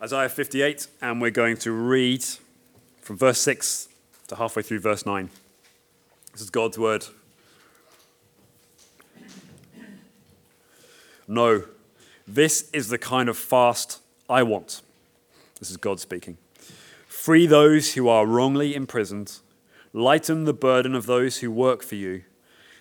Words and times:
Isaiah 0.00 0.28
58, 0.28 0.86
and 1.02 1.20
we're 1.20 1.32
going 1.32 1.56
to 1.56 1.72
read 1.72 2.24
from 3.00 3.16
verse 3.16 3.40
6 3.40 3.88
to 4.28 4.36
halfway 4.36 4.62
through 4.62 4.78
verse 4.78 5.04
9. 5.04 5.28
This 6.30 6.42
is 6.42 6.50
God's 6.50 6.78
word. 6.78 7.06
No, 11.26 11.64
this 12.28 12.70
is 12.72 12.90
the 12.90 12.98
kind 12.98 13.28
of 13.28 13.36
fast 13.36 14.00
I 14.30 14.44
want. 14.44 14.82
This 15.58 15.68
is 15.68 15.76
God 15.76 15.98
speaking. 15.98 16.38
Free 17.08 17.48
those 17.48 17.94
who 17.94 18.08
are 18.08 18.24
wrongly 18.24 18.76
imprisoned, 18.76 19.40
lighten 19.92 20.44
the 20.44 20.52
burden 20.52 20.94
of 20.94 21.06
those 21.06 21.38
who 21.38 21.50
work 21.50 21.82
for 21.82 21.96
you. 21.96 22.22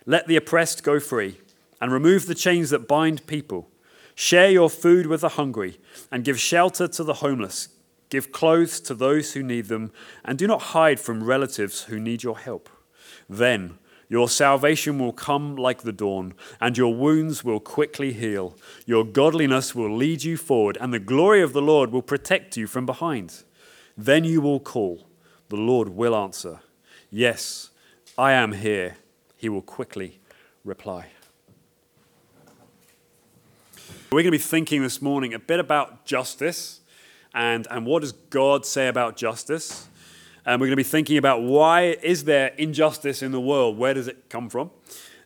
Let 0.05 0.27
the 0.27 0.35
oppressed 0.35 0.83
go 0.83 0.99
free, 0.99 1.39
and 1.81 1.91
remove 1.91 2.27
the 2.27 2.35
chains 2.35 2.69
that 2.69 2.87
bind 2.87 3.25
people. 3.25 3.67
Share 4.19 4.49
your 4.49 4.71
food 4.71 5.05
with 5.05 5.21
the 5.21 5.29
hungry, 5.29 5.79
and 6.11 6.23
give 6.23 6.39
shelter 6.39 6.87
to 6.87 7.03
the 7.03 7.13
homeless. 7.13 7.69
Give 8.09 8.31
clothes 8.31 8.79
to 8.79 8.95
those 8.95 9.33
who 9.33 9.43
need 9.43 9.65
them, 9.65 9.91
and 10.25 10.39
do 10.39 10.47
not 10.47 10.73
hide 10.73 10.99
from 10.99 11.23
relatives 11.23 11.83
who 11.83 11.99
need 11.99 12.23
your 12.23 12.39
help. 12.39 12.67
Then 13.29 13.77
your 14.09 14.27
salvation 14.27 14.97
will 14.97 15.13
come 15.13 15.55
like 15.55 15.83
the 15.83 15.91
dawn, 15.91 16.33
and 16.59 16.75
your 16.75 16.95
wounds 16.95 17.43
will 17.43 17.59
quickly 17.59 18.11
heal. 18.11 18.57
Your 18.87 19.03
godliness 19.03 19.75
will 19.75 19.95
lead 19.95 20.23
you 20.23 20.35
forward, 20.35 20.79
and 20.81 20.91
the 20.91 20.97
glory 20.97 21.43
of 21.43 21.53
the 21.53 21.61
Lord 21.61 21.91
will 21.91 22.01
protect 22.01 22.57
you 22.57 22.65
from 22.65 22.87
behind. 22.87 23.43
Then 23.95 24.23
you 24.23 24.41
will 24.41 24.59
call, 24.59 25.05
the 25.49 25.57
Lord 25.57 25.89
will 25.89 26.15
answer. 26.15 26.61
Yes, 27.11 27.69
I 28.17 28.31
am 28.31 28.53
here. 28.53 28.97
He 29.35 29.47
will 29.47 29.61
quickly 29.61 30.21
reply. 30.63 31.09
We're 34.09 34.19
going 34.19 34.27
to 34.27 34.31
be 34.31 34.37
thinking 34.37 34.83
this 34.83 35.01
morning 35.01 35.33
a 35.33 35.39
bit 35.39 35.59
about 35.59 36.05
justice 36.05 36.79
and, 37.33 37.67
and 37.69 37.85
what 37.85 38.03
does 38.03 38.13
God 38.13 38.65
say 38.65 38.87
about 38.87 39.17
justice. 39.17 39.89
And 40.45 40.61
we're 40.61 40.67
going 40.67 40.77
to 40.77 40.77
be 40.77 40.83
thinking 40.83 41.17
about 41.17 41.41
why 41.41 41.97
is 42.01 42.23
there 42.23 42.53
injustice 42.57 43.21
in 43.21 43.33
the 43.33 43.41
world? 43.41 43.77
Where 43.77 43.93
does 43.93 44.07
it 44.07 44.29
come 44.29 44.49
from? 44.49 44.71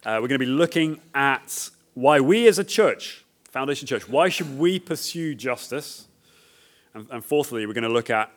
Uh, 0.04 0.18
we're 0.20 0.28
going 0.28 0.30
to 0.30 0.40
be 0.40 0.46
looking 0.48 1.00
at 1.14 1.70
why 1.94 2.22
we 2.22 2.48
as 2.48 2.58
a 2.58 2.64
church, 2.64 3.24
Foundation 3.52 3.86
Church, 3.86 4.10
why 4.10 4.30
should 4.30 4.58
we 4.58 4.80
pursue 4.80 5.36
justice? 5.36 6.08
And, 6.96 7.06
and 7.12 7.24
fourthly, 7.24 7.68
we're 7.68 7.74
going 7.74 7.84
to 7.84 7.90
look 7.90 8.10
at 8.10 8.32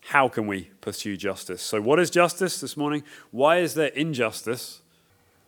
how 0.00 0.28
can 0.28 0.46
we 0.46 0.70
pursue 0.80 1.18
justice. 1.18 1.60
So, 1.60 1.82
what 1.82 2.00
is 2.00 2.08
justice 2.08 2.58
this 2.58 2.74
morning? 2.74 3.02
Why 3.32 3.58
is 3.58 3.74
there 3.74 3.88
injustice? 3.88 4.80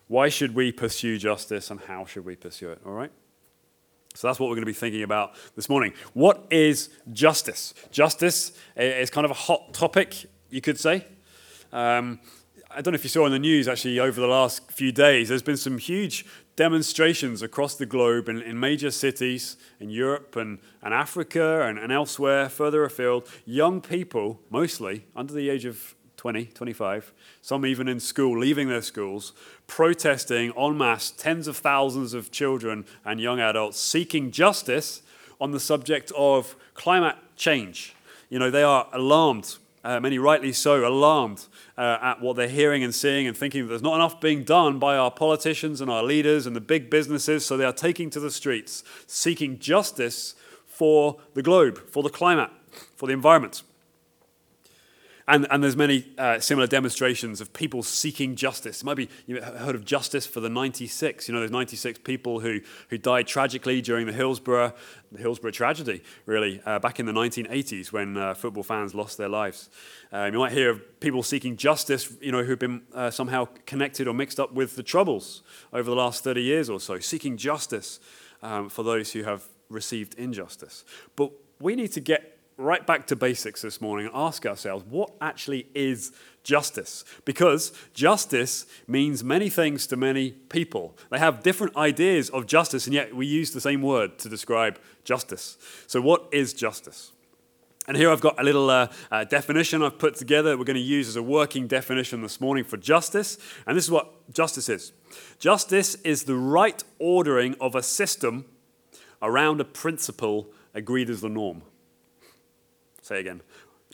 Why 0.08 0.28
should 0.28 0.55
we 0.55 0.72
pursue 0.72 1.16
justice 1.16 1.70
and 1.70 1.80
how 1.80 2.05
should 2.05 2.27
we 2.27 2.36
pursue 2.36 2.70
it? 2.72 2.83
All 2.84 2.92
right? 2.92 3.11
So 4.17 4.28
that's 4.28 4.41
what 4.41 4.48
we're 4.48 4.56
going 4.56 4.62
to 4.62 4.67
be 4.67 4.72
thinking 4.72 5.03
about 5.03 5.34
this 5.56 5.69
morning. 5.69 5.92
What 6.14 6.47
is 6.50 6.89
justice? 7.12 7.75
Justice 7.91 8.53
is 8.77 9.11
kind 9.11 9.25
of 9.25 9.31
a 9.31 9.34
hot 9.34 9.75
topic, 9.75 10.27
you 10.50 10.61
could 10.61 10.81
say. 10.81 11.05
Um, 11.73 12.20
I 12.70 12.81
don't 12.83 12.92
know 12.92 12.97
if 12.97 13.05
you 13.05 13.11
saw 13.11 13.27
in 13.27 13.33
the 13.33 13.39
news 13.39 13.69
actually 13.69 13.98
over 13.98 14.20
the 14.20 14.27
last 14.27 14.70
few 14.70 14.92
days, 14.92 15.28
there's 15.28 15.42
been 15.42 15.56
some 15.56 15.78
huge 15.78 16.27
demonstrations 16.56 17.42
across 17.42 17.75
the 17.75 17.86
globe 17.86 18.28
in, 18.28 18.41
in 18.42 18.58
major 18.58 18.91
cities 18.91 19.56
in 19.81 19.91
Europe 19.91 20.36
and, 20.36 20.58
and 20.83 20.95
Africa 20.95 21.67
and, 21.67 21.78
and 21.78 21.92
elsewhere, 21.92 22.48
further 22.48 22.84
afield. 22.84 23.28
Young 23.45 23.80
people, 23.80 24.41
mostly 24.51 25.05
under 25.14 25.34
the 25.34 25.51
age 25.51 25.64
of 25.64 25.95
20, 26.27 26.46
25, 26.46 27.12
some 27.41 27.64
even 27.64 27.86
in 27.86 28.00
school, 28.00 28.41
leaving 28.41 28.69
their 28.69 28.82
schools, 28.82 29.32
protesting 29.69 30.52
en 30.58 30.77
masse, 30.77 31.12
tens 31.12 31.46
of 31.46 31.56
thousands 31.56 32.14
of 32.14 32.33
children 32.33 32.84
and 33.05 33.20
young 33.20 33.38
adults 33.38 33.78
seeking 33.78 34.33
justice 34.33 35.02
on 35.41 35.52
the 35.52 35.60
subject 35.60 36.10
of 36.16 36.56
climate 36.74 37.14
change. 37.36 37.94
You 38.28 38.41
know, 38.41 38.50
they 38.50 38.64
are 38.64 38.88
alarmed, 38.92 39.55
uh, 39.84 40.00
many 40.00 40.18
rightly 40.18 40.52
so, 40.52 40.84
alarmed 40.84 41.46
uh, 41.78 41.98
at 42.02 42.20
what 42.20 42.34
they're 42.34 42.48
hearing 42.48 42.83
and 42.83 42.92
seeing 42.92 43.28
and 43.28 43.36
thinking 43.36 43.62
that 43.62 43.68
there's 43.68 43.80
not 43.80 43.94
enough 43.94 44.20
being 44.20 44.42
done 44.42 44.80
by 44.80 44.96
our 44.96 45.12
politicians 45.12 45.80
and 45.80 45.89
our 45.89 46.02
leaders 46.02 46.45
and 46.45 46.56
the 46.56 46.61
big 46.61 46.90
businesses, 46.90 47.46
so 47.46 47.56
they 47.56 47.64
are 47.64 47.72
taking 47.72 48.11
to 48.11 48.18
the 48.18 48.33
streets, 48.33 48.83
seeking 49.06 49.61
justice 49.61 50.34
for 50.67 51.20
the 51.34 51.42
globe, 51.42 51.89
for 51.89 52.02
the 52.02 52.11
climate, 52.11 52.51
for 52.96 53.06
the 53.06 53.12
environment. 53.12 53.62
And, 55.29 55.45
and 55.51 55.61
there's 55.61 55.77
many 55.77 56.07
uh, 56.19 56.39
similar 56.39 56.69
demonstrations 56.69 57.41
of 57.41 57.53
people 57.53 57.83
seeking 57.83 58.37
justice. 58.37 58.83
It 58.83 58.85
might 58.85 58.97
be 58.97 59.09
you've 59.27 59.42
heard 59.42 59.75
of 59.75 59.85
justice 59.85 60.25
for 60.25 60.39
the 60.39 60.48
96. 60.48 61.27
You 61.27 61.35
know, 61.35 61.41
there's 61.41 61.51
96 61.51 61.98
people 62.01 62.39
who, 62.39 62.61
who 62.91 62.98
died 62.98 63.27
tragically 63.27 63.83
during 63.83 64.07
the 64.07 64.13
Hillsborough, 64.13 64.73
the 65.11 65.19
Hillsborough 65.19 65.51
tragedy, 65.51 66.05
really, 66.27 66.61
uh, 66.64 66.79
back 66.79 67.01
in 67.01 67.07
the 67.07 67.13
1980s 67.13 67.91
when 67.91 68.17
uh, 68.17 68.35
football 68.35 68.63
fans 68.63 68.95
lost 68.95 69.19
their 69.19 69.29
lives. 69.29 69.69
Um, 70.13 70.33
you 70.33 70.39
might 70.39 70.53
hear 70.53 70.70
of 70.70 71.01
people 71.01 71.25
seeking 71.25 71.57
justice, 71.57 72.13
you 72.20 72.31
know, 72.31 72.45
who've 72.45 72.58
been 72.58 72.83
uh, 72.95 73.11
somehow 73.11 73.48
connected 73.67 74.07
or 74.07 74.14
mixed 74.14 74.39
up 74.39 74.53
with 74.53 74.77
the 74.77 74.83
Troubles 74.85 75.43
over 75.73 75.91
the 75.91 75.97
last 75.97 76.23
30 76.23 76.41
years 76.41 76.70
or 76.70 76.79
so, 76.79 77.01
seeking 77.01 77.37
justice 77.37 77.98
um, 78.43 78.69
for 78.69 78.85
those 78.85 79.13
who 79.13 79.25
have 79.25 79.43
received 79.70 80.14
injustice. 80.14 80.85
But 81.17 81.33
we 81.58 81.75
need 81.75 81.91
to 81.93 82.01
get 82.01 82.36
right 82.56 82.86
back 82.86 83.06
to 83.08 83.17
basics 83.17 83.62
this 83.62 83.80
morning 83.80 84.06
and 84.06 84.14
ask 84.14 84.46
ourselves 84.46 84.84
what 84.89 85.11
actually 85.20 85.67
is 85.74 86.12
justice? 86.42 87.05
Because 87.24 87.72
justice 87.92 88.67
means 88.86 89.22
many 89.22 89.50
things 89.50 89.86
to 89.89 89.96
many 89.96 90.30
people. 90.30 90.96
They 91.11 91.18
have 91.18 91.42
different 91.42 91.77
ideas 91.77 92.30
of 92.30 92.46
justice, 92.46 92.86
and 92.86 92.95
yet 92.95 93.14
we 93.14 93.27
use 93.27 93.52
the 93.52 93.61
same 93.61 93.83
word 93.83 94.18
to 94.20 94.28
describe 94.28 94.78
justice. 95.05 95.58
So, 95.86 96.00
what 96.00 96.28
is 96.33 96.52
justice? 96.55 97.12
And 97.89 97.96
here 97.96 98.11
I've 98.11 98.20
got 98.20 98.40
a 98.40 98.42
little 98.42 98.68
uh, 98.68 98.89
uh, 99.12 99.24
definition 99.24 99.83
I've 99.83 99.98
put 99.98 100.16
together 100.16 100.58
we're 100.58 100.64
going 100.64 100.74
to 100.74 100.80
use 100.83 101.08
as 101.08 101.14
a 101.14 101.22
working 101.22 101.68
definition 101.68 102.20
this 102.20 102.40
morning 102.40 102.64
for 102.64 102.77
justice. 102.77 103.39
And 103.64 103.77
this 103.77 103.84
is 103.84 103.90
what 103.90 104.33
justice 104.33 104.68
is 104.68 104.92
justice 105.39 105.95
is 105.96 106.24
the 106.24 106.34
right 106.34 106.83
ordering 106.98 107.55
of 107.61 107.74
a 107.74 107.83
system 107.83 108.46
around 109.22 109.61
a 109.61 109.64
principle 109.64 110.52
agreed 110.74 111.08
as 111.08 111.20
the 111.20 111.28
norm. 111.28 111.62
Say 113.06 113.20
again. 113.20 113.40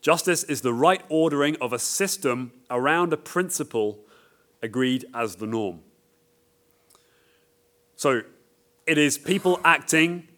Justice 0.00 0.42
is 0.42 0.62
the 0.62 0.72
right 0.72 1.02
ordering 1.10 1.54
of 1.60 1.74
a 1.74 1.78
system 1.78 2.50
around 2.70 3.12
a 3.12 3.18
principle 3.18 3.98
agreed 4.62 5.04
as 5.12 5.36
the 5.36 5.46
norm. 5.46 5.80
So 7.96 8.22
it 8.86 8.96
is 8.96 9.18
people 9.18 9.60
acting 9.66 10.28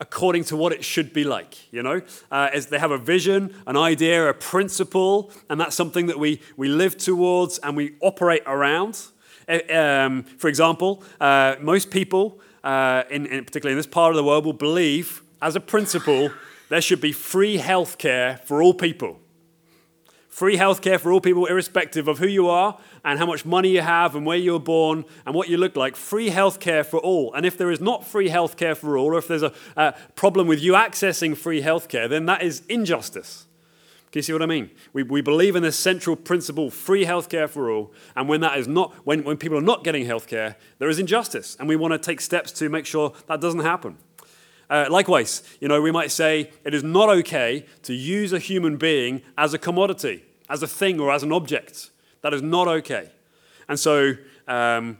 according 0.00 0.44
to 0.44 0.56
what 0.56 0.72
it 0.72 0.86
should 0.86 1.12
be 1.12 1.22
like, 1.22 1.70
you 1.70 1.82
know? 1.82 2.00
Uh, 2.30 2.48
as 2.50 2.68
they 2.68 2.78
have 2.78 2.92
a 2.92 2.96
vision, 2.96 3.54
an 3.66 3.76
idea, 3.76 4.30
a 4.30 4.32
principle, 4.32 5.30
and 5.50 5.60
that's 5.60 5.76
something 5.76 6.06
that 6.06 6.18
we, 6.18 6.40
we 6.56 6.68
live 6.68 6.96
towards 6.96 7.58
and 7.58 7.76
we 7.76 7.94
operate 8.00 8.42
around. 8.46 8.98
Uh, 9.46 9.58
um, 9.70 10.22
for 10.22 10.48
example, 10.48 11.04
uh, 11.20 11.56
most 11.60 11.90
people, 11.90 12.40
uh, 12.64 13.02
in, 13.10 13.26
in, 13.26 13.44
particularly 13.44 13.72
in 13.72 13.78
this 13.78 13.86
part 13.86 14.12
of 14.12 14.16
the 14.16 14.24
world, 14.24 14.46
will 14.46 14.54
believe 14.54 15.22
as 15.42 15.56
a 15.56 15.60
principle 15.60 16.30
there 16.72 16.80
should 16.80 17.02
be 17.02 17.12
free 17.12 17.58
healthcare 17.58 18.42
for 18.44 18.62
all 18.62 18.72
people. 18.72 19.20
Free 20.30 20.56
healthcare 20.56 20.98
for 20.98 21.12
all 21.12 21.20
people, 21.20 21.44
irrespective 21.44 22.08
of 22.08 22.18
who 22.18 22.26
you 22.26 22.48
are 22.48 22.78
and 23.04 23.18
how 23.18 23.26
much 23.26 23.44
money 23.44 23.68
you 23.68 23.82
have 23.82 24.16
and 24.16 24.24
where 24.24 24.38
you 24.38 24.54
were 24.54 24.58
born 24.58 25.04
and 25.26 25.34
what 25.34 25.50
you 25.50 25.58
look 25.58 25.76
like. 25.76 25.96
Free 25.96 26.30
healthcare 26.30 26.86
for 26.86 26.98
all. 27.00 27.34
And 27.34 27.44
if 27.44 27.58
there 27.58 27.70
is 27.70 27.82
not 27.82 28.06
free 28.06 28.30
healthcare 28.30 28.74
for 28.74 28.96
all, 28.96 29.08
or 29.08 29.18
if 29.18 29.28
there's 29.28 29.42
a, 29.42 29.52
a 29.76 29.92
problem 30.14 30.46
with 30.46 30.62
you 30.62 30.72
accessing 30.72 31.36
free 31.36 31.60
healthcare, 31.60 32.08
then 32.08 32.24
that 32.24 32.42
is 32.42 32.62
injustice. 32.70 33.44
Can 34.10 34.20
you 34.20 34.22
see 34.22 34.32
what 34.32 34.40
I 34.40 34.46
mean? 34.46 34.70
We, 34.94 35.02
we 35.02 35.20
believe 35.20 35.56
in 35.56 35.62
this 35.62 35.78
central 35.78 36.16
principle, 36.16 36.70
free 36.70 37.04
healthcare 37.04 37.50
for 37.50 37.70
all. 37.70 37.92
And 38.16 38.30
when 38.30 38.40
that 38.40 38.56
is 38.56 38.66
not, 38.66 38.94
when, 39.04 39.24
when 39.24 39.36
people 39.36 39.58
are 39.58 39.60
not 39.60 39.84
getting 39.84 40.06
healthcare, 40.06 40.54
there 40.78 40.88
is 40.88 40.98
injustice. 40.98 41.54
And 41.60 41.68
we 41.68 41.76
want 41.76 41.92
to 41.92 41.98
take 41.98 42.22
steps 42.22 42.50
to 42.52 42.70
make 42.70 42.86
sure 42.86 43.12
that 43.26 43.42
doesn't 43.42 43.60
happen. 43.60 43.98
Uh, 44.70 44.86
likewise, 44.90 45.42
you 45.60 45.68
know, 45.68 45.80
we 45.80 45.90
might 45.90 46.10
say 46.10 46.50
it 46.64 46.74
is 46.74 46.82
not 46.82 47.08
okay 47.08 47.66
to 47.82 47.92
use 47.92 48.32
a 48.32 48.38
human 48.38 48.76
being 48.76 49.22
as 49.36 49.52
a 49.52 49.58
commodity, 49.58 50.24
as 50.48 50.62
a 50.62 50.66
thing, 50.66 50.98
or 50.98 51.12
as 51.12 51.22
an 51.22 51.32
object. 51.32 51.90
That 52.22 52.32
is 52.32 52.42
not 52.42 52.68
okay. 52.68 53.10
And 53.68 53.78
so, 53.78 54.14
um, 54.48 54.98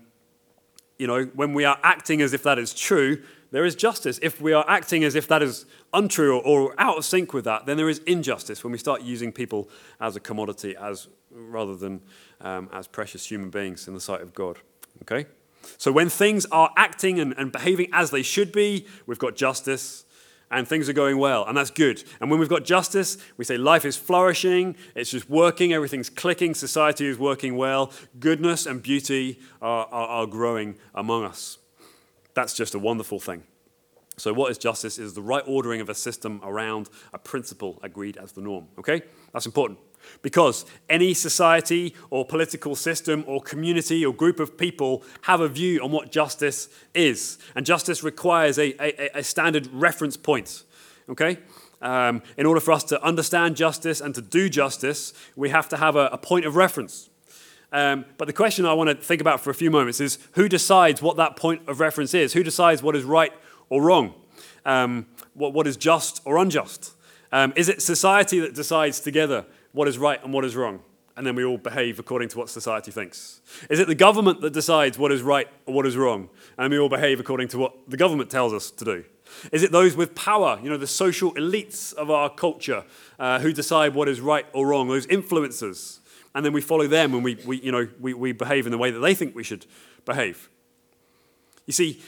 you 0.99 1.07
know, 1.07 1.25
when 1.35 1.55
we 1.55 1.65
are 1.65 1.79
acting 1.83 2.21
as 2.21 2.33
if 2.33 2.43
that 2.43 2.59
is 2.59 2.75
true, 2.75 3.23
there 3.51 3.65
is 3.65 3.75
justice. 3.75 4.19
If 4.23 4.41
we 4.41 4.53
are 4.53 4.65
acting 4.67 5.05
as 5.05 5.15
if 5.15 5.29
that 5.29 5.43
is 5.43 5.67
untrue 5.93 6.39
or, 6.39 6.43
or 6.43 6.75
out 6.79 6.99
of 6.99 7.05
sync 7.05 7.33
with 7.33 7.45
that, 7.45 7.67
then 7.67 7.77
there 7.77 7.89
is 7.89 7.99
injustice 8.01 8.65
when 8.65 8.73
we 8.73 8.79
start 8.79 9.03
using 9.03 9.31
people 9.31 9.69
as 10.01 10.17
a 10.17 10.21
commodity, 10.21 10.75
as 10.77 11.09
rather 11.31 11.77
than 11.77 12.01
um, 12.41 12.69
as 12.73 12.87
precious 12.87 13.31
human 13.31 13.51
beings 13.51 13.89
in 13.89 13.95
the 13.95 14.01
sight 14.01 14.21
of 14.21 14.35
God. 14.35 14.59
Okay. 15.03 15.27
So 15.79 15.93
when 15.93 16.09
things 16.09 16.47
are 16.47 16.73
acting 16.77 17.19
and, 17.19 17.35
and 17.37 17.53
behaving 17.53 17.89
as 17.93 18.11
they 18.11 18.23
should 18.23 18.53
be, 18.53 18.87
we've 19.07 19.19
got 19.19 19.37
justice 19.37 20.05
and 20.53 20.69
things 20.69 20.89
are 20.89 20.93
going 20.93 21.17
well, 21.17 21.47
and 21.47 21.57
that's 21.57 21.71
good. 21.71 22.05
And 22.21 22.31
when 22.31 22.39
we've 22.39 22.49
got 22.49 22.65
justice, 22.65 23.17
we 23.39 23.45
say 23.45 23.57
life 23.57 23.87
is 23.87 23.97
flourishing, 23.97 24.77
it's 24.95 25.11
just 25.11 25.31
working, 25.31 25.73
everything's 25.73 26.11
clicking, 26.11 26.55
society 26.55 27.07
is 27.07 27.19
working 27.19 27.57
well, 27.57 27.91
goodness 28.21 28.67
and 28.67 28.83
beauty 28.83 29.41
are, 29.63 29.87
are, 29.87 30.09
are 30.09 30.27
growing 30.27 30.77
among 30.95 31.25
us. 31.25 31.57
That's 32.35 32.55
just 32.55 32.75
a 32.75 32.79
wonderful 32.79 33.19
thing. 33.19 33.45
So, 34.19 34.33
what 34.35 34.51
is 34.51 34.59
justice? 34.59 34.99
Is 34.99 35.15
the 35.15 35.23
right 35.23 35.43
ordering 35.47 35.81
of 35.81 35.89
a 35.89 35.95
system 35.95 36.41
around 36.45 36.91
a 37.15 37.19
principle 37.19 37.81
agreed 37.83 38.19
as 38.19 38.33
the 38.33 38.43
norm. 38.43 38.69
Okay? 38.79 39.03
That's 39.33 39.47
important. 39.47 39.79
Because 40.23 40.65
any 40.89 41.15
society 41.15 41.95
or 42.11 42.25
political 42.25 42.75
system 42.77 43.25
or 43.27 43.41
community 43.41 44.05
or 44.05 44.15
group 44.15 44.41
of 44.41 44.57
people 44.57 45.03
have 45.23 45.41
a 45.41 45.49
view 45.49 45.83
on 45.83 45.91
what 45.91 46.13
justice 46.13 46.69
is. 46.95 47.39
And 47.55 47.67
justice 47.67 48.03
requires 48.03 48.59
a, 48.59 48.75
a, 48.83 49.19
a 49.19 49.25
standard 49.25 49.69
reference 49.73 50.17
point. 50.17 50.65
Okay? 51.09 51.39
Um, 51.81 52.23
in 52.37 52.47
order 52.47 52.61
for 52.61 52.73
us 52.73 52.85
to 52.85 53.03
understand 53.03 53.57
justice 53.57 54.01
and 54.01 54.15
to 54.15 54.23
do 54.23 54.49
justice, 54.49 55.13
we 55.35 55.51
have 55.51 55.69
to 55.71 55.77
have 55.77 55.97
a, 55.97 56.07
a 56.13 56.19
point 56.19 56.47
of 56.47 56.55
reference. 56.55 57.11
Um, 57.73 58.05
but 58.19 58.27
the 58.27 58.33
question 58.35 58.67
I 58.67 58.75
want 58.75 58.91
to 58.91 58.95
think 58.95 59.21
about 59.21 59.41
for 59.41 59.51
a 59.51 59.55
few 59.55 59.71
moments 59.71 60.01
is 60.01 60.19
who 60.33 60.49
decides 60.49 61.01
what 61.01 61.17
that 61.17 61.37
point 61.37 61.63
of 61.67 61.81
reference 61.81 62.13
is? 62.15 62.35
Who 62.35 62.43
decides 62.43 62.83
what 62.83 62.95
is 62.95 63.03
right 63.03 63.33
or 63.71 63.83
wrong? 63.83 64.15
Um, 64.65 65.07
what, 65.35 65.55
what 65.55 65.67
is 65.67 65.77
just 65.77 66.21
or 66.25 66.37
unjust? 66.37 66.95
Um, 67.33 67.55
is 67.57 67.71
it 67.71 67.81
society 67.81 68.41
that 68.41 68.55
decides 68.55 69.01
together 69.01 69.47
what 69.73 69.89
is 69.89 69.99
right 69.99 70.23
and 70.23 70.33
what 70.33 70.45
is 70.45 70.57
wrong? 70.57 70.81
And 71.17 71.27
then 71.27 71.35
we 71.35 71.45
all 71.45 71.59
behave 71.59 71.99
according 71.99 72.29
to 72.31 72.39
what 72.39 72.49
society 72.49 72.91
thinks. 72.91 73.43
Is 73.69 73.79
it 73.79 73.87
the 73.87 73.95
government 73.95 74.41
that 74.41 74.53
decides 74.55 74.99
what 74.99 75.13
is 75.13 75.21
right 75.23 75.47
or 75.67 75.75
what 75.75 75.87
is 75.87 75.97
wrong? 75.97 76.31
And 76.57 76.71
we 76.73 76.79
all 76.79 76.89
behave 76.89 77.21
according 77.21 77.49
to 77.49 77.59
what 77.59 77.75
the 77.89 77.99
government 77.99 78.31
tells 78.31 78.55
us 78.55 78.71
to 78.71 78.85
do? 78.85 79.05
Is 79.51 79.63
it 79.63 79.73
those 79.73 79.95
with 79.95 80.15
power, 80.15 80.59
you 80.63 80.71
know, 80.71 80.77
the 80.77 80.87
social 80.87 81.35
elites 81.35 81.93
of 81.95 82.11
our 82.11 82.31
culture, 82.31 82.85
uh, 83.19 83.41
who 83.41 83.53
decide 83.53 83.95
what 83.95 84.09
is 84.09 84.21
right 84.21 84.47
or 84.53 84.69
wrong, 84.69 84.89
those 84.89 85.07
influencers? 85.07 85.99
And 86.35 86.47
then 86.47 86.53
we 86.55 86.63
follow 86.63 86.87
them 86.87 87.15
and 87.15 87.23
we, 87.23 87.35
we, 87.45 87.61
you 87.61 87.73
know, 87.73 87.89
we, 88.01 88.15
we 88.15 88.33
behave 88.33 88.67
in 88.67 88.73
the 88.73 88.79
way 88.79 88.91
that 88.91 89.01
they 89.01 89.15
think 89.15 89.35
we 89.35 89.45
should 89.45 89.67
behave. 90.07 90.49
You 91.67 91.73
see, 91.73 92.01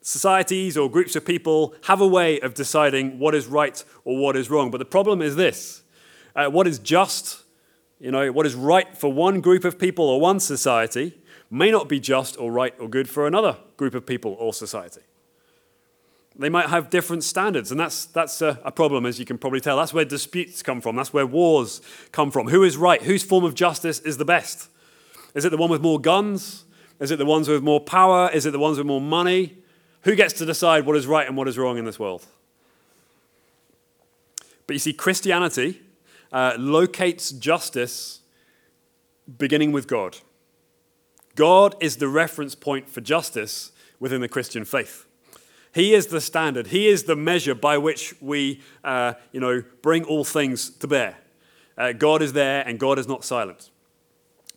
societies 0.00 0.76
or 0.76 0.90
groups 0.90 1.14
of 1.14 1.24
people 1.24 1.74
have 1.84 2.00
a 2.00 2.06
way 2.06 2.40
of 2.40 2.54
deciding 2.54 3.20
what 3.20 3.34
is 3.34 3.46
right 3.46 3.82
or 4.04 4.18
what 4.18 4.36
is 4.36 4.50
wrong. 4.50 4.70
But 4.70 4.78
the 4.78 4.84
problem 4.84 5.22
is 5.22 5.36
this 5.36 5.81
uh, 6.34 6.48
what 6.48 6.66
is 6.66 6.78
just, 6.78 7.42
you 8.00 8.10
know, 8.10 8.32
what 8.32 8.46
is 8.46 8.54
right 8.54 8.96
for 8.96 9.12
one 9.12 9.40
group 9.40 9.64
of 9.64 9.78
people 9.78 10.04
or 10.04 10.20
one 10.20 10.40
society 10.40 11.20
may 11.50 11.70
not 11.70 11.88
be 11.88 12.00
just 12.00 12.38
or 12.38 12.50
right 12.50 12.74
or 12.80 12.88
good 12.88 13.08
for 13.08 13.26
another 13.26 13.56
group 13.76 13.94
of 13.94 14.06
people 14.06 14.36
or 14.38 14.54
society. 14.54 15.02
They 16.34 16.48
might 16.48 16.70
have 16.70 16.88
different 16.88 17.24
standards, 17.24 17.70
and 17.70 17.78
that's, 17.78 18.06
that's 18.06 18.40
a, 18.40 18.58
a, 18.64 18.72
problem, 18.72 19.04
as 19.04 19.18
you 19.18 19.26
can 19.26 19.36
probably 19.36 19.60
tell. 19.60 19.76
That's 19.76 19.92
where 19.92 20.06
disputes 20.06 20.62
come 20.62 20.80
from, 20.80 20.96
that's 20.96 21.12
where 21.12 21.26
wars 21.26 21.82
come 22.10 22.30
from. 22.30 22.48
Who 22.48 22.62
is 22.62 22.78
right? 22.78 23.02
Whose 23.02 23.22
form 23.22 23.44
of 23.44 23.54
justice 23.54 24.00
is 24.00 24.16
the 24.16 24.24
best? 24.24 24.70
Is 25.34 25.44
it 25.44 25.50
the 25.50 25.58
one 25.58 25.68
with 25.68 25.82
more 25.82 26.00
guns? 26.00 26.64
Is 27.00 27.10
it 27.10 27.16
the 27.16 27.26
ones 27.26 27.48
with 27.48 27.62
more 27.62 27.80
power? 27.80 28.30
Is 28.32 28.46
it 28.46 28.52
the 28.52 28.58
ones 28.58 28.78
with 28.78 28.86
more 28.86 29.00
money? 29.00 29.58
Who 30.02 30.14
gets 30.14 30.32
to 30.34 30.46
decide 30.46 30.86
what 30.86 30.96
is 30.96 31.06
right 31.06 31.26
and 31.26 31.36
what 31.36 31.48
is 31.48 31.58
wrong 31.58 31.76
in 31.76 31.84
this 31.84 31.98
world? 31.98 32.24
But 34.66 34.74
you 34.74 34.78
see, 34.78 34.92
Christianity 34.92 35.82
uh, 36.32 36.54
locates 36.58 37.30
justice 37.30 38.20
beginning 39.38 39.72
with 39.72 39.86
God. 39.86 40.18
God 41.34 41.74
is 41.80 41.96
the 41.96 42.08
reference 42.08 42.54
point 42.54 42.88
for 42.88 43.00
justice 43.00 43.72
within 44.00 44.20
the 44.20 44.28
Christian 44.28 44.64
faith. 44.64 45.06
He 45.74 45.94
is 45.94 46.08
the 46.08 46.20
standard. 46.20 46.68
He 46.68 46.88
is 46.88 47.04
the 47.04 47.16
measure 47.16 47.54
by 47.54 47.78
which 47.78 48.14
we, 48.20 48.60
uh, 48.84 49.14
you 49.32 49.40
know, 49.40 49.62
bring 49.80 50.04
all 50.04 50.24
things 50.24 50.68
to 50.70 50.86
bear. 50.86 51.16
Uh, 51.78 51.92
God 51.92 52.20
is 52.20 52.34
there, 52.34 52.62
and 52.66 52.78
God 52.78 52.98
is 52.98 53.08
not 53.08 53.24
silent. 53.24 53.70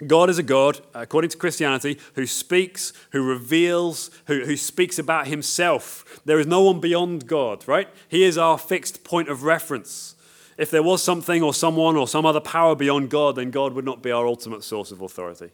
God 0.06 0.30
is 0.30 0.38
a 0.38 0.44
God, 0.44 0.82
according 0.94 1.30
to 1.30 1.38
Christianity, 1.38 1.98
who 2.16 2.28
speaks, 2.28 2.92
who 3.12 3.24
reveals, 3.24 4.12
who, 4.28 4.44
who 4.44 4.58
speaks 4.58 5.00
about 5.00 5.28
himself. 5.28 6.20
There 6.26 6.40
is 6.40 6.48
no 6.48 6.64
one 6.64 6.82
beyond 6.82 7.28
God, 7.28 7.66
right? 7.66 7.88
He 8.10 8.24
is 8.24 8.38
our 8.38 8.58
fixed 8.58 9.06
point 9.06 9.30
of 9.30 9.44
reference. 9.44 10.15
If 10.58 10.72
there 10.72 10.84
was 10.84 11.04
something 11.04 11.44
or 11.44 11.54
someone 11.54 11.96
or 11.96 12.08
some 12.08 12.26
other 12.26 12.40
power 12.40 12.76
beyond 12.76 13.10
God, 13.10 13.36
then 13.36 13.52
God 13.52 13.74
would 13.74 13.86
not 13.86 14.02
be 14.02 14.12
our 14.12 14.26
ultimate 14.26 14.64
source 14.64 14.92
of 14.92 15.02
authority. 15.02 15.52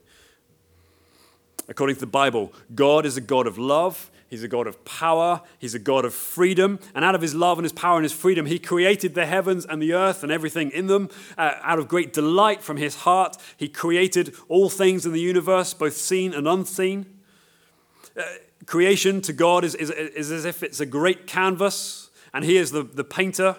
According 1.68 1.96
to 1.96 2.02
the 2.02 2.08
Bible, 2.08 2.54
God 2.76 3.06
is 3.06 3.18
a 3.18 3.22
God 3.22 3.48
of 3.48 3.58
love. 3.58 4.12
He's 4.30 4.44
a 4.44 4.48
God 4.48 4.66
of 4.66 4.84
power. 4.86 5.42
He's 5.60 5.76
a 5.76 5.80
God 5.80 6.06
of 6.06 6.14
freedom. 6.14 6.80
And 6.96 7.04
out 7.04 7.16
of 7.16 7.22
his 7.22 7.36
love 7.36 7.58
and 7.58 7.66
his 7.66 7.74
power 7.74 7.98
and 7.98 8.04
his 8.04 8.14
freedom, 8.14 8.46
he 8.46 8.60
created 8.60 9.14
the 9.14 9.26
heavens 9.26 9.66
and 9.66 9.82
the 9.82 9.94
earth 9.94 10.24
and 10.24 10.32
everything 10.32 10.72
in 10.72 10.88
them. 10.88 11.10
Uh, 11.38 11.56
out 11.62 11.80
of 11.80 11.88
great 11.88 12.14
delight 12.14 12.62
from 12.62 12.78
his 12.78 12.96
heart, 12.98 13.36
he 13.58 13.68
created 13.68 14.34
all 14.48 14.70
things 14.70 15.06
in 15.06 15.12
the 15.12 15.20
universe, 15.20 15.74
both 15.74 15.96
seen 15.98 16.34
and 16.34 16.48
unseen. 16.48 17.06
Uh, 18.16 18.24
creation 18.66 19.22
to 19.22 19.34
God 19.34 19.64
is, 19.64 19.76
is, 19.76 19.90
is 19.90 20.32
as 20.32 20.46
if 20.46 20.64
it's 20.64 20.80
a 20.80 20.86
great 20.86 21.28
canvas, 21.28 22.10
and 22.34 22.46
he 22.46 22.56
is 22.56 22.72
the, 22.72 22.84
the 22.84 23.04
painter. 23.04 23.58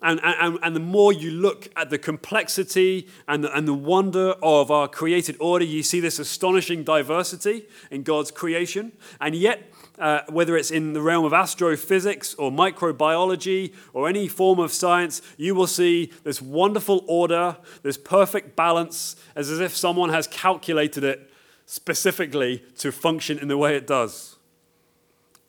And, 0.00 0.20
and, 0.22 0.58
and 0.62 0.76
the 0.76 0.80
more 0.80 1.12
you 1.12 1.32
look 1.32 1.68
at 1.74 1.90
the 1.90 1.98
complexity 1.98 3.08
and 3.26 3.42
the, 3.42 3.56
and 3.56 3.66
the 3.66 3.74
wonder 3.74 4.34
of 4.42 4.70
our 4.70 4.86
created 4.86 5.36
order, 5.40 5.64
you 5.64 5.82
see 5.82 5.98
this 5.98 6.20
astonishing 6.20 6.84
diversity 6.84 7.66
in 7.90 8.04
God's 8.04 8.30
creation. 8.30 8.92
And 9.20 9.34
yet, 9.34 9.72
uh, 9.98 10.20
whether 10.28 10.56
it's 10.56 10.70
in 10.70 10.92
the 10.92 11.02
realm 11.02 11.24
of 11.24 11.32
astrophysics 11.32 12.34
or 12.34 12.52
microbiology 12.52 13.74
or 13.92 14.08
any 14.08 14.28
form 14.28 14.60
of 14.60 14.72
science, 14.72 15.20
you 15.36 15.56
will 15.56 15.66
see 15.66 16.12
this 16.22 16.40
wonderful 16.40 17.04
order, 17.08 17.56
this 17.82 17.96
perfect 17.96 18.54
balance, 18.54 19.16
as 19.34 19.50
if 19.58 19.76
someone 19.76 20.10
has 20.10 20.28
calculated 20.28 21.02
it 21.02 21.28
specifically 21.66 22.62
to 22.78 22.92
function 22.92 23.36
in 23.38 23.48
the 23.48 23.58
way 23.58 23.74
it 23.74 23.86
does. 23.86 24.36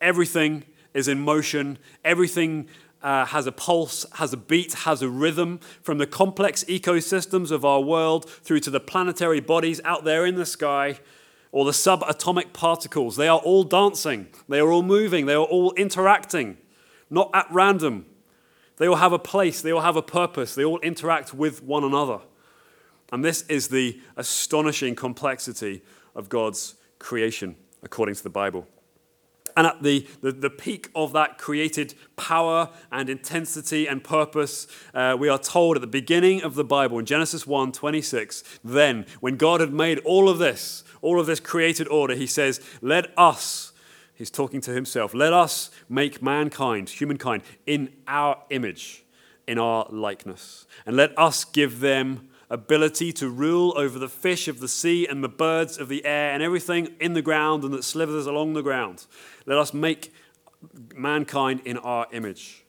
Everything 0.00 0.64
is 0.92 1.06
in 1.06 1.20
motion, 1.20 1.78
everything 2.04 2.68
uh, 3.02 3.26
has 3.26 3.46
a 3.46 3.52
pulse, 3.52 4.06
has 4.14 4.32
a 4.32 4.36
beat, 4.36 4.72
has 4.74 5.02
a 5.02 5.08
rhythm, 5.08 5.60
from 5.82 5.98
the 5.98 6.06
complex 6.06 6.64
ecosystems 6.64 7.50
of 7.50 7.64
our 7.64 7.80
world 7.80 8.28
through 8.28 8.60
to 8.60 8.70
the 8.70 8.80
planetary 8.80 9.40
bodies 9.40 9.80
out 9.84 10.04
there 10.04 10.26
in 10.26 10.34
the 10.34 10.46
sky 10.46 10.98
or 11.52 11.64
the 11.64 11.70
subatomic 11.70 12.52
particles. 12.52 13.16
They 13.16 13.28
are 13.28 13.38
all 13.38 13.64
dancing, 13.64 14.28
they 14.48 14.60
are 14.60 14.70
all 14.70 14.82
moving, 14.82 15.26
they 15.26 15.34
are 15.34 15.44
all 15.44 15.72
interacting, 15.74 16.58
not 17.08 17.30
at 17.34 17.46
random. 17.50 18.06
They 18.76 18.88
all 18.88 18.96
have 18.96 19.12
a 19.12 19.18
place, 19.18 19.60
they 19.60 19.72
all 19.72 19.82
have 19.82 19.96
a 19.96 20.02
purpose, 20.02 20.54
they 20.54 20.64
all 20.64 20.78
interact 20.78 21.34
with 21.34 21.62
one 21.62 21.84
another. 21.84 22.20
And 23.12 23.22
this 23.22 23.42
is 23.42 23.68
the 23.68 24.00
astonishing 24.16 24.94
complexity 24.94 25.82
of 26.14 26.30
God's 26.30 26.76
creation, 26.98 27.56
according 27.82 28.14
to 28.14 28.22
the 28.22 28.30
Bible. 28.30 28.66
And 29.60 29.66
at 29.66 29.82
the, 29.82 30.06
the, 30.22 30.32
the, 30.32 30.48
peak 30.48 30.88
of 30.94 31.12
that 31.12 31.36
created 31.36 31.92
power 32.16 32.70
and 32.90 33.10
intensity 33.10 33.86
and 33.86 34.02
purpose, 34.02 34.66
uh, 34.94 35.14
we 35.20 35.28
are 35.28 35.38
told 35.38 35.76
at 35.76 35.82
the 35.82 35.86
beginning 35.86 36.42
of 36.42 36.54
the 36.54 36.64
Bible 36.64 36.98
in 36.98 37.04
Genesis 37.04 37.46
1 37.46 37.72
26, 37.72 38.42
then, 38.64 39.04
when 39.20 39.36
God 39.36 39.60
had 39.60 39.70
made 39.70 39.98
all 39.98 40.30
of 40.30 40.38
this, 40.38 40.82
all 41.02 41.20
of 41.20 41.26
this 41.26 41.40
created 41.40 41.88
order, 41.88 42.14
he 42.14 42.26
says, 42.26 42.62
Let 42.80 43.12
us, 43.18 43.72
he's 44.14 44.30
talking 44.30 44.62
to 44.62 44.70
himself, 44.70 45.12
let 45.12 45.34
us 45.34 45.70
make 45.90 46.22
mankind, 46.22 46.88
humankind, 46.88 47.42
in 47.66 47.92
our 48.08 48.42
image, 48.48 49.04
in 49.46 49.58
our 49.58 49.86
likeness. 49.90 50.66
And 50.86 50.96
let 50.96 51.12
us 51.18 51.44
give 51.44 51.80
them 51.80 52.29
ability 52.50 53.12
to 53.12 53.28
rule 53.28 53.72
over 53.76 53.98
the 53.98 54.08
fish 54.08 54.48
of 54.48 54.58
the 54.58 54.68
sea 54.68 55.06
and 55.06 55.22
the 55.22 55.28
birds 55.28 55.78
of 55.78 55.88
the 55.88 56.04
air 56.04 56.32
and 56.32 56.42
everything 56.42 56.94
in 57.00 57.12
the 57.12 57.22
ground 57.22 57.62
and 57.62 57.72
that 57.72 57.84
slithers 57.84 58.26
along 58.26 58.54
the 58.54 58.62
ground. 58.62 59.06
Let 59.46 59.56
us 59.56 59.72
make 59.72 60.12
mankind 60.94 61.62
in 61.64 61.78
our 61.78 62.06
image. 62.12 62.64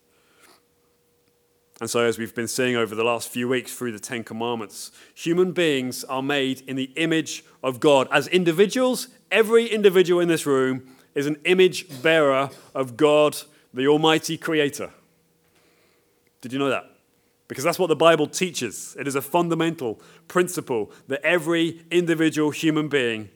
And 1.81 1.89
so, 1.89 2.01
as 2.01 2.19
we've 2.19 2.35
been 2.35 2.47
seeing 2.47 2.75
over 2.75 2.93
the 2.93 3.03
last 3.03 3.29
few 3.29 3.49
weeks 3.49 3.73
through 3.73 3.91
the 3.91 3.99
Ten 3.99 4.23
Commandments, 4.23 4.91
human 5.15 5.51
beings 5.51 6.03
are 6.03 6.21
made 6.21 6.61
in 6.67 6.75
the 6.75 6.91
image 6.95 7.43
of 7.63 7.79
God. 7.79 8.07
As 8.11 8.27
individuals, 8.27 9.07
every 9.31 9.65
individual 9.65 10.21
in 10.21 10.27
this 10.27 10.45
room 10.45 10.95
is 11.15 11.25
an 11.25 11.37
image 11.43 12.03
bearer 12.03 12.51
of 12.75 12.97
God, 12.97 13.35
the 13.73 13.87
Almighty 13.87 14.37
Creator. 14.37 14.91
Did 16.41 16.53
you 16.53 16.59
know 16.59 16.69
that? 16.69 16.90
Because 17.51 17.65
that's 17.65 17.77
what 17.77 17.87
the 17.87 17.97
Bible 17.97 18.27
teaches. 18.27 18.95
It 18.97 19.09
is 19.09 19.15
a 19.15 19.21
fundamental 19.21 19.99
principle 20.29 20.89
that 21.09 21.21
every 21.21 21.81
individual 21.91 22.51
human 22.51 22.87
being 22.87 23.29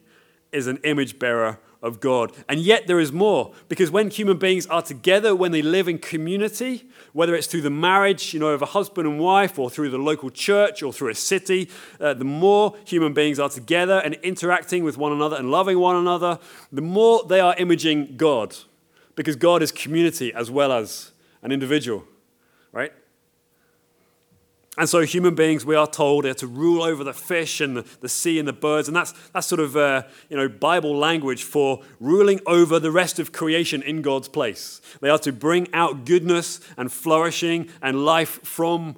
is 0.54 0.68
an 0.68 0.78
image 0.86 1.20
bearer 1.20 1.60
of 1.84 2.00
God. 2.00 2.32
And 2.48 2.62
yet 2.62 2.88
there 2.88 3.02
is 3.02 3.12
more, 3.12 3.54
because 3.68 3.92
when 3.92 4.10
human 4.10 4.38
beings 4.38 4.68
are 4.68 4.82
together, 4.82 5.36
when 5.36 5.52
they 5.52 5.62
live 5.62 5.90
in 5.90 5.98
community, 5.98 6.86
whether 7.12 7.36
it's 7.36 7.46
through 7.46 7.64
the 7.64 7.70
marriage, 7.70 8.34
you 8.34 8.40
know, 8.40 8.52
of 8.52 8.62
a 8.62 8.68
husband 8.68 9.06
and 9.06 9.20
wife, 9.20 9.60
or 9.60 9.70
through 9.70 9.90
the 9.90 9.98
local 9.98 10.30
church, 10.30 10.82
or 10.82 10.94
through 10.94 11.10
a 11.10 11.16
city, 11.16 11.70
uh, 12.00 12.14
the 12.14 12.24
more 12.24 12.74
human 12.86 13.14
beings 13.14 13.38
are 13.38 13.50
together 13.50 14.00
and 14.00 14.14
interacting 14.24 14.86
with 14.86 14.98
one 14.98 15.12
another 15.12 15.36
and 15.36 15.52
loving 15.52 15.78
one 15.78 15.98
another, 15.98 16.40
the 16.72 16.82
more 16.82 17.26
they 17.28 17.42
are 17.42 17.54
imaging 17.58 18.16
God, 18.16 18.56
because 19.16 19.36
God 19.36 19.62
is 19.62 19.74
community 19.74 20.34
as 20.34 20.50
well 20.50 20.72
as 20.72 21.12
an 21.42 21.52
individual, 21.52 22.06
right? 22.72 22.94
And 24.78 24.90
so, 24.90 25.02
human 25.02 25.36
beings, 25.36 25.66
we 25.66 25.76
are 25.76 25.88
told, 25.88 26.26
are 26.26 26.34
to 26.34 26.48
rule 26.48 26.84
over 26.84 27.04
the 27.04 27.14
fish 27.14 27.62
and 27.62 27.78
the, 27.78 28.10
sea 28.10 28.40
and 28.40 28.48
the 28.48 28.54
birds. 28.54 28.90
And 28.90 28.96
that's, 28.96 29.14
that's 29.34 29.48
sort 29.48 29.62
of 29.62 29.78
uh, 29.78 30.04
you 30.30 30.36
know, 30.36 30.50
Bible 30.50 30.98
language 30.98 31.44
for 31.44 31.82
ruling 32.02 32.42
over 32.46 32.78
the 32.78 32.92
rest 32.92 33.18
of 33.18 33.32
creation 33.32 33.82
in 33.82 34.02
God's 34.02 34.28
place. 34.28 34.82
They 35.00 35.10
are 35.10 35.20
to 35.20 35.32
bring 35.32 35.74
out 35.74 36.06
goodness 36.06 36.60
and 36.78 36.92
flourishing 36.92 37.70
and 37.82 38.04
life 38.04 38.42
from 38.44 38.98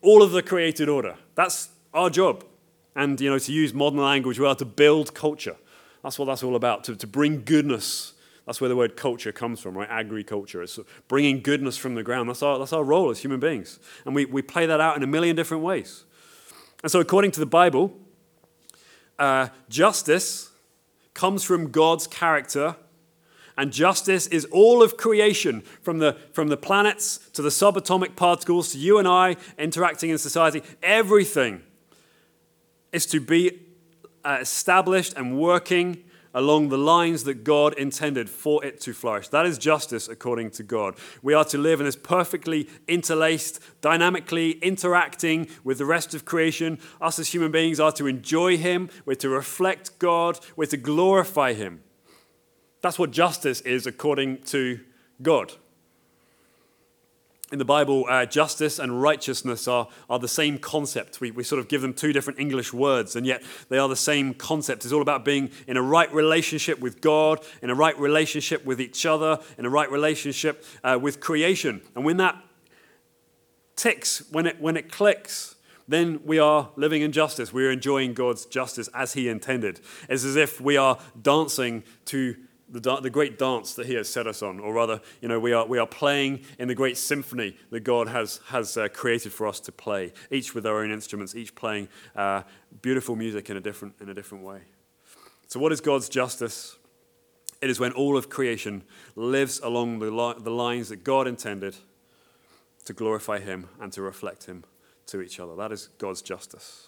all 0.00 0.22
of 0.22 0.32
the 0.32 0.42
created 0.42 0.88
order. 0.88 1.16
That's 1.34 1.68
our 1.92 2.08
job. 2.08 2.44
And 2.96 3.20
you 3.20 3.28
know, 3.28 3.38
to 3.38 3.52
use 3.52 3.74
modern 3.74 4.00
language, 4.00 4.38
we 4.38 4.46
are 4.46 4.54
to 4.54 4.64
build 4.64 5.14
culture. 5.14 5.56
That's 6.02 6.18
what 6.18 6.24
that's 6.26 6.42
all 6.42 6.56
about, 6.56 6.84
to, 6.84 6.96
to 6.96 7.06
bring 7.06 7.42
goodness 7.44 8.14
that's 8.50 8.60
where 8.60 8.66
the 8.66 8.74
word 8.74 8.96
culture 8.96 9.30
comes 9.30 9.60
from, 9.60 9.78
right? 9.78 9.86
Agriculture. 9.88 10.60
It's 10.60 10.76
bringing 11.06 11.40
goodness 11.40 11.76
from 11.76 11.94
the 11.94 12.02
ground. 12.02 12.28
That's 12.28 12.42
our, 12.42 12.58
that's 12.58 12.72
our 12.72 12.82
role 12.82 13.08
as 13.08 13.20
human 13.20 13.38
beings. 13.38 13.78
And 14.04 14.12
we, 14.12 14.24
we 14.24 14.42
play 14.42 14.66
that 14.66 14.80
out 14.80 14.96
in 14.96 15.04
a 15.04 15.06
million 15.06 15.36
different 15.36 15.62
ways. 15.62 16.02
And 16.82 16.90
so, 16.90 16.98
according 16.98 17.30
to 17.30 17.38
the 17.38 17.46
Bible, 17.46 17.96
uh, 19.20 19.50
justice 19.68 20.50
comes 21.14 21.44
from 21.44 21.70
God's 21.70 22.08
character. 22.08 22.74
And 23.56 23.72
justice 23.72 24.26
is 24.26 24.46
all 24.46 24.82
of 24.82 24.96
creation, 24.96 25.60
from 25.82 25.98
the, 25.98 26.16
from 26.32 26.48
the 26.48 26.56
planets 26.56 27.18
to 27.34 27.42
the 27.42 27.50
subatomic 27.50 28.16
particles 28.16 28.72
to 28.72 28.78
you 28.78 28.98
and 28.98 29.06
I 29.06 29.36
interacting 29.58 30.10
in 30.10 30.18
society. 30.18 30.64
Everything 30.82 31.62
is 32.90 33.06
to 33.06 33.20
be 33.20 33.60
uh, 34.24 34.38
established 34.40 35.12
and 35.16 35.38
working 35.38 36.02
along 36.34 36.68
the 36.68 36.78
lines 36.78 37.24
that 37.24 37.44
God 37.44 37.74
intended 37.74 38.30
for 38.30 38.64
it 38.64 38.80
to 38.82 38.92
flourish. 38.92 39.28
That 39.28 39.46
is 39.46 39.58
justice 39.58 40.08
according 40.08 40.50
to 40.52 40.62
God. 40.62 40.96
We 41.22 41.34
are 41.34 41.44
to 41.46 41.58
live 41.58 41.80
in 41.80 41.86
this 41.86 41.96
perfectly 41.96 42.68
interlaced, 42.86 43.60
dynamically 43.80 44.52
interacting 44.52 45.48
with 45.64 45.78
the 45.78 45.86
rest 45.86 46.14
of 46.14 46.24
creation. 46.24 46.78
Us 47.00 47.18
as 47.18 47.28
human 47.28 47.50
beings 47.50 47.80
are 47.80 47.92
to 47.92 48.06
enjoy 48.06 48.56
Him, 48.56 48.90
we're 49.04 49.14
to 49.16 49.28
reflect 49.28 49.98
God, 49.98 50.38
we're 50.56 50.66
to 50.66 50.76
glorify 50.76 51.52
Him. 51.52 51.82
That's 52.82 52.98
what 52.98 53.10
justice 53.10 53.60
is 53.62 53.86
according 53.86 54.42
to 54.44 54.80
God 55.22 55.52
in 57.52 57.58
the 57.58 57.64
Bible, 57.64 58.06
uh, 58.08 58.26
justice 58.26 58.78
and 58.78 59.02
righteousness 59.02 59.66
are, 59.66 59.88
are 60.08 60.18
the 60.18 60.28
same 60.28 60.58
concept. 60.58 61.20
We, 61.20 61.32
we 61.32 61.42
sort 61.42 61.58
of 61.58 61.68
give 61.68 61.82
them 61.82 61.92
two 61.92 62.12
different 62.12 62.38
English 62.38 62.72
words, 62.72 63.16
and 63.16 63.26
yet 63.26 63.42
they 63.68 63.78
are 63.78 63.88
the 63.88 63.96
same 63.96 64.34
concept. 64.34 64.84
It's 64.84 64.92
all 64.92 65.02
about 65.02 65.24
being 65.24 65.50
in 65.66 65.76
a 65.76 65.82
right 65.82 66.12
relationship 66.14 66.78
with 66.78 67.00
God, 67.00 67.40
in 67.60 67.70
a 67.70 67.74
right 67.74 67.98
relationship 67.98 68.64
with 68.64 68.80
each 68.80 69.04
other, 69.04 69.38
in 69.58 69.66
a 69.66 69.70
right 69.70 69.90
relationship 69.90 70.64
uh, 70.84 70.98
with 71.00 71.18
creation. 71.18 71.80
And 71.96 72.04
when 72.04 72.18
that 72.18 72.40
ticks, 73.74 74.22
when 74.30 74.46
it, 74.46 74.60
when 74.60 74.76
it 74.76 74.92
clicks, 74.92 75.56
then 75.88 76.20
we 76.24 76.38
are 76.38 76.70
living 76.76 77.02
in 77.02 77.10
justice. 77.10 77.52
We 77.52 77.66
are 77.66 77.70
enjoying 77.72 78.14
God's 78.14 78.46
justice 78.46 78.88
as 78.94 79.14
He 79.14 79.28
intended. 79.28 79.80
It's 80.08 80.24
as 80.24 80.36
if 80.36 80.60
we 80.60 80.76
are 80.76 80.98
dancing 81.20 81.82
to 82.06 82.36
the, 82.70 83.00
the 83.00 83.10
great 83.10 83.38
dance 83.38 83.74
that 83.74 83.86
he 83.86 83.94
has 83.94 84.08
set 84.08 84.26
us 84.26 84.42
on, 84.42 84.60
or 84.60 84.72
rather, 84.72 85.00
you 85.20 85.28
know, 85.28 85.40
we 85.40 85.52
are, 85.52 85.66
we 85.66 85.78
are 85.78 85.86
playing 85.86 86.44
in 86.58 86.68
the 86.68 86.74
great 86.74 86.96
symphony 86.96 87.56
that 87.70 87.80
God 87.80 88.08
has, 88.08 88.40
has 88.46 88.76
uh, 88.76 88.88
created 88.88 89.32
for 89.32 89.46
us 89.46 89.60
to 89.60 89.72
play, 89.72 90.12
each 90.30 90.54
with 90.54 90.66
our 90.66 90.82
own 90.82 90.90
instruments, 90.90 91.34
each 91.34 91.54
playing 91.54 91.88
uh, 92.14 92.42
beautiful 92.80 93.16
music 93.16 93.50
in 93.50 93.56
a, 93.56 93.60
different, 93.60 93.94
in 94.00 94.08
a 94.08 94.14
different 94.14 94.44
way. 94.44 94.60
So, 95.48 95.58
what 95.58 95.72
is 95.72 95.80
God's 95.80 96.08
justice? 96.08 96.76
It 97.60 97.68
is 97.68 97.80
when 97.80 97.92
all 97.92 98.16
of 98.16 98.30
creation 98.30 98.84
lives 99.16 99.60
along 99.60 99.98
the, 99.98 100.10
li- 100.10 100.36
the 100.38 100.50
lines 100.50 100.88
that 100.88 101.04
God 101.04 101.26
intended 101.26 101.76
to 102.84 102.92
glorify 102.92 103.38
Him 103.40 103.68
and 103.80 103.92
to 103.92 104.00
reflect 104.00 104.46
Him 104.46 104.64
to 105.06 105.20
each 105.20 105.40
other. 105.40 105.56
That 105.56 105.72
is 105.72 105.88
God's 105.98 106.22
justice. 106.22 106.86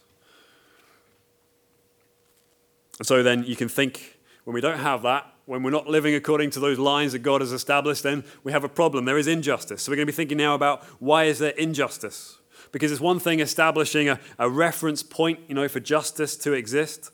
And 2.99 3.07
so 3.07 3.23
then 3.23 3.45
you 3.45 3.57
can 3.57 3.69
think 3.69 4.19
when 4.45 4.55
we 4.55 4.61
don't 4.61 4.79
have 4.79 5.03
that, 5.03 5.32
when 5.47 5.63
we're 5.63 5.71
not 5.71 5.89
living 5.89 6.15
according 6.15 6.51
to 6.51 6.61
those 6.61 6.79
lines 6.79 7.13
that 7.13 7.21
God 7.21 7.41
has 7.41 7.53
established, 7.53 8.03
then 8.03 8.25
we 8.45 8.53
have 8.53 8.65
a 8.65 8.69
problem. 8.69 9.05
There 9.05 9.19
is 9.19 9.27
injustice. 9.27 9.83
So 9.83 9.91
we're 9.93 9.97
going 9.97 10.07
to 10.07 10.13
be 10.13 10.17
thinking 10.17 10.39
now 10.39 10.55
about 10.55 10.85
why 11.01 11.25
is 11.25 11.39
there 11.39 11.51
injustice? 11.51 12.39
Because 12.71 12.93
it's 12.93 13.01
one 13.01 13.19
thing 13.19 13.41
establishing 13.41 14.09
a, 14.09 14.21
a 14.39 14.49
reference 14.49 15.03
point, 15.03 15.41
you 15.49 15.55
know, 15.55 15.69
for 15.69 15.81
justice 15.81 16.37
to 16.39 16.53
exist, 16.53 17.11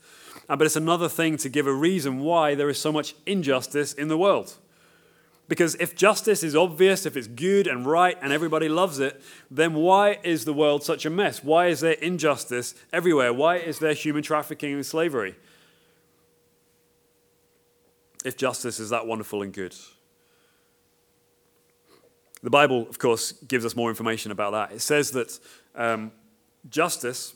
uh, 0.49 0.57
but 0.57 0.67
it's 0.67 0.77
another 0.77 1.09
thing 1.09 1.37
to 1.39 1.49
give 1.49 1.67
a 1.67 1.73
reason 1.73 2.21
why 2.21 2.55
there 2.55 2.69
is 2.69 2.79
so 2.79 2.93
much 2.93 3.15
injustice 3.27 3.93
in 3.93 4.09
the 4.09 4.19
world. 4.19 4.55
Because 5.49 5.75
if 5.77 5.97
justice 5.97 6.43
is 6.43 6.55
obvious, 6.55 7.07
if 7.07 7.17
it's 7.17 7.27
good 7.27 7.67
and 7.67 7.87
right 7.87 8.19
and 8.21 8.33
everybody 8.33 8.69
loves 8.69 8.99
it, 8.99 9.21
then 9.51 9.73
why 9.73 10.19
is 10.23 10.45
the 10.45 10.53
world 10.53 10.85
such 10.85 11.07
a 11.07 11.11
mess? 11.11 11.43
Why 11.43 11.69
is 11.69 11.81
there 11.81 11.93
injustice 11.93 12.75
everywhere? 12.93 13.33
Why 13.33 13.57
is 13.57 13.79
there 13.79 13.95
human 13.95 14.23
trafficking 14.23 14.75
and 14.75 14.85
slavery? 14.85 15.37
If 18.29 18.37
justice 18.37 18.79
is 18.79 18.91
that 18.91 19.07
wonderful 19.07 19.43
and 19.43 19.55
good. 19.55 19.75
The 22.43 22.51
Bible, 22.51 22.87
of 22.89 22.99
course, 22.99 23.33
gives 23.33 23.65
us 23.65 23.75
more 23.75 23.89
information 23.89 24.31
about 24.31 24.53
that. 24.53 24.77
It 24.77 24.81
says 24.81 25.11
that 25.13 25.41
um, 25.75 26.13
justice 26.69 27.35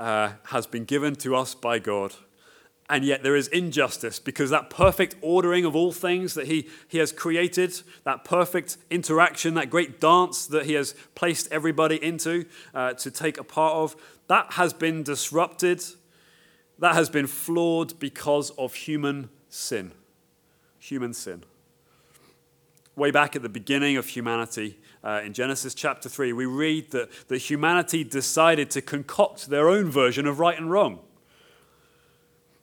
uh, 0.00 0.32
has 0.46 0.66
been 0.66 0.84
given 0.84 1.14
to 1.16 1.36
us 1.36 1.54
by 1.54 1.78
God, 1.78 2.14
and 2.90 3.04
yet 3.04 3.22
there 3.22 3.36
is 3.36 3.46
injustice 3.48 4.18
because 4.18 4.50
that 4.50 4.70
perfect 4.70 5.14
ordering 5.22 5.64
of 5.64 5.76
all 5.76 5.92
things 5.92 6.34
that 6.34 6.48
he, 6.48 6.68
he 6.88 6.98
has 6.98 7.12
created, 7.12 7.80
that 8.02 8.24
perfect 8.24 8.76
interaction, 8.90 9.54
that 9.54 9.70
great 9.70 10.00
dance 10.00 10.46
that 10.48 10.66
He 10.66 10.72
has 10.72 10.94
placed 11.14 11.50
everybody 11.52 12.02
into 12.02 12.44
uh, 12.74 12.94
to 12.94 13.10
take 13.10 13.38
a 13.38 13.44
part 13.44 13.74
of, 13.74 13.96
that 14.26 14.54
has 14.54 14.72
been 14.72 15.04
disrupted 15.04 15.82
that 16.78 16.94
has 16.94 17.10
been 17.10 17.26
flawed 17.26 17.98
because 17.98 18.50
of 18.50 18.74
human 18.74 19.30
sin. 19.48 19.92
Human 20.78 21.12
sin. 21.12 21.44
Way 22.96 23.10
back 23.10 23.36
at 23.36 23.42
the 23.42 23.48
beginning 23.48 23.96
of 23.96 24.08
humanity, 24.08 24.78
uh, 25.04 25.20
in 25.24 25.32
Genesis 25.32 25.74
chapter 25.74 26.08
3, 26.08 26.32
we 26.32 26.46
read 26.46 26.90
that, 26.90 27.10
that 27.28 27.38
humanity 27.38 28.02
decided 28.02 28.70
to 28.70 28.82
concoct 28.82 29.48
their 29.48 29.68
own 29.68 29.90
version 29.90 30.26
of 30.26 30.40
right 30.40 30.58
and 30.58 30.70
wrong. 30.70 31.00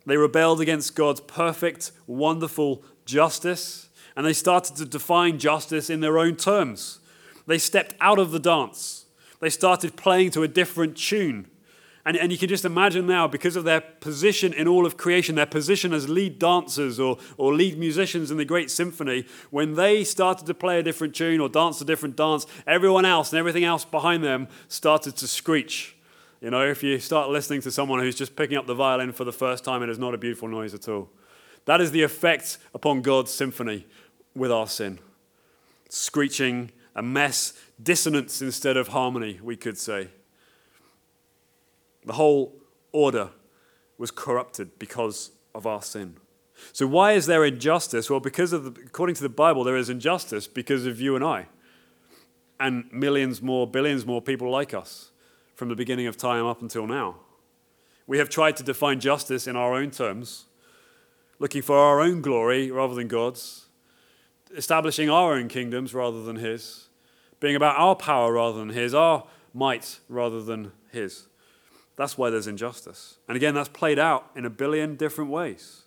They 0.06 0.18
rebelled 0.18 0.62
against 0.62 0.96
God's 0.96 1.22
perfect, 1.22 1.92
wonderful 2.06 2.84
justice, 3.06 3.90
and 4.16 4.26
they 4.26 4.34
started 4.34 4.76
to 4.78 4.86
define 4.86 5.40
justice 5.40 5.90
in 5.90 6.02
their 6.02 6.18
own 6.18 6.36
terms. 6.36 7.00
They 7.48 7.58
stepped 7.58 7.96
out 8.00 8.20
of 8.20 8.32
the 8.32 8.40
dance. 8.40 9.06
They 9.40 9.50
started 9.50 9.96
playing 9.96 10.32
to 10.32 10.44
a 10.44 10.48
different 10.48 10.98
tune. 10.98 11.48
And, 12.06 12.16
and 12.18 12.32
you 12.32 12.38
can 12.38 12.50
just 12.50 12.66
imagine 12.66 13.08
now, 13.08 13.28
because 13.28 13.56
of 13.56 13.64
their 13.64 13.82
position 13.82 14.54
in 14.54 14.68
all 14.68 14.86
of 14.86 14.96
creation, 14.96 15.34
their 15.34 15.48
position 15.48 15.92
as 15.92 16.08
lead 16.08 16.38
dancers 16.38 17.00
or, 17.00 17.18
or 17.36 17.52
lead 17.52 17.80
musicians 17.80 18.30
in 18.30 18.38
the 18.38 18.46
great 18.46 18.70
symphony, 18.70 19.26
when 19.50 19.74
they 19.74 20.04
started 20.04 20.46
to 20.46 20.54
play 20.54 20.80
a 20.80 20.84
different 20.84 21.16
tune 21.16 21.40
or 21.40 21.50
dance 21.50 21.82
a 21.82 21.86
different 21.86 22.16
dance, 22.16 22.46
everyone 22.68 23.06
else 23.06 23.34
and 23.34 23.40
everything 23.40 23.64
else 23.64 23.84
behind 23.84 24.24
them 24.24 24.48
started 24.68 25.16
to 25.16 25.28
screech. 25.28 25.96
You 26.42 26.52
know, 26.52 26.62
if 26.62 26.84
you 26.84 27.00
start 27.00 27.30
listening 27.30 27.62
to 27.62 27.72
someone 27.72 28.02
who's 28.02 28.16
just 28.16 28.36
picking 28.36 28.56
up 28.56 28.68
the 28.68 28.76
violin 28.76 29.12
for 29.12 29.24
the 29.24 29.34
first 29.34 29.64
time, 29.64 29.82
it 29.82 29.90
is 29.90 29.98
not 29.98 30.14
a 30.14 30.18
beautiful 30.20 30.48
noise 30.48 30.76
at 30.76 30.88
all. 30.88 31.10
That 31.66 31.82
is 31.82 31.90
the 31.90 32.04
effect 32.04 32.60
upon 32.76 33.02
God's 33.02 33.32
symphony 33.32 33.88
with 34.36 34.52
our 34.52 34.68
sin. 34.68 35.00
Screeching, 35.90 36.72
a 36.96 37.02
mess, 37.02 37.54
dissonance 37.82 38.44
instead 38.44 38.78
of 38.78 38.90
harmony, 38.90 39.40
we 39.42 39.56
could 39.56 39.80
say. 39.80 40.10
The 42.06 42.14
whole 42.14 42.54
order 42.92 43.30
was 43.98 44.12
corrupted 44.12 44.78
because 44.80 45.32
of 45.54 45.66
our 45.66 45.82
sin. 45.82 46.18
So, 46.72 46.88
why 46.88 47.14
is 47.14 47.26
there 47.26 47.44
injustice? 47.44 48.10
Well, 48.10 48.20
because 48.20 48.54
of 48.54 48.64
the, 48.64 48.82
according 48.82 49.16
to 49.16 49.24
the 49.24 49.30
Bible, 49.30 49.64
there 49.64 49.76
is 49.76 49.90
injustice 49.90 50.48
because 50.48 50.86
of 50.86 51.02
you 51.02 51.16
and 51.16 51.24
I, 51.24 51.48
and 52.60 52.86
millions 52.92 53.42
more, 53.42 53.68
billions 53.68 54.06
more 54.06 54.22
people 54.22 54.50
like 54.50 54.74
us 54.74 55.12
from 55.56 55.70
the 55.70 55.76
beginning 55.76 56.08
of 56.08 56.18
time 56.18 56.46
up 56.46 56.62
until 56.62 56.88
now. 56.88 57.18
We 58.08 58.20
have 58.20 58.30
tried 58.30 58.56
to 58.58 58.64
define 58.64 59.00
justice 59.00 59.48
in 59.48 59.56
our 59.56 59.74
own 59.74 59.92
terms, 59.92 60.46
looking 61.40 61.62
for 61.62 61.78
our 61.78 62.02
own 62.02 62.22
glory 62.22 62.72
rather 62.72 62.96
than 62.96 63.08
God's, 63.08 63.66
establishing 64.56 65.10
our 65.10 65.34
own 65.34 65.48
kingdoms 65.48 65.94
rather 65.94 66.24
than 66.24 66.38
His, 66.38 66.88
being 67.40 67.56
about 67.56 67.78
our 67.78 67.96
power 67.96 68.34
rather 68.34 68.60
than 68.60 68.70
His, 68.70 68.94
our 68.94 69.26
might 69.54 70.00
rather 70.08 70.42
than 70.42 70.72
His. 70.92 71.28
That's 71.96 72.18
why 72.18 72.30
there's 72.30 72.48
injustice. 72.48 73.18
And 73.28 73.38
again, 73.38 73.56
that's 73.56 73.70
played 73.70 74.00
out 74.00 74.30
in 74.36 74.46
a 74.46 74.50
billion 74.50 74.96
different 74.96 75.32
ways. 75.32 75.84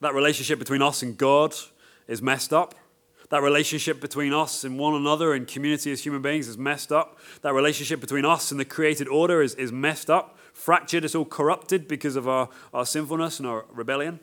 That 0.00 0.14
relationship 0.14 0.58
between 0.58 0.82
us 0.82 1.02
and 1.02 1.16
God 1.16 1.54
is 2.06 2.22
messed 2.22 2.52
up. 2.52 2.74
That 3.30 3.42
relationship 3.42 4.00
between 4.00 4.32
us 4.32 4.62
and 4.62 4.78
one 4.78 4.94
another 4.94 5.34
and 5.34 5.48
community 5.48 5.90
as 5.90 6.04
human 6.04 6.22
beings 6.22 6.48
is 6.48 6.56
messed 6.56 6.92
up. 6.92 7.18
That 7.42 7.54
relationship 7.54 8.00
between 8.00 8.24
us 8.24 8.50
and 8.50 8.60
the 8.60 8.64
created 8.64 9.08
order 9.08 9.42
is, 9.42 9.54
is 9.54 9.72
messed 9.72 10.08
up, 10.08 10.38
fractured, 10.52 11.04
it's 11.04 11.14
all 11.14 11.24
corrupted 11.24 11.88
because 11.88 12.14
of 12.14 12.28
our, 12.28 12.48
our 12.72 12.86
sinfulness 12.86 13.40
and 13.40 13.48
our 13.48 13.64
rebellion. 13.72 14.20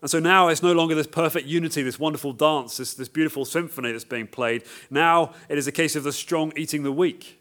And 0.00 0.08
so 0.08 0.20
now 0.20 0.46
it's 0.46 0.62
no 0.62 0.72
longer 0.72 0.94
this 0.94 1.08
perfect 1.08 1.48
unity, 1.48 1.82
this 1.82 1.98
wonderful 1.98 2.32
dance, 2.32 2.76
this, 2.76 2.94
this 2.94 3.08
beautiful 3.08 3.44
symphony 3.44 3.90
that's 3.90 4.04
being 4.04 4.28
played. 4.28 4.62
Now 4.90 5.34
it 5.48 5.58
is 5.58 5.66
a 5.66 5.72
case 5.72 5.96
of 5.96 6.04
the 6.04 6.12
strong 6.12 6.52
eating 6.56 6.84
the 6.84 6.92
weak. 6.92 7.37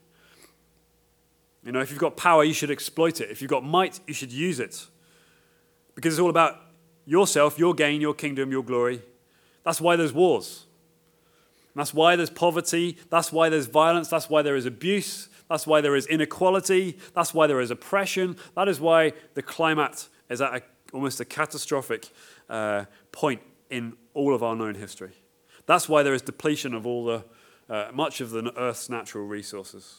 You 1.67 1.73
know, 1.73 1.81
if 1.81 1.91
you've 1.91 1.99
got 1.99 2.15
power, 2.15 2.45
you 2.45 2.53
should 2.53 2.71
exploit 2.71 3.19
it. 3.19 3.29
If 3.29 3.41
you've 3.41 3.51
got 3.51 3.61
might, 3.61 3.99
you 4.07 4.13
should 4.13 4.31
use 4.31 4.61
it. 4.61 4.87
Because 5.95 6.13
it's 6.13 6.21
all 6.21 6.29
about 6.29 6.61
yourself, 7.05 7.59
your 7.59 7.73
gain, 7.73 7.99
your 7.99 8.13
kingdom, 8.13 8.51
your 8.51 8.63
glory. 8.63 9.01
That's 9.65 9.81
why 9.81 9.97
there's 9.97 10.13
wars. 10.13 10.65
That's 11.75 11.93
why 11.93 12.15
there's 12.15 12.29
poverty. 12.29 12.97
That's 13.09 13.33
why 13.33 13.49
there's 13.49 13.65
violence. 13.65 14.07
That's 14.07 14.29
why 14.29 14.43
there 14.43 14.55
is 14.55 14.65
abuse. 14.65 15.27
That's 15.49 15.67
why 15.67 15.81
there 15.81 15.97
is 15.97 16.07
inequality. 16.07 16.97
That's 17.13 17.33
why 17.33 17.47
there 17.47 17.59
is 17.59 17.69
oppression. 17.69 18.37
That 18.55 18.69
is 18.69 18.79
why 18.79 19.11
the 19.33 19.41
climate 19.41 20.07
is 20.29 20.39
at 20.39 20.55
a, 20.55 20.61
almost 20.93 21.19
a 21.19 21.25
catastrophic 21.25 22.07
uh, 22.49 22.85
point 23.11 23.41
in 23.69 23.97
all 24.13 24.33
of 24.33 24.41
our 24.41 24.55
known 24.55 24.75
history. 24.75 25.11
That's 25.65 25.89
why 25.89 26.01
there 26.03 26.13
is 26.13 26.21
depletion 26.21 26.73
of 26.73 26.87
all 26.87 27.03
the, 27.03 27.25
uh, 27.69 27.89
much 27.93 28.21
of 28.21 28.29
the 28.29 28.53
Earth's 28.57 28.89
natural 28.89 29.25
resources. 29.25 29.97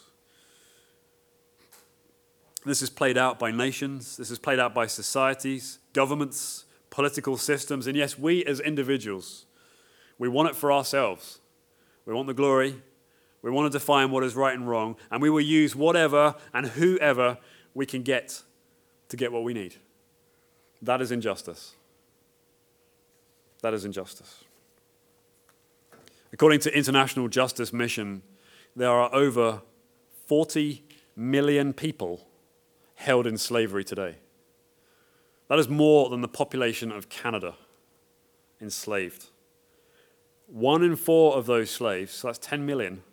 This 2.64 2.82
is 2.82 2.90
played 2.90 3.16
out 3.16 3.38
by 3.38 3.50
nations, 3.50 4.16
this 4.16 4.30
is 4.30 4.38
played 4.38 4.58
out 4.58 4.74
by 4.74 4.86
societies, 4.86 5.78
governments, 5.92 6.64
political 6.90 7.36
systems, 7.36 7.86
and 7.86 7.96
yes, 7.96 8.18
we 8.18 8.44
as 8.44 8.60
individuals, 8.60 9.46
we 10.18 10.28
want 10.28 10.48
it 10.48 10.56
for 10.56 10.72
ourselves. 10.72 11.40
We 12.04 12.14
want 12.14 12.26
the 12.26 12.34
glory, 12.34 12.82
we 13.42 13.50
want 13.50 13.70
to 13.70 13.78
define 13.78 14.10
what 14.10 14.24
is 14.24 14.34
right 14.34 14.54
and 14.54 14.68
wrong, 14.68 14.96
and 15.10 15.22
we 15.22 15.30
will 15.30 15.40
use 15.40 15.76
whatever 15.76 16.34
and 16.52 16.66
whoever 16.66 17.38
we 17.74 17.86
can 17.86 18.02
get 18.02 18.42
to 19.08 19.16
get 19.16 19.30
what 19.30 19.44
we 19.44 19.54
need. 19.54 19.76
That 20.82 21.00
is 21.00 21.12
injustice. 21.12 21.74
That 23.62 23.74
is 23.74 23.84
injustice. 23.84 24.44
According 26.32 26.60
to 26.60 26.76
International 26.76 27.28
Justice 27.28 27.72
Mission, 27.72 28.22
there 28.76 28.90
are 28.90 29.14
over 29.14 29.62
40 30.26 30.84
million 31.16 31.72
people 31.72 32.27
held 32.98 33.28
in 33.28 33.38
slavery 33.38 33.84
today. 33.84 34.16
That 35.48 35.60
is 35.60 35.68
more 35.68 36.10
than 36.10 36.20
the 36.20 36.28
population 36.28 36.90
of 36.90 37.08
Canada 37.08 37.54
enslaved. 38.60 39.26
One 40.48 40.82
in 40.82 40.96
four 40.96 41.36
of 41.36 41.46
those 41.46 41.70
slaves, 41.70 42.12
so 42.12 42.26
that's 42.26 42.40
10 42.40 42.66
million, 42.66 43.04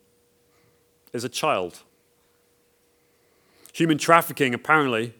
is 1.13 1.23
a 1.23 1.29
child. 1.29 1.83
Human 3.73 3.99
trafficking 3.99 4.55
apparently 4.55 5.13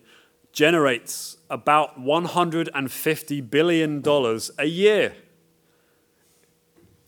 generates 0.51 1.37
about 1.47 2.01
$150 2.01 3.49
billion 3.51 4.03
a 4.57 4.65
year. 4.65 5.15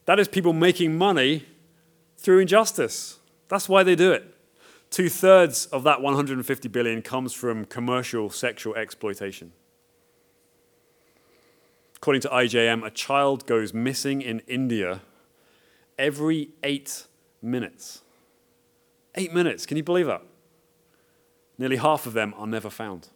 That 0.05 0.19
is 0.19 0.27
people 0.27 0.53
making 0.53 0.95
money 0.95 1.47
through 2.17 2.39
injustice. 2.39 3.17
That's 3.47 3.67
why 3.67 3.81
they 3.81 3.95
do 3.95 4.11
it. 4.11 4.36
Two 4.89 5.09
thirds 5.09 5.65
of 5.67 5.83
that 5.83 6.01
150 6.01 6.67
billion 6.69 7.01
comes 7.01 7.33
from 7.33 7.65
commercial 7.65 8.29
sexual 8.29 8.75
exploitation. 8.75 9.51
According 11.97 12.21
to 12.21 12.29
IJM, 12.29 12.85
a 12.85 12.91
child 12.91 13.45
goes 13.45 13.73
missing 13.73 14.21
in 14.21 14.39
India 14.47 15.01
every 15.97 16.49
eight 16.63 17.05
minutes. 17.41 18.01
Eight 19.15 19.33
minutes, 19.33 19.65
can 19.65 19.77
you 19.77 19.83
believe 19.83 20.05
that? 20.05 20.21
Nearly 21.57 21.77
half 21.77 22.05
of 22.05 22.13
them 22.13 22.33
are 22.37 22.47
never 22.47 22.69
found. 22.69 23.09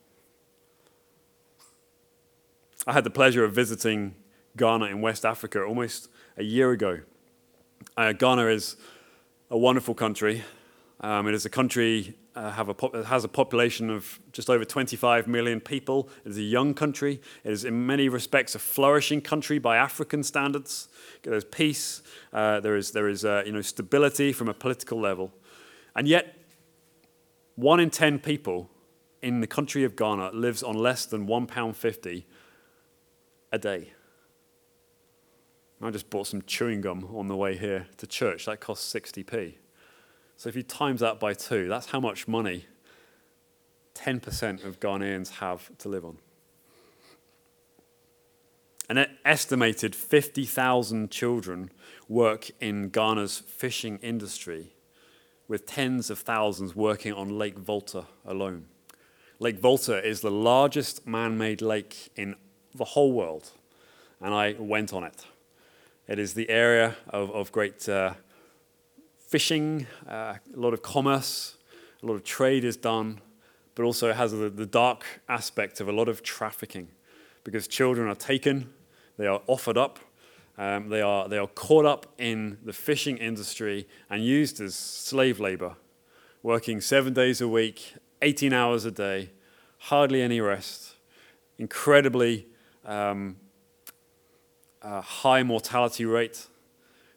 I 2.87 2.93
had 2.93 3.03
the 3.03 3.11
pleasure 3.11 3.43
of 3.43 3.53
visiting 3.53 4.15
Ghana 4.57 4.85
in 4.85 5.01
West 5.01 5.23
Africa 5.23 5.63
almost 5.63 6.09
a 6.35 6.43
year 6.43 6.71
ago. 6.71 7.01
Uh, 7.95 8.13
Ghana 8.13 8.47
is 8.47 8.75
a 9.51 9.57
wonderful 9.57 9.93
country. 9.93 10.43
Um, 11.01 11.27
it 11.27 11.33
is 11.33 11.45
a 11.45 11.49
country 11.49 12.15
uh, 12.35 12.51
have 12.51 12.69
a 12.69 12.73
pop- 12.73 12.95
has 13.05 13.23
a 13.23 13.27
population 13.27 13.89
of 13.89 14.19
just 14.31 14.49
over 14.49 14.63
25 14.63 15.27
million 15.27 15.59
people. 15.59 16.09
It 16.23 16.29
is 16.29 16.37
a 16.37 16.43
young 16.43 16.73
country. 16.73 17.19
It 17.43 17.51
is, 17.51 17.65
in 17.65 17.85
many 17.85 18.07
respects, 18.07 18.55
a 18.55 18.59
flourishing 18.59 19.21
country 19.21 19.59
by 19.59 19.77
African 19.77 20.23
standards. 20.23 20.87
There's 21.23 21.43
peace. 21.43 22.03
Uh, 22.31 22.59
there 22.59 22.75
is 22.75 22.91
there 22.91 23.09
is 23.09 23.25
uh, 23.25 23.43
you 23.45 23.51
know 23.51 23.61
stability 23.61 24.31
from 24.31 24.47
a 24.47 24.53
political 24.53 24.99
level, 24.99 25.31
and 25.95 26.07
yet, 26.07 26.35
one 27.55 27.79
in 27.79 27.89
ten 27.89 28.19
people 28.19 28.69
in 29.21 29.41
the 29.41 29.47
country 29.47 29.83
of 29.83 29.95
Ghana 29.95 30.31
lives 30.33 30.63
on 30.63 30.75
less 30.75 31.05
than 31.05 31.25
one 31.25 31.47
pound 31.47 31.75
fifty 31.75 32.27
a 33.51 33.57
day. 33.57 33.91
I 35.83 35.89
just 35.89 36.11
bought 36.11 36.27
some 36.27 36.43
chewing 36.43 36.81
gum 36.81 37.09
on 37.11 37.27
the 37.27 37.35
way 37.35 37.57
here 37.57 37.87
to 37.97 38.05
church. 38.05 38.45
That 38.45 38.59
cost 38.59 38.93
60p. 38.93 39.55
So 40.41 40.49
if 40.49 40.55
you 40.55 40.63
times 40.63 41.01
that 41.01 41.19
by 41.19 41.35
two, 41.35 41.67
that's 41.67 41.85
how 41.85 41.99
much 41.99 42.27
money 42.27 42.65
10% 43.93 44.65
of 44.65 44.79
Ghanaians 44.79 45.33
have 45.33 45.69
to 45.77 45.87
live 45.87 46.03
on. 46.03 46.17
An 48.89 49.05
estimated 49.23 49.93
50,000 49.93 51.11
children 51.11 51.69
work 52.09 52.49
in 52.59 52.89
Ghana's 52.89 53.37
fishing 53.37 53.99
industry, 54.01 54.73
with 55.47 55.67
tens 55.67 56.09
of 56.09 56.17
thousands 56.17 56.75
working 56.75 57.13
on 57.13 57.37
Lake 57.37 57.59
Volta 57.59 58.07
alone. 58.25 58.65
Lake 59.37 59.59
Volta 59.59 60.03
is 60.03 60.21
the 60.21 60.31
largest 60.31 61.05
man 61.05 61.37
made 61.37 61.61
lake 61.61 62.09
in 62.15 62.35
the 62.73 62.85
whole 62.85 63.11
world, 63.11 63.51
and 64.19 64.33
I 64.33 64.55
went 64.57 64.91
on 64.91 65.03
it. 65.03 65.23
It 66.07 66.17
is 66.17 66.33
the 66.33 66.49
area 66.49 66.95
of, 67.09 67.29
of 67.29 67.51
great 67.51 67.87
uh, 67.87 68.15
fishing, 69.31 69.87
uh, 70.09 70.33
a 70.53 70.59
lot 70.59 70.73
of 70.73 70.81
commerce, 70.81 71.55
a 72.03 72.05
lot 72.05 72.15
of 72.15 72.23
trade 72.25 72.65
is 72.65 72.75
done, 72.75 73.21
but 73.75 73.83
also 73.83 74.11
has 74.11 74.33
the, 74.33 74.49
the 74.49 74.65
dark 74.65 75.05
aspect 75.29 75.79
of 75.79 75.87
a 75.87 75.91
lot 75.93 76.09
of 76.09 76.21
trafficking 76.21 76.89
because 77.45 77.65
children 77.65 78.09
are 78.09 78.15
taken, 78.15 78.73
they 79.15 79.25
are 79.25 79.41
offered 79.47 79.77
up, 79.77 79.99
um, 80.57 80.89
they, 80.89 80.99
are, 80.99 81.29
they 81.29 81.37
are 81.37 81.47
caught 81.47 81.85
up 81.85 82.07
in 82.17 82.57
the 82.65 82.73
fishing 82.73 83.15
industry 83.15 83.87
and 84.09 84.21
used 84.21 84.59
as 84.59 84.75
slave 84.75 85.39
labor, 85.39 85.77
working 86.43 86.81
seven 86.81 87.13
days 87.13 87.39
a 87.39 87.47
week, 87.47 87.93
18 88.21 88.51
hours 88.51 88.83
a 88.83 88.91
day, 88.91 89.29
hardly 89.77 90.21
any 90.21 90.41
rest, 90.41 90.95
incredibly 91.57 92.47
um, 92.83 93.37
uh, 94.81 94.99
high 94.99 95.41
mortality 95.41 96.03
rate, 96.03 96.47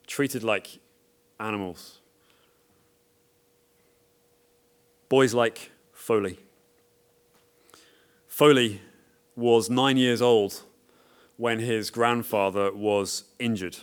treated 0.07 0.45
like 0.45 0.79
animals. 1.41 1.99
Boys 5.09 5.35
like 5.35 5.71
Foley. 5.93 6.39
Foley 8.27 8.81
was 9.37 9.71
nine 9.71 9.97
years 9.97 10.23
old 10.23 10.63
when 11.37 11.59
his 11.59 11.91
grandfather 11.91 12.73
was 12.73 13.25
injured. 13.39 13.79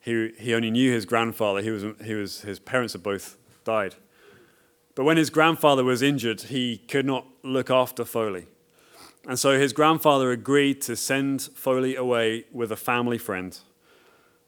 He, 0.00 0.32
he 0.38 0.54
only 0.54 0.70
knew 0.70 0.92
his 0.92 1.06
grandfather, 1.06 1.62
he 1.62 1.70
was, 1.70 1.84
he 2.04 2.14
was, 2.14 2.42
his 2.42 2.58
parents 2.58 2.92
had 2.92 3.02
both 3.02 3.36
died. 3.64 3.94
But 4.94 5.04
when 5.04 5.16
his 5.16 5.30
grandfather 5.30 5.82
was 5.82 6.02
injured, 6.02 6.42
he 6.42 6.78
could 6.78 7.06
not 7.06 7.26
look 7.42 7.70
after 7.70 8.04
Foley. 8.04 8.46
And 9.26 9.38
so 9.38 9.58
his 9.58 9.72
grandfather 9.72 10.30
agreed 10.30 10.82
to 10.82 10.96
send 10.96 11.42
Foley 11.54 11.96
away 11.96 12.44
with 12.52 12.70
a 12.70 12.76
family 12.76 13.18
friend. 13.18 13.58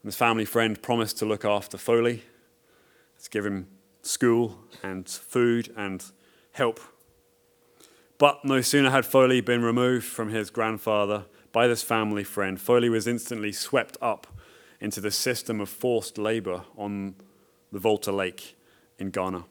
And 0.02 0.08
this 0.08 0.16
family 0.16 0.44
friend 0.44 0.80
promised 0.80 1.18
to 1.18 1.24
look 1.24 1.44
after 1.44 1.78
Foley, 1.78 2.22
to 3.22 3.30
give 3.30 3.46
him 3.46 3.66
school 4.06 4.58
and 4.82 5.08
food 5.08 5.72
and 5.76 6.04
help. 6.52 6.80
But 8.18 8.44
no 8.44 8.60
sooner 8.60 8.90
had 8.90 9.04
Foley 9.04 9.40
been 9.40 9.62
removed 9.62 10.06
from 10.06 10.30
his 10.30 10.50
grandfather 10.50 11.26
by 11.56 11.66
this 11.68 11.82
family 11.82 12.22
friend, 12.22 12.60
Foley 12.60 12.90
was 12.90 13.06
instantly 13.06 13.50
swept 13.50 13.96
up 14.02 14.26
into 14.78 15.00
the 15.00 15.10
system 15.10 15.58
of 15.58 15.70
forced 15.70 16.18
labor 16.18 16.64
on 16.76 17.14
the 17.72 17.78
Volta 17.78 18.12
Lake 18.12 18.58
in 18.98 19.08
Ghana. 19.08 19.44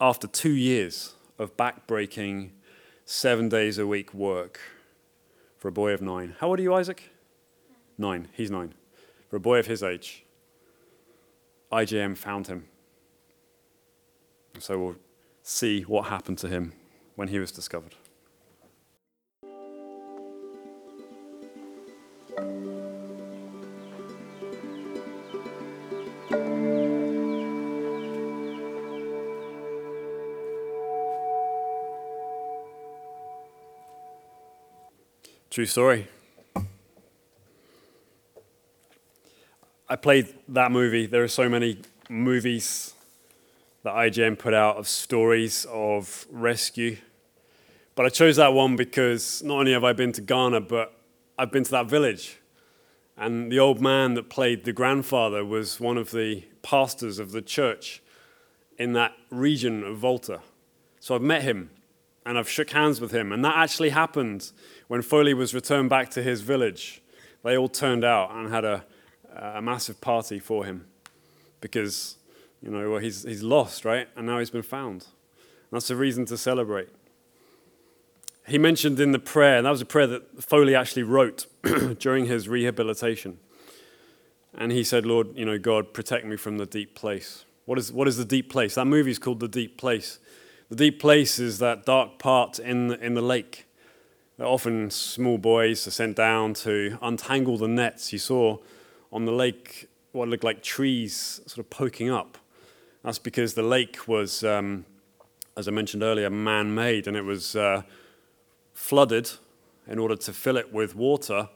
After 0.00 0.28
two 0.28 0.52
years 0.52 1.14
of 1.36 1.56
backbreaking 1.56 2.50
seven 3.04 3.48
days 3.48 3.76
a 3.76 3.88
week 3.88 4.14
work 4.14 4.60
for 5.58 5.66
a 5.66 5.72
boy 5.72 5.90
of 5.90 6.00
nine. 6.00 6.36
How 6.38 6.50
old 6.50 6.60
are 6.60 6.62
you, 6.62 6.74
Isaac? 6.74 7.10
Nine. 7.98 8.28
He's 8.32 8.52
nine. 8.52 8.74
For 9.28 9.34
a 9.34 9.40
boy 9.40 9.58
of 9.58 9.66
his 9.66 9.82
age, 9.82 10.24
IJM 11.72 12.16
found 12.16 12.48
him. 12.48 12.64
So 14.58 14.78
we'll 14.78 14.96
see 15.42 15.82
what 15.82 16.06
happened 16.06 16.38
to 16.38 16.48
him 16.48 16.72
when 17.14 17.28
he 17.28 17.38
was 17.38 17.52
discovered. 17.52 17.94
True 35.50 35.66
story. 35.66 36.06
I 39.90 39.96
played 39.96 40.32
that 40.46 40.70
movie. 40.70 41.06
There 41.06 41.24
are 41.24 41.28
so 41.28 41.48
many 41.48 41.78
movies 42.08 42.94
that 43.82 43.92
IJM 43.92 44.38
put 44.38 44.54
out 44.54 44.76
of 44.76 44.86
stories 44.86 45.66
of 45.68 46.28
rescue. 46.30 46.96
But 47.96 48.06
I 48.06 48.08
chose 48.10 48.36
that 48.36 48.52
one 48.52 48.76
because 48.76 49.42
not 49.42 49.58
only 49.58 49.72
have 49.72 49.82
I 49.82 49.92
been 49.92 50.12
to 50.12 50.20
Ghana, 50.20 50.60
but 50.60 50.94
I've 51.36 51.50
been 51.50 51.64
to 51.64 51.70
that 51.72 51.86
village. 51.86 52.38
And 53.16 53.50
the 53.50 53.58
old 53.58 53.80
man 53.80 54.14
that 54.14 54.30
played 54.30 54.64
the 54.64 54.72
grandfather 54.72 55.44
was 55.44 55.80
one 55.80 55.98
of 55.98 56.12
the 56.12 56.44
pastors 56.62 57.18
of 57.18 57.32
the 57.32 57.42
church 57.42 58.00
in 58.78 58.92
that 58.92 59.14
region 59.28 59.82
of 59.82 59.98
Volta. 59.98 60.38
So 61.00 61.16
I've 61.16 61.20
met 61.20 61.42
him 61.42 61.68
and 62.24 62.38
I've 62.38 62.48
shook 62.48 62.70
hands 62.70 63.00
with 63.00 63.10
him. 63.10 63.32
And 63.32 63.44
that 63.44 63.56
actually 63.56 63.90
happened 63.90 64.52
when 64.86 65.02
Foley 65.02 65.34
was 65.34 65.52
returned 65.52 65.90
back 65.90 66.10
to 66.10 66.22
his 66.22 66.42
village. 66.42 67.02
They 67.42 67.58
all 67.58 67.68
turned 67.68 68.04
out 68.04 68.30
and 68.30 68.52
had 68.52 68.64
a, 68.64 68.84
a 69.36 69.62
massive 69.62 70.00
party 70.00 70.38
for 70.38 70.64
him 70.64 70.86
because, 71.60 72.16
you 72.62 72.70
know, 72.70 72.90
well, 72.90 73.00
he's, 73.00 73.22
he's 73.22 73.42
lost, 73.42 73.84
right? 73.84 74.08
And 74.16 74.26
now 74.26 74.38
he's 74.38 74.50
been 74.50 74.62
found. 74.62 75.02
And 75.02 75.76
that's 75.76 75.90
a 75.90 75.96
reason 75.96 76.24
to 76.26 76.36
celebrate. 76.36 76.88
He 78.46 78.58
mentioned 78.58 78.98
in 78.98 79.12
the 79.12 79.18
prayer, 79.18 79.58
and 79.58 79.66
that 79.66 79.70
was 79.70 79.82
a 79.82 79.86
prayer 79.86 80.06
that 80.08 80.42
Foley 80.42 80.74
actually 80.74 81.04
wrote 81.04 81.46
during 81.98 82.26
his 82.26 82.48
rehabilitation. 82.48 83.38
And 84.54 84.72
he 84.72 84.82
said, 84.82 85.06
Lord, 85.06 85.28
you 85.36 85.44
know, 85.44 85.58
God, 85.58 85.92
protect 85.94 86.26
me 86.26 86.36
from 86.36 86.58
the 86.58 86.66
deep 86.66 86.94
place. 86.94 87.44
What 87.66 87.78
is, 87.78 87.92
what 87.92 88.08
is 88.08 88.16
the 88.16 88.24
deep 88.24 88.50
place? 88.50 88.74
That 88.74 88.86
movie 88.86 89.12
is 89.12 89.18
called 89.18 89.38
The 89.38 89.46
Deep 89.46 89.78
Place. 89.78 90.18
The 90.70 90.76
deep 90.76 90.98
place 90.98 91.38
is 91.38 91.58
that 91.60 91.86
dark 91.86 92.18
part 92.18 92.58
in 92.58 92.88
the, 92.88 92.98
in 93.04 93.14
the 93.14 93.22
lake. 93.22 93.66
That 94.38 94.46
often 94.46 94.90
small 94.90 95.38
boys 95.38 95.86
are 95.86 95.92
sent 95.92 96.16
down 96.16 96.54
to 96.54 96.98
untangle 97.00 97.58
the 97.58 97.68
nets. 97.68 98.12
You 98.12 98.18
saw 98.18 98.58
on 99.12 99.24
the 99.24 99.32
lake 99.32 99.88
what 100.12 100.28
looked 100.28 100.44
like 100.44 100.62
trees 100.62 101.40
sort 101.46 101.58
of 101.58 101.70
poking 101.70 102.10
up. 102.10 102.38
That's 103.04 103.18
because 103.18 103.54
the 103.54 103.62
lake 103.62 104.08
was, 104.08 104.44
um, 104.44 104.84
as 105.56 105.68
I 105.68 105.70
mentioned 105.70 106.02
earlier, 106.02 106.28
man 106.30 106.74
made 106.74 107.06
and 107.06 107.16
it 107.16 107.22
was 107.22 107.56
uh, 107.56 107.82
flooded 108.72 109.30
in 109.86 109.98
order 109.98 110.16
to 110.16 110.32
fill 110.32 110.56
it 110.56 110.72
with 110.72 110.94
water. 110.94 111.48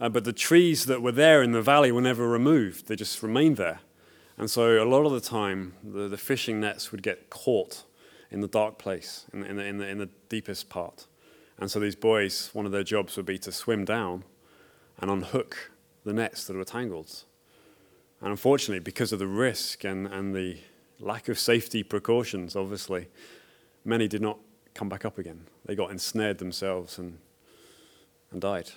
Uh, 0.00 0.08
but 0.08 0.24
the 0.24 0.32
trees 0.32 0.86
that 0.86 1.02
were 1.02 1.12
there 1.12 1.42
in 1.42 1.52
the 1.52 1.62
valley 1.62 1.90
were 1.90 2.00
never 2.00 2.28
removed, 2.28 2.86
they 2.86 2.96
just 2.96 3.22
remained 3.22 3.56
there. 3.56 3.80
And 4.38 4.50
so 4.50 4.82
a 4.82 4.84
lot 4.84 5.06
of 5.06 5.12
the 5.12 5.20
time, 5.20 5.74
the, 5.82 6.08
the 6.08 6.18
fishing 6.18 6.60
nets 6.60 6.92
would 6.92 7.02
get 7.02 7.30
caught 7.30 7.84
in 8.30 8.40
the 8.40 8.48
dark 8.48 8.78
place, 8.78 9.24
in 9.32 9.40
the, 9.40 9.46
in, 9.46 9.56
the, 9.56 9.64
in, 9.64 9.78
the, 9.78 9.86
in 9.88 9.98
the 9.98 10.08
deepest 10.28 10.68
part. 10.68 11.06
And 11.58 11.70
so 11.70 11.80
these 11.80 11.96
boys, 11.96 12.50
one 12.52 12.66
of 12.66 12.72
their 12.72 12.82
jobs 12.82 13.16
would 13.16 13.24
be 13.24 13.38
to 13.38 13.52
swim 13.52 13.86
down 13.86 14.24
and 14.98 15.10
unhook 15.10 15.70
the 16.06 16.12
nets 16.12 16.46
that 16.46 16.56
were 16.56 16.64
tangled. 16.64 17.24
And 18.20 18.30
unfortunately, 18.30 18.78
because 18.78 19.12
of 19.12 19.18
the 19.18 19.26
risk 19.26 19.84
and, 19.84 20.06
and 20.06 20.34
the 20.34 20.56
lack 21.00 21.28
of 21.28 21.36
safety 21.38 21.82
precautions, 21.82 22.54
obviously, 22.54 23.08
many 23.84 24.06
did 24.06 24.22
not 24.22 24.38
come 24.72 24.88
back 24.88 25.04
up 25.04 25.18
again. 25.18 25.48
They 25.66 25.74
got 25.74 25.90
ensnared 25.90 26.38
themselves 26.38 26.96
and, 26.96 27.18
and 28.30 28.40
died. 28.40 28.70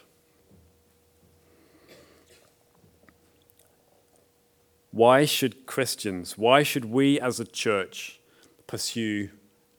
Why 4.91 5.25
should 5.25 5.67
Christians, 5.67 6.35
why 6.35 6.63
should 6.63 6.85
we 6.85 7.19
as 7.19 7.39
a 7.39 7.45
church 7.45 8.19
pursue 8.65 9.29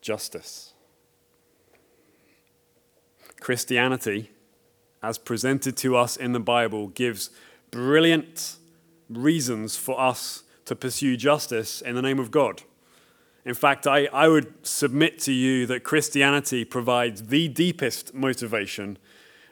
justice? 0.01 0.73
Christianity, 3.41 4.31
as 5.03 5.19
presented 5.19 5.77
to 5.79 5.97
us 5.97 6.17
in 6.17 6.33
the 6.33 6.41
Bible, 6.41 6.89
gives 6.89 7.31
brilliant 7.71 8.57
reasons 9.09 9.77
for 9.77 10.01
us 10.01 10.45
to 10.67 10.77
pursue 10.77 11.17
justice 11.17 11.81
in 11.81 11.95
the 11.95 12.03
name 12.03 12.19
of 12.19 12.31
God. 12.31 12.63
In 13.45 13.55
fact, 13.55 13.87
I, 13.87 14.07
I 14.13 14.29
would 14.29 14.67
submit 14.67 15.19
to 15.21 15.33
you 15.33 15.67
that 15.67 15.83
Christianity 15.83 16.65
provides 16.65 17.29
the 17.29 17.49
deepest 17.49 18.15
motivation 18.15 18.99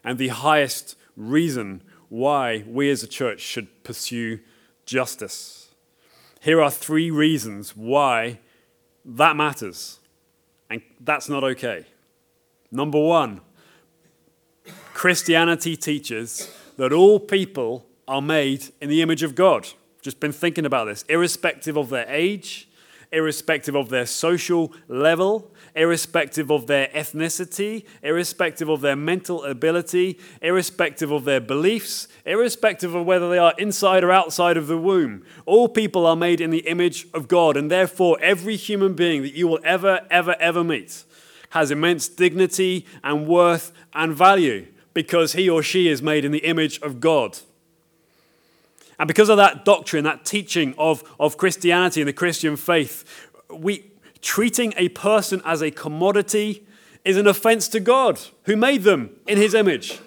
and 0.04 0.18
the 0.18 0.28
highest 0.28 0.96
reason 1.16 1.82
why 2.08 2.64
we 2.66 2.90
as 2.90 3.02
a 3.02 3.08
church 3.08 3.40
should 3.40 3.82
pursue 3.82 4.40
justice. 4.86 5.68
Here 6.40 6.62
are 6.62 6.70
three 6.70 7.10
reasons 7.10 7.76
why 7.76 8.40
that 9.04 9.36
matters, 9.36 9.98
and 10.70 10.82
that's 11.00 11.28
not 11.28 11.42
okay. 11.42 11.86
Number 12.70 13.00
one, 13.00 13.40
Christianity 14.98 15.76
teaches 15.76 16.52
that 16.76 16.92
all 16.92 17.20
people 17.20 17.86
are 18.08 18.20
made 18.20 18.72
in 18.80 18.88
the 18.88 19.00
image 19.00 19.22
of 19.22 19.36
God. 19.36 19.68
Just 20.02 20.18
been 20.18 20.32
thinking 20.32 20.66
about 20.66 20.86
this, 20.86 21.04
irrespective 21.08 21.76
of 21.76 21.88
their 21.88 22.04
age, 22.08 22.68
irrespective 23.12 23.76
of 23.76 23.90
their 23.90 24.06
social 24.06 24.72
level, 24.88 25.52
irrespective 25.76 26.50
of 26.50 26.66
their 26.66 26.88
ethnicity, 26.88 27.84
irrespective 28.02 28.68
of 28.68 28.80
their 28.80 28.96
mental 28.96 29.44
ability, 29.44 30.18
irrespective 30.42 31.12
of 31.12 31.24
their 31.24 31.40
beliefs, 31.40 32.08
irrespective 32.26 32.96
of 32.96 33.06
whether 33.06 33.30
they 33.30 33.38
are 33.38 33.54
inside 33.56 34.02
or 34.02 34.10
outside 34.10 34.56
of 34.56 34.66
the 34.66 34.78
womb. 34.78 35.24
All 35.46 35.68
people 35.68 36.06
are 36.06 36.16
made 36.16 36.40
in 36.40 36.50
the 36.50 36.66
image 36.66 37.06
of 37.14 37.28
God, 37.28 37.56
and 37.56 37.70
therefore, 37.70 38.18
every 38.20 38.56
human 38.56 38.94
being 38.94 39.22
that 39.22 39.34
you 39.34 39.46
will 39.46 39.60
ever, 39.62 40.00
ever, 40.10 40.34
ever 40.40 40.64
meet 40.64 41.04
has 41.50 41.70
immense 41.70 42.08
dignity 42.08 42.84
and 43.04 43.28
worth 43.28 43.70
and 43.94 44.12
value 44.12 44.66
because 44.98 45.34
he 45.34 45.48
or 45.48 45.62
she 45.62 45.86
is 45.86 46.02
made 46.02 46.24
in 46.24 46.32
the 46.32 46.40
image 46.40 46.80
of 46.80 46.98
God. 46.98 47.38
And 48.98 49.06
because 49.06 49.28
of 49.28 49.36
that 49.36 49.64
doctrine, 49.64 50.02
that 50.02 50.24
teaching 50.24 50.74
of, 50.76 51.04
of 51.20 51.36
Christianity 51.36 52.00
and 52.00 52.08
the 52.08 52.12
Christian 52.12 52.56
faith, 52.56 53.04
we, 53.48 53.92
treating 54.22 54.74
a 54.76 54.88
person 54.88 55.40
as 55.44 55.62
a 55.62 55.70
commodity 55.70 56.66
is 57.04 57.16
an 57.16 57.28
offense 57.28 57.68
to 57.68 57.78
God, 57.78 58.18
who 58.46 58.56
made 58.56 58.82
them 58.82 59.10
in 59.28 59.38
his 59.38 59.54
image. 59.54 60.00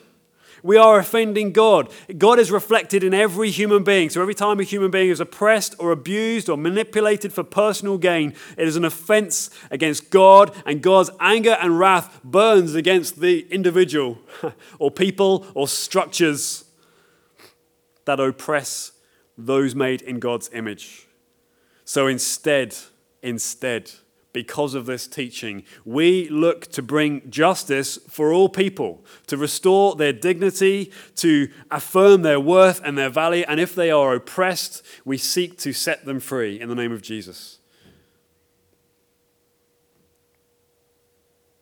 We 0.63 0.77
are 0.77 0.99
offending 0.99 1.51
God. 1.51 1.91
God 2.17 2.39
is 2.39 2.51
reflected 2.51 3.03
in 3.03 3.13
every 3.13 3.49
human 3.49 3.83
being. 3.83 4.09
So 4.09 4.21
every 4.21 4.35
time 4.35 4.59
a 4.59 4.63
human 4.63 4.91
being 4.91 5.09
is 5.09 5.19
oppressed 5.19 5.75
or 5.79 5.91
abused 5.91 6.49
or 6.49 6.57
manipulated 6.57 7.33
for 7.33 7.43
personal 7.43 7.97
gain, 7.97 8.33
it 8.57 8.67
is 8.67 8.75
an 8.75 8.85
offense 8.85 9.49
against 9.71 10.09
God, 10.09 10.55
and 10.65 10.81
God's 10.81 11.09
anger 11.19 11.57
and 11.59 11.79
wrath 11.79 12.21
burns 12.23 12.75
against 12.75 13.19
the 13.21 13.47
individual 13.51 14.19
or 14.79 14.91
people 14.91 15.47
or 15.53 15.67
structures 15.67 16.65
that 18.05 18.19
oppress 18.19 18.91
those 19.37 19.75
made 19.75 20.01
in 20.01 20.19
God's 20.19 20.49
image. 20.53 21.07
So 21.85 22.07
instead, 22.07 22.75
instead, 23.21 23.91
because 24.33 24.73
of 24.73 24.85
this 24.85 25.07
teaching, 25.07 25.63
we 25.85 26.29
look 26.29 26.67
to 26.71 26.81
bring 26.81 27.29
justice 27.29 27.97
for 28.09 28.33
all 28.33 28.49
people, 28.49 29.05
to 29.27 29.37
restore 29.37 29.95
their 29.95 30.13
dignity, 30.13 30.91
to 31.15 31.49
affirm 31.69 32.21
their 32.21 32.39
worth 32.39 32.81
and 32.83 32.97
their 32.97 33.09
value, 33.09 33.45
and 33.47 33.59
if 33.59 33.73
they 33.73 33.91
are 33.91 34.13
oppressed, 34.13 34.83
we 35.05 35.17
seek 35.17 35.57
to 35.59 35.73
set 35.73 36.05
them 36.05 36.19
free 36.19 36.59
in 36.59 36.69
the 36.69 36.75
name 36.75 36.91
of 36.91 37.01
Jesus. 37.01 37.60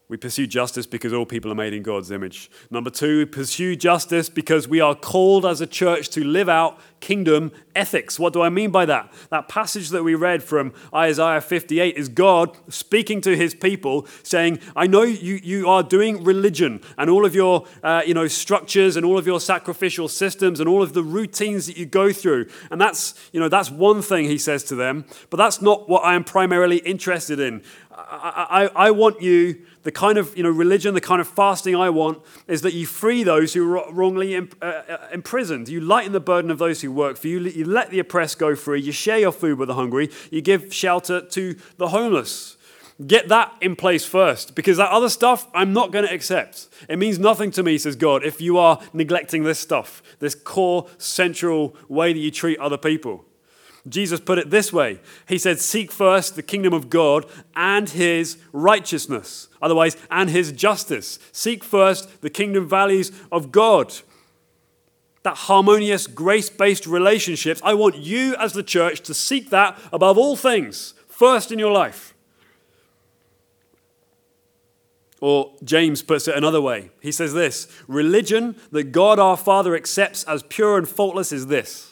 We 0.10 0.18
pursue 0.18 0.48
justice 0.48 0.88
because 0.88 1.14
all 1.14 1.28
people 1.28 1.52
are 1.52 1.56
made 1.56 1.72
in 1.72 1.84
God's 1.84 2.10
image. 2.10 2.50
Number 2.72 2.90
two, 2.90 3.20
we 3.20 3.26
pursue 3.26 3.76
justice 3.76 4.28
because 4.28 4.68
we 4.68 4.82
are 4.82 4.96
called 4.96 5.46
as 5.46 5.62
a 5.62 5.68
church 5.68 6.10
to 6.10 6.24
live 6.24 6.50
out 6.50 6.80
kingdom 7.00 7.52
ethics. 7.76 8.18
What 8.18 8.34
do 8.34 8.42
I 8.42 8.50
mean 8.50 8.72
by 8.72 8.88
that? 8.88 9.14
That 9.30 9.48
passage 9.48 9.90
that 9.90 10.04
we 10.04 10.16
read 10.16 10.42
from 10.42 10.74
Isaiah 10.92 11.42
58 11.42 11.96
is 11.96 12.10
God 12.10 12.58
speaking 12.70 13.22
to 13.22 13.38
his 13.38 13.54
people, 13.54 14.08
saying, 14.24 14.60
I 14.76 14.88
know 14.88 15.04
you, 15.04 15.40
you 15.44 15.70
are 15.70 15.84
doing 15.84 16.24
religion 16.24 16.82
and 16.98 17.12
all 17.12 17.24
of 17.24 17.36
your 17.36 17.68
uh, 17.84 18.02
you 18.04 18.16
know, 18.16 18.28
structures 18.28 18.96
and 18.96 19.06
all 19.06 19.20
of 19.20 19.28
your 19.28 19.40
sacrificial 19.40 20.08
systems 20.08 20.60
and 20.60 20.68
all 20.68 20.82
of 20.82 20.94
the 20.94 21.04
routines 21.04 21.68
that 21.68 21.78
you 21.78 21.86
go 21.86 22.12
through. 22.12 22.48
And 22.72 22.82
that's, 22.82 23.14
you 23.32 23.40
know, 23.40 23.48
that's 23.48 23.70
one 23.70 24.02
thing, 24.02 24.26
he 24.26 24.40
says 24.40 24.64
to 24.66 24.76
them, 24.76 25.06
but 25.30 25.38
that's 25.38 25.62
not 25.62 25.88
what 25.88 26.04
I 26.04 26.16
am 26.16 26.24
primarily 26.24 26.78
interested 26.78 27.40
in. 27.40 27.62
I, 27.92 28.70
I, 28.76 28.88
I 28.88 28.92
want 28.92 29.22
you 29.22 29.62
the 29.90 29.94
kind 29.94 30.20
of 30.20 30.38
you 30.38 30.44
know, 30.44 30.52
religion, 30.52 30.94
the 30.94 31.02
kind 31.02 31.20
of 31.20 31.28
fasting 31.28 31.76
I 31.76 31.90
want 31.90 32.22
is 32.48 32.62
that 32.62 32.76
you 32.76 32.86
free 32.86 33.24
those 33.24 33.56
who 33.56 33.76
are 33.76 33.92
wrongly 33.92 34.36
uh, 34.36 34.44
uh, 34.62 35.08
imprisoned. 35.12 35.68
You 35.68 35.82
lighten 35.82 36.12
the 36.12 36.20
burden 36.20 36.52
of 36.52 36.60
those 36.60 36.82
who 36.82 36.92
work 36.92 37.18
for 37.18 37.28
you. 37.28 37.40
You 37.40 37.66
let 37.66 37.90
the 37.90 37.98
oppressed 37.98 38.38
go 38.38 38.56
free. 38.56 38.80
You 38.82 38.92
share 38.92 39.18
your 39.18 39.32
food 39.32 39.58
with 39.58 39.68
the 39.68 39.74
hungry. 39.74 40.12
You 40.30 40.42
give 40.42 40.72
shelter 40.72 41.22
to 41.22 41.56
the 41.78 41.88
homeless. 41.88 42.56
Get 43.08 43.30
that 43.30 43.52
in 43.62 43.76
place 43.76 44.06
first 44.06 44.54
because 44.54 44.78
that 44.78 44.92
other 44.92 45.10
stuff 45.10 45.48
I'm 45.56 45.74
not 45.74 45.92
going 45.92 46.06
to 46.06 46.14
accept. 46.14 46.68
It 46.88 47.00
means 47.00 47.18
nothing 47.18 47.50
to 47.52 47.64
me, 47.64 47.80
says 47.80 47.96
God, 47.96 48.24
if 48.24 48.40
you 48.40 48.60
are 48.60 48.80
neglecting 48.94 49.42
this 49.42 49.58
stuff, 49.58 50.04
this 50.20 50.36
core 50.36 50.88
central 51.00 51.76
way 51.88 52.14
that 52.14 52.20
you 52.20 52.30
treat 52.30 52.60
other 52.60 52.78
people. 52.78 53.26
Jesus 53.90 54.20
put 54.20 54.38
it 54.38 54.50
this 54.50 54.72
way 54.72 55.00
He 55.28 55.38
said, 55.38 55.60
Seek 55.60 55.92
first 55.92 56.36
the 56.36 56.44
kingdom 56.44 56.74
of 56.74 56.90
God 56.90 57.26
and 57.56 57.90
his 57.90 58.38
righteousness, 58.54 59.48
otherwise, 59.62 59.98
and 60.10 60.30
his 60.30 60.52
justice. 60.52 61.20
Seek 61.32 61.64
first 61.64 62.22
the 62.22 62.30
kingdom 62.30 62.68
values 62.68 63.12
of 63.32 63.52
God. 63.52 63.94
that 65.24 65.36
harmonious, 65.36 66.08
grace 66.08 66.50
based 66.50 66.88
relationships. 66.88 67.62
I 67.64 67.74
want 67.74 67.98
you 67.98 68.36
as 68.38 68.54
the 68.54 68.64
church 68.64 69.02
to 69.02 69.14
seek 69.14 69.50
that 69.50 69.78
above 69.92 70.18
all 70.18 70.36
things, 70.36 70.94
first 71.08 71.52
in 71.52 71.60
your 71.60 71.72
life. 71.72 72.14
Or 75.22 75.54
James 75.64 76.02
puts 76.02 76.30
it 76.30 76.38
another 76.38 76.62
way. 76.62 76.92
He 77.02 77.12
says 77.12 77.34
this 77.34 77.68
Religion 77.88 78.56
that 78.72 78.92
God 78.92 79.20
our 79.20 79.36
Father 79.36 79.76
accepts 79.76 80.24
as 80.24 80.44
pure 80.44 80.78
and 80.78 80.88
faultless 80.88 81.32
is 81.32 81.48
this 81.48 81.90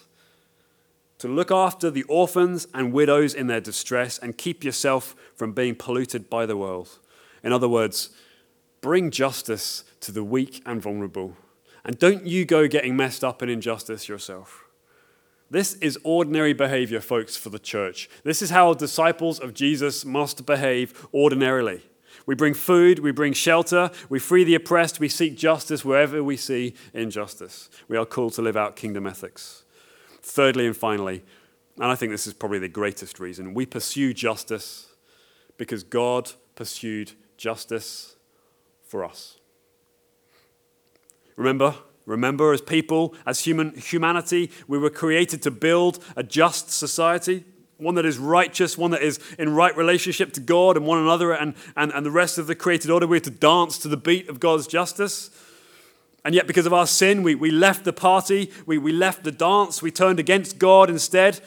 to 1.19 1.27
look 1.27 1.51
after 1.51 1.89
the 1.89 2.03
orphans 2.03 2.67
and 2.73 2.93
widows 2.93 3.33
in 3.33 3.47
their 3.47 3.61
distress 3.61 4.17
and 4.19 4.37
keep 4.37 4.63
yourself 4.63 5.15
from 5.35 5.51
being 5.51 5.75
polluted 5.75 6.29
by 6.29 6.45
the 6.45 6.57
world. 6.57 6.99
In 7.43 7.51
other 7.51 7.69
words, 7.69 8.09
bring 8.81 9.09
justice 9.11 9.83
to 10.01 10.11
the 10.11 10.23
weak 10.23 10.61
and 10.65 10.81
vulnerable. 10.81 11.35
And 11.83 11.97
don't 11.97 12.25
you 12.25 12.45
go 12.45 12.67
getting 12.67 12.95
messed 12.95 13.23
up 13.23 13.41
in 13.41 13.49
injustice 13.49 14.07
yourself. 14.07 14.65
This 15.49 15.75
is 15.75 15.97
ordinary 16.03 16.53
behavior, 16.53 16.99
folks, 16.99 17.37
for 17.37 17.49
the 17.49 17.59
church. 17.59 18.09
This 18.23 18.41
is 18.41 18.49
how 18.49 18.73
disciples 18.73 19.39
of 19.39 19.53
Jesus 19.53 20.03
must 20.03 20.45
behave 20.45 21.07
ordinarily. 21.13 21.83
We 22.25 22.35
bring 22.35 22.53
food, 22.53 22.99
we 22.99 23.11
bring 23.11 23.31
shelter, 23.31 23.89
we 24.09 24.19
free 24.19 24.43
the 24.43 24.55
oppressed, 24.55 24.99
we 24.99 25.07
seek 25.07 25.37
justice 25.37 25.85
wherever 25.85 26.21
we 26.21 26.35
see 26.35 26.73
injustice. 26.93 27.69
We 27.87 27.95
are 27.95 28.05
called 28.05 28.33
to 28.33 28.41
live 28.41 28.57
out 28.57 28.75
kingdom 28.75 29.07
ethics. 29.07 29.63
Thirdly 30.27 30.67
and 30.67 30.75
finally, 30.75 31.23
and 31.77 31.85
I 31.85 31.95
think 31.95 32.11
this 32.11 32.27
is 32.27 32.33
probably 32.33 32.59
the 32.59 32.67
greatest 32.67 33.17
reason, 33.19 33.53
we 33.53 33.65
pursue 33.65 34.13
justice 34.13 34.87
because 35.57 35.83
God 35.83 36.31
pursued 36.55 37.13
justice 37.37 38.17
for 38.83 39.05
us. 39.05 39.37
Remember, 41.37 41.75
remember 42.05 42.51
as 42.51 42.61
people, 42.61 43.15
as 43.25 43.39
human 43.39 43.73
humanity, 43.75 44.51
we 44.67 44.77
were 44.77 44.89
created 44.89 45.41
to 45.43 45.51
build 45.51 46.03
a 46.17 46.23
just 46.23 46.71
society 46.71 47.45
one 47.77 47.93
that 47.93 48.05
is 48.07 48.17
righteous, 48.17 48.75
one 48.75 48.89
that 48.89 49.03
is 49.03 49.19
in 49.37 49.53
right 49.53 49.77
relationship 49.77 50.33
to 50.33 50.39
God 50.39 50.77
and 50.77 50.85
one 50.87 50.97
another 50.97 51.31
and, 51.31 51.53
and, 51.75 51.91
and 51.93 52.03
the 52.03 52.11
rest 52.11 52.39
of 52.39 52.47
the 52.47 52.55
created 52.55 52.89
order. 52.89 53.05
We're 53.05 53.19
to 53.19 53.29
dance 53.29 53.77
to 53.79 53.87
the 53.87 53.97
beat 53.97 54.29
of 54.29 54.39
God's 54.39 54.65
justice. 54.65 55.29
And 56.27 56.35
yet, 56.35 56.45
because 56.45 56.65
of 56.65 56.73
our 56.73 56.85
sin, 56.85 57.23
we, 57.23 57.35
we 57.35 57.51
left 57.51 57.85
the 57.85 57.93
party, 57.93 58.51
we, 58.65 58.77
we 58.77 58.91
left 58.91 59.23
the 59.23 59.31
dance, 59.31 59.81
we 59.81 59.91
turned 59.91 60.19
against 60.19 60.59
God 60.59 60.89
instead, 60.89 61.39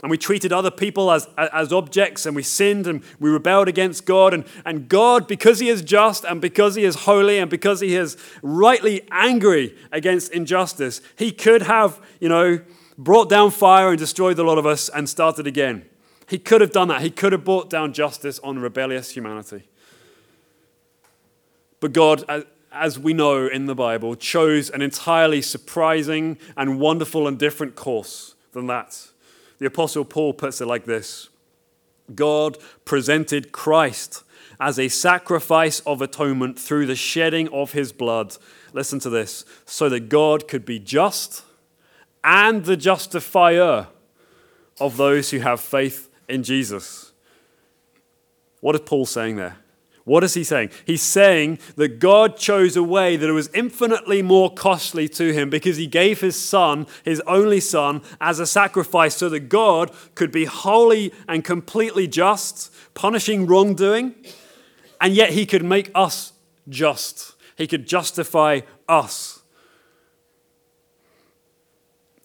and 0.00 0.12
we 0.12 0.16
treated 0.16 0.52
other 0.52 0.70
people 0.70 1.10
as, 1.10 1.26
as 1.36 1.72
objects, 1.72 2.24
and 2.24 2.36
we 2.36 2.44
sinned 2.44 2.86
and 2.86 3.02
we 3.18 3.30
rebelled 3.30 3.66
against 3.66 4.06
God. 4.06 4.32
And, 4.32 4.44
and 4.64 4.88
God, 4.88 5.26
because 5.26 5.58
He 5.58 5.68
is 5.68 5.82
just 5.82 6.22
and 6.22 6.40
because 6.40 6.76
He 6.76 6.84
is 6.84 6.94
holy 6.94 7.40
and 7.40 7.50
because 7.50 7.80
He 7.80 7.96
is 7.96 8.16
rightly 8.40 9.02
angry 9.10 9.76
against 9.90 10.30
injustice, 10.30 11.00
He 11.16 11.32
could 11.32 11.62
have, 11.62 12.00
you 12.20 12.28
know, 12.28 12.60
brought 12.96 13.28
down 13.28 13.50
fire 13.50 13.88
and 13.88 13.98
destroyed 13.98 14.36
the 14.36 14.44
lot 14.44 14.56
of 14.56 14.66
us 14.66 14.88
and 14.88 15.08
started 15.08 15.48
again. 15.48 15.84
He 16.28 16.38
could 16.38 16.60
have 16.60 16.70
done 16.70 16.86
that. 16.86 17.02
He 17.02 17.10
could 17.10 17.32
have 17.32 17.44
brought 17.44 17.70
down 17.70 17.92
justice 17.92 18.38
on 18.44 18.60
rebellious 18.60 19.10
humanity. 19.10 19.64
But 21.80 21.92
God, 21.92 22.22
uh, 22.28 22.42
as 22.78 22.98
we 22.98 23.12
know 23.12 23.46
in 23.46 23.66
the 23.66 23.74
Bible, 23.74 24.14
chose 24.14 24.70
an 24.70 24.82
entirely 24.82 25.42
surprising 25.42 26.38
and 26.56 26.80
wonderful 26.80 27.26
and 27.26 27.38
different 27.38 27.74
course 27.74 28.34
than 28.52 28.66
that. 28.68 29.08
The 29.58 29.66
Apostle 29.66 30.04
Paul 30.04 30.32
puts 30.32 30.60
it 30.60 30.66
like 30.66 30.84
this 30.84 31.28
God 32.14 32.58
presented 32.84 33.52
Christ 33.52 34.22
as 34.60 34.78
a 34.78 34.88
sacrifice 34.88 35.80
of 35.80 36.02
atonement 36.02 36.58
through 36.58 36.86
the 36.86 36.96
shedding 36.96 37.48
of 37.48 37.72
his 37.72 37.92
blood. 37.92 38.36
Listen 38.72 38.98
to 39.00 39.10
this 39.10 39.44
so 39.66 39.88
that 39.88 40.08
God 40.08 40.48
could 40.48 40.64
be 40.64 40.78
just 40.78 41.44
and 42.24 42.64
the 42.64 42.76
justifier 42.76 43.88
of 44.80 44.96
those 44.96 45.30
who 45.30 45.38
have 45.38 45.60
faith 45.60 46.10
in 46.28 46.42
Jesus. 46.42 47.12
What 48.60 48.74
is 48.74 48.82
Paul 48.84 49.06
saying 49.06 49.36
there? 49.36 49.56
What 50.08 50.24
is 50.24 50.32
he 50.32 50.42
saying? 50.42 50.70
He's 50.86 51.02
saying 51.02 51.58
that 51.76 51.98
God 51.98 52.38
chose 52.38 52.76
a 52.76 52.82
way 52.82 53.18
that 53.18 53.28
it 53.28 53.32
was 53.32 53.50
infinitely 53.52 54.22
more 54.22 54.50
costly 54.50 55.06
to 55.10 55.34
him 55.34 55.50
because 55.50 55.76
he 55.76 55.86
gave 55.86 56.22
his 56.22 56.34
son, 56.34 56.86
his 57.04 57.20
only 57.26 57.60
son, 57.60 58.00
as 58.18 58.40
a 58.40 58.46
sacrifice 58.46 59.14
so 59.16 59.28
that 59.28 59.50
God 59.50 59.92
could 60.14 60.32
be 60.32 60.46
wholly 60.46 61.12
and 61.28 61.44
completely 61.44 62.08
just, 62.08 62.72
punishing 62.94 63.46
wrongdoing, 63.46 64.14
and 64.98 65.12
yet 65.12 65.32
he 65.32 65.44
could 65.44 65.62
make 65.62 65.90
us 65.94 66.32
just. 66.70 67.34
He 67.58 67.66
could 67.66 67.86
justify 67.86 68.62
us. 68.88 69.42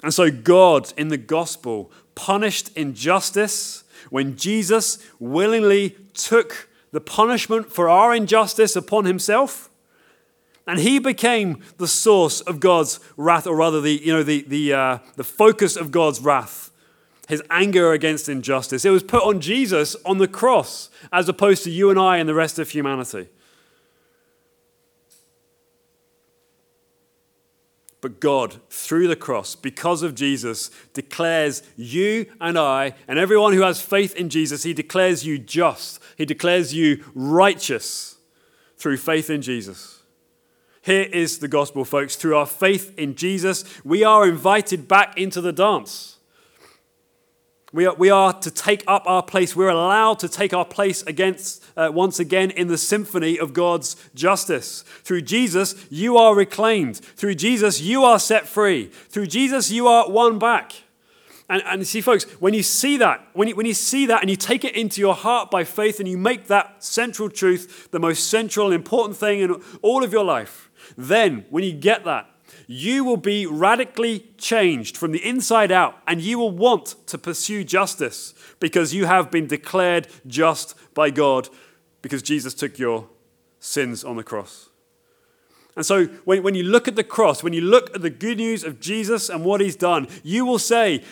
And 0.02 0.14
so, 0.14 0.32
God 0.32 0.94
in 0.96 1.10
the 1.10 1.18
gospel 1.18 1.92
punished 2.16 2.70
injustice 2.78 3.84
when 4.10 4.38
Jesus 4.38 5.00
willingly 5.20 5.98
took 6.14 6.70
the 6.94 7.02
punishment 7.02 7.72
for 7.72 7.90
our 7.90 8.16
injustice 8.16 8.78
upon 8.78 9.04
himself. 9.04 9.70
And 10.66 10.80
he 10.80 11.00
became 11.00 11.62
the 11.78 11.88
source 11.88 12.40
of 12.40 12.62
God's 12.62 13.02
wrath, 13.18 13.46
or 13.46 13.56
rather, 13.58 13.82
the, 13.82 14.00
you 14.02 14.14
know, 14.14 14.24
the, 14.24 14.44
the, 14.48 14.74
uh, 14.74 14.98
the 15.18 15.24
focus 15.26 15.76
of 15.76 15.92
God's 15.92 16.22
wrath, 16.22 16.72
his 17.28 17.44
anger 17.50 17.92
against 17.92 18.30
injustice. 18.30 18.86
It 18.86 18.92
was 18.92 19.04
put 19.04 19.24
on 19.24 19.42
Jesus 19.42 19.98
on 20.06 20.20
the 20.20 20.28
cross, 20.28 20.90
as 21.12 21.28
opposed 21.28 21.66
to 21.66 21.72
you 21.72 21.90
and 21.90 22.00
I 22.00 22.18
and 22.18 22.30
the 22.30 22.34
rest 22.34 22.60
of 22.60 22.70
humanity. 22.70 23.28
But 28.04 28.20
God, 28.20 28.60
through 28.70 29.08
the 29.08 29.16
cross, 29.16 29.56
because 29.56 30.04
of 30.04 30.14
Jesus, 30.14 30.70
declares 30.92 31.64
you 31.78 32.26
and 32.42 32.60
I, 32.60 32.96
and 33.08 33.18
everyone 33.18 33.54
who 33.54 33.62
has 33.62 33.82
faith 33.82 34.14
in 34.18 34.28
Jesus, 34.28 34.64
He 34.64 34.74
declares 34.74 35.26
you 35.26 35.40
just. 35.40 36.02
He 36.18 36.26
declares 36.26 36.74
you 36.74 37.02
righteous 37.16 38.18
through 38.76 38.98
faith 38.98 39.30
in 39.30 39.42
Jesus. 39.42 40.02
Here 40.82 41.04
is 41.04 41.40
the 41.40 41.48
gospel, 41.48 41.86
folks. 41.86 42.18
Through 42.18 42.36
our 42.36 42.46
faith 42.46 42.94
in 43.00 43.16
Jesus, 43.16 43.64
we 43.86 44.04
are 44.04 44.28
invited 44.28 44.90
back 44.90 45.18
into 45.18 45.40
the 45.40 45.54
dance. 45.54 46.18
We 47.74 47.88
are, 47.88 47.96
we 47.96 48.12
are 48.12 48.34
to 48.34 48.52
take 48.52 48.84
up 48.88 49.04
our 49.08 49.24
place. 49.24 49.56
We're 49.56 49.70
allowed 49.70 50.20
to 50.20 50.30
take 50.30 50.54
our 50.54 50.64
place 50.64 51.02
against, 51.04 51.64
uh, 51.76 51.90
once 51.92 52.20
again 52.20 52.52
in 52.52 52.68
the 52.68 52.78
symphony 52.78 53.40
of 53.40 53.52
God's 53.52 53.96
justice. 54.14 54.84
Through 55.04 55.24
Jesus, 55.24 55.74
you 55.90 56.16
are 56.16 56.36
reclaimed. 56.36 56.98
Through 56.98 57.34
Jesus, 57.34 57.82
you 57.82 58.04
are 58.04 58.20
set 58.20 58.48
free. 58.48 58.86
Through 59.10 59.26
Jesus, 59.26 59.72
you 59.72 59.88
are 59.88 60.08
won 60.08 60.38
back. 60.38 60.74
And, 61.50 61.64
and 61.66 61.88
see, 61.88 62.00
folks, 62.00 62.26
when 62.40 62.54
you 62.54 62.62
see 62.62 62.98
that, 62.98 63.28
when 63.34 63.48
you, 63.48 63.56
when 63.56 63.66
you 63.66 63.74
see 63.74 64.06
that 64.06 64.22
and 64.22 64.30
you 64.30 64.36
take 64.36 64.64
it 64.64 64.76
into 64.76 65.02
your 65.02 65.16
heart 65.16 65.50
by 65.50 65.64
faith 65.64 66.00
and 66.00 66.08
you 66.08 66.18
make 66.18 66.48
that 66.48 66.84
central 66.84 67.28
truth 67.28 67.90
the 67.90 68.00
most 68.00 68.30
central 68.30 68.68
and 68.68 68.76
important 68.76 69.18
thing 69.18 69.40
in 69.40 69.62
all 69.82 70.04
of 70.04 70.14
your 70.14 70.24
life, 70.24 70.70
then 70.96 71.46
when 71.50 71.64
you 71.64 71.74
get 71.74 72.06
that, 72.06 72.30
you 72.68 73.04
will 73.04 73.18
be 73.18 73.46
radically 73.46 74.32
changed 74.38 74.98
from 74.98 75.12
the 75.12 75.26
inside 75.26 75.72
out, 75.72 75.98
and 76.08 76.22
you 76.22 76.38
will 76.38 76.52
want 76.52 76.96
to 77.08 77.18
pursue 77.18 77.64
justice 77.64 78.34
because 78.60 78.94
you 78.94 79.06
have 79.06 79.30
been 79.30 79.48
declared 79.48 80.08
just 80.28 80.76
by 80.94 81.10
God 81.10 81.50
because 82.02 82.22
Jesus 82.22 82.54
took 82.54 82.78
your 82.78 83.08
sins 83.60 84.04
on 84.04 84.18
the 84.18 84.24
cross. 84.24 84.70
And 85.76 85.86
so, 85.86 86.06
when, 86.26 86.44
when 86.44 86.56
you 86.56 86.64
look 86.64 86.88
at 86.88 86.96
the 86.96 87.04
cross, 87.04 87.42
when 87.42 87.54
you 87.54 87.62
look 87.62 87.94
at 87.96 88.02
the 88.02 88.10
good 88.10 88.38
news 88.38 88.64
of 88.64 88.80
Jesus 88.80 89.30
and 89.30 89.44
what 89.44 89.60
he's 89.60 89.76
done, 89.76 90.08
you 90.24 90.46
will 90.46 90.60
say, 90.60 91.04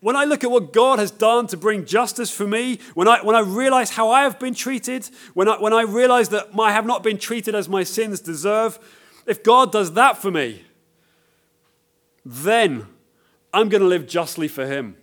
when 0.00 0.14
I 0.14 0.24
look 0.24 0.44
at 0.44 0.50
what 0.50 0.72
God 0.72 1.00
has 1.00 1.10
done 1.10 1.48
to 1.48 1.56
bring 1.56 1.84
justice 1.84 2.30
for 2.30 2.46
me, 2.46 2.78
when 2.94 3.08
I, 3.08 3.20
when 3.22 3.34
I 3.34 3.40
realize 3.40 3.90
how 3.90 4.10
I 4.10 4.22
have 4.22 4.38
been 4.38 4.54
treated, 4.54 5.10
when 5.34 5.48
I, 5.48 5.60
when 5.60 5.72
I 5.72 5.82
realize 5.82 6.28
that 6.28 6.50
I 6.56 6.70
have 6.70 6.86
not 6.86 7.02
been 7.02 7.18
treated 7.18 7.56
as 7.56 7.68
my 7.68 7.82
sins 7.82 8.20
deserve, 8.20 8.78
if 9.28 9.42
God 9.42 9.70
does 9.70 9.92
that 9.92 10.16
for 10.16 10.30
me, 10.30 10.64
then 12.24 12.86
I'm 13.52 13.68
going 13.68 13.82
to 13.82 13.86
live 13.86 14.08
justly 14.08 14.48
for 14.48 14.66
Him. 14.66 14.96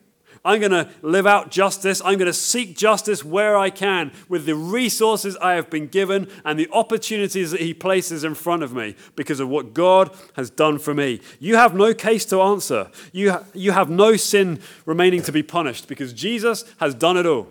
I'm 0.43 0.59
going 0.59 0.71
to 0.71 0.89
live 1.01 1.25
out 1.25 1.49
justice. 1.49 2.01
I'm 2.05 2.19
going 2.19 2.27
to 2.27 2.33
seek 2.33 2.77
justice 2.77 3.23
where 3.23 3.57
I 3.57 3.69
can 3.69 4.11
with 4.29 4.45
the 4.45 4.55
resources 4.55 5.35
I 5.37 5.53
have 5.53 5.69
been 5.69 5.87
given 5.87 6.27
and 6.43 6.59
the 6.59 6.69
opportunities 6.71 7.51
that 7.51 7.61
He 7.61 7.73
places 7.73 8.23
in 8.23 8.35
front 8.35 8.63
of 8.63 8.73
me 8.73 8.95
because 9.15 9.39
of 9.39 9.49
what 9.49 9.73
God 9.73 10.15
has 10.35 10.49
done 10.49 10.77
for 10.77 10.93
me. 10.93 11.21
You 11.39 11.55
have 11.55 11.75
no 11.75 11.93
case 11.93 12.25
to 12.25 12.41
answer. 12.41 12.89
You, 13.11 13.31
ha- 13.31 13.43
you 13.53 13.71
have 13.71 13.89
no 13.89 14.15
sin 14.17 14.59
remaining 14.85 15.21
to 15.23 15.31
be 15.31 15.41
punished 15.43 15.87
because 15.87 16.13
Jesus 16.13 16.63
has 16.79 16.93
done 16.93 17.17
it 17.17 17.25
all. 17.25 17.47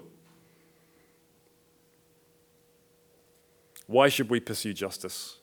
Why 3.87 4.09
should 4.09 4.31
we 4.31 4.41
pursue 4.41 4.73
justice? 4.73 5.39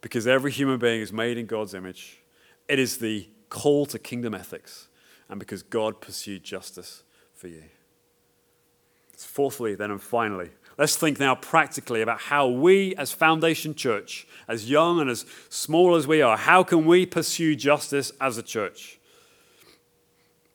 Because 0.00 0.26
every 0.26 0.50
human 0.50 0.78
being 0.78 1.00
is 1.00 1.12
made 1.12 1.38
in 1.38 1.46
God's 1.46 1.74
image. 1.74 2.20
It 2.68 2.78
is 2.78 2.98
the 2.98 3.28
call 3.48 3.86
to 3.86 3.98
kingdom 3.98 4.34
ethics, 4.34 4.88
and 5.28 5.38
because 5.38 5.62
God 5.62 6.00
pursued 6.00 6.44
justice 6.44 7.02
for 7.34 7.48
you. 7.48 7.64
Fourthly, 9.16 9.74
then, 9.74 9.90
and 9.90 10.00
finally, 10.00 10.50
let's 10.76 10.96
think 10.96 11.18
now 11.18 11.34
practically 11.34 12.02
about 12.02 12.20
how 12.20 12.46
we, 12.46 12.94
as 12.96 13.10
Foundation 13.10 13.74
Church, 13.74 14.28
as 14.46 14.70
young 14.70 15.00
and 15.00 15.10
as 15.10 15.26
small 15.48 15.96
as 15.96 16.06
we 16.06 16.22
are, 16.22 16.36
how 16.36 16.62
can 16.62 16.86
we 16.86 17.04
pursue 17.04 17.56
justice 17.56 18.12
as 18.20 18.38
a 18.38 18.42
church? 18.42 18.98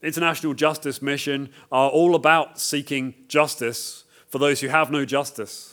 International 0.01 0.53
Justice 0.53 1.01
Mission 1.01 1.49
are 1.71 1.89
all 1.89 2.15
about 2.15 2.59
seeking 2.59 3.15
justice 3.27 4.03
for 4.27 4.37
those 4.37 4.59
who 4.61 4.67
have 4.67 4.91
no 4.91 5.05
justice. 5.05 5.72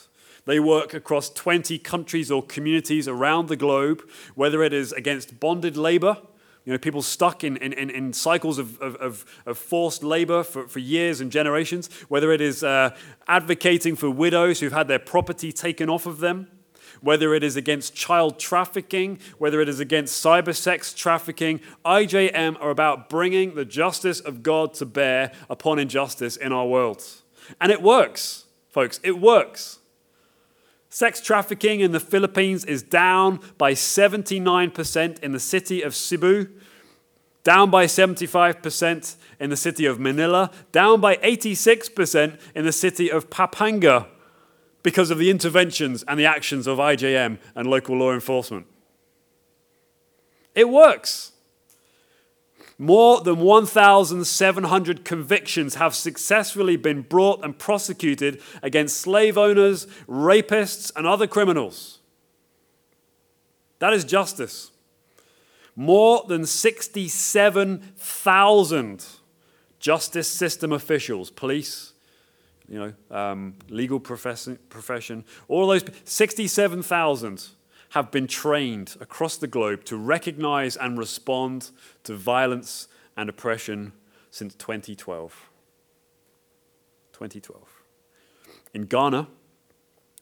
They 0.51 0.59
work 0.59 0.95
across 0.95 1.31
20 1.31 1.79
countries 1.79 2.29
or 2.29 2.43
communities 2.43 3.07
around 3.07 3.47
the 3.47 3.55
globe, 3.55 4.03
whether 4.35 4.65
it 4.65 4.73
is 4.73 4.91
against 4.93 5.39
bonded 5.39 5.77
labor 5.77 6.17
you 6.65 6.73
know, 6.73 6.79
people 6.79 7.03
stuck 7.03 7.45
in, 7.45 7.57
in, 7.59 7.73
in 7.73 8.13
cycles 8.13 8.59
of, 8.59 8.81
of, 8.81 9.25
of 9.47 9.59
forced 9.59 10.03
labor 10.03 10.43
for, 10.43 10.67
for 10.67 10.79
years 10.81 11.21
and 11.21 11.31
generations, 11.31 11.89
whether 12.09 12.33
it 12.33 12.41
is 12.41 12.65
uh, 12.65 12.97
advocating 13.29 13.95
for 13.95 14.11
widows 14.11 14.59
who've 14.61 14.73
had 14.73 14.89
their 14.89 14.99
property 14.99 15.53
taken 15.53 15.89
off 15.89 16.05
of 16.05 16.19
them, 16.19 16.49
whether 17.01 17.33
it 17.33 17.45
is 17.45 17.57
against 17.57 17.95
child 17.95 18.41
trafficking, 18.41 19.19
whether 19.39 19.61
it 19.61 19.69
is 19.69 19.81
against 19.81 20.23
cyber 20.23 20.55
sex 20.55 20.93
trafficking, 20.93 21.61
IJM 21.85 22.61
are 22.61 22.71
about 22.71 23.09
bringing 23.09 23.55
the 23.55 23.65
justice 23.65 24.19
of 24.21 24.43
God 24.43 24.75
to 24.75 24.85
bear 24.85 25.33
upon 25.49 25.79
injustice 25.79 26.37
in 26.37 26.53
our 26.53 26.67
world. 26.67 27.05
And 27.61 27.71
it 27.71 27.81
works, 27.81 28.47
folks, 28.69 28.99
it 29.03 29.19
works. 29.19 29.80
Sex 30.93 31.21
trafficking 31.21 31.79
in 31.79 31.93
the 31.93 32.01
Philippines 32.01 32.65
is 32.65 32.83
down 32.83 33.39
by 33.57 33.73
79% 33.73 35.21
in 35.21 35.33
the 35.33 35.39
city 35.39 35.83
of 35.83 35.95
Cebu, 35.95 36.49
down 37.45 37.71
by 37.71 37.87
75% 37.87 39.17
in 39.39 39.51
the 39.51 39.57
city 39.57 39.87
of 39.87 40.01
Manila, 40.01 40.51
down 40.73 41.01
by 41.01 41.17
86% 41.17 42.41
in 42.57 42.65
the 42.65 42.73
city 42.73 43.11
of 43.11 43.31
Pampanga 43.31 44.09
because 44.83 45.13
of 45.13 45.19
the 45.19 45.31
interventions 45.31 46.03
and 46.09 46.19
the 46.19 46.27
actions 46.27 46.67
of 46.67 46.79
IJM 46.79 47.39
and 47.55 47.71
local 47.71 47.97
law 47.97 48.13
enforcement. 48.13 48.67
It 50.57 50.69
works. 50.69 51.33
More 52.81 53.21
than 53.21 53.39
1,700 53.41 55.05
convictions 55.05 55.75
have 55.75 55.95
successfully 55.95 56.79
been 56.79 57.03
brought 57.03 57.45
and 57.45 57.59
prosecuted 57.59 58.41
against 58.63 58.97
slave 58.97 59.37
owners, 59.37 59.87
rapists, 60.09 60.91
and 60.97 61.07
other 61.07 61.27
criminals. 61.27 61.99
That 63.81 63.93
is 63.93 64.03
justice. 64.03 64.71
More 65.77 66.25
than 66.27 66.47
67,000 66.47 69.07
justice 69.79 70.29
system 70.29 70.73
officials, 70.73 71.29
police, 71.29 71.93
you 72.67 72.79
know, 72.79 72.95
um, 73.15 73.57
legal 73.69 74.01
profession, 74.01 74.59
profession, 74.71 75.27
all 75.49 75.67
those, 75.67 75.85
67,000 76.05 77.47
have 77.91 78.11
been 78.11 78.27
trained 78.27 78.97
across 79.01 79.37
the 79.37 79.47
globe 79.47 79.85
to 79.85 79.97
recognize 79.97 80.77
and 80.77 80.97
respond 80.97 81.71
to 82.05 82.15
violence 82.15 82.89
and 83.17 83.29
oppression 83.29 83.93
since 84.31 84.55
2012. 84.55 85.51
2012. 87.13 87.83
In 88.73 88.83
Ghana, 88.83 89.27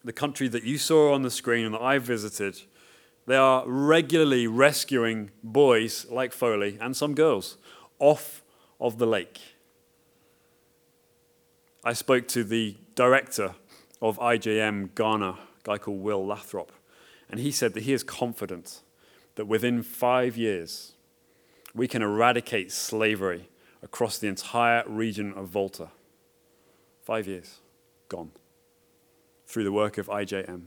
the 0.02 0.12
country 0.12 0.48
that 0.48 0.64
you 0.64 0.78
saw 0.78 1.12
on 1.12 1.22
the 1.22 1.30
screen 1.30 1.66
and 1.66 1.74
that 1.74 1.82
I 1.82 1.98
visited, 1.98 2.62
they 3.26 3.36
are 3.36 3.64
regularly 3.66 4.46
rescuing 4.46 5.30
boys 5.44 6.06
like 6.10 6.32
Foley 6.32 6.78
and 6.80 6.96
some 6.96 7.14
girls 7.14 7.58
off 7.98 8.42
of 8.80 8.96
the 8.96 9.06
lake. 9.06 9.38
I 11.84 11.92
spoke 11.92 12.26
to 12.28 12.42
the 12.44 12.76
director 12.94 13.54
of 14.00 14.18
IJM 14.18 14.94
Ghana, 14.94 15.28
a 15.30 15.38
guy 15.62 15.78
called 15.78 16.00
Will 16.00 16.26
Lathrop. 16.26 16.72
And 17.30 17.40
he 17.40 17.50
said 17.50 17.74
that 17.74 17.82
he 17.82 17.92
is 17.92 18.02
confident 18.02 18.80
that 19.34 19.46
within 19.46 19.82
five 19.82 20.36
years, 20.36 20.92
we 21.74 21.86
can 21.86 22.02
eradicate 22.02 22.72
slavery 22.72 23.48
across 23.82 24.18
the 24.18 24.28
entire 24.28 24.82
region 24.86 25.32
of 25.34 25.48
Volta. 25.48 25.90
Five 27.02 27.26
years 27.26 27.60
gone 28.08 28.32
through 29.46 29.64
the 29.64 29.72
work 29.72 29.98
of 29.98 30.08
IJM. 30.08 30.62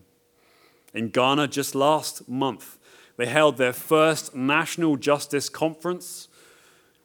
In 0.93 1.09
Ghana, 1.09 1.47
just 1.47 1.75
last 1.75 2.27
month, 2.27 2.77
they 3.17 3.25
held 3.25 3.57
their 3.57 3.73
first 3.73 4.35
National 4.35 4.95
Justice 4.95 5.49
Conference 5.49 6.27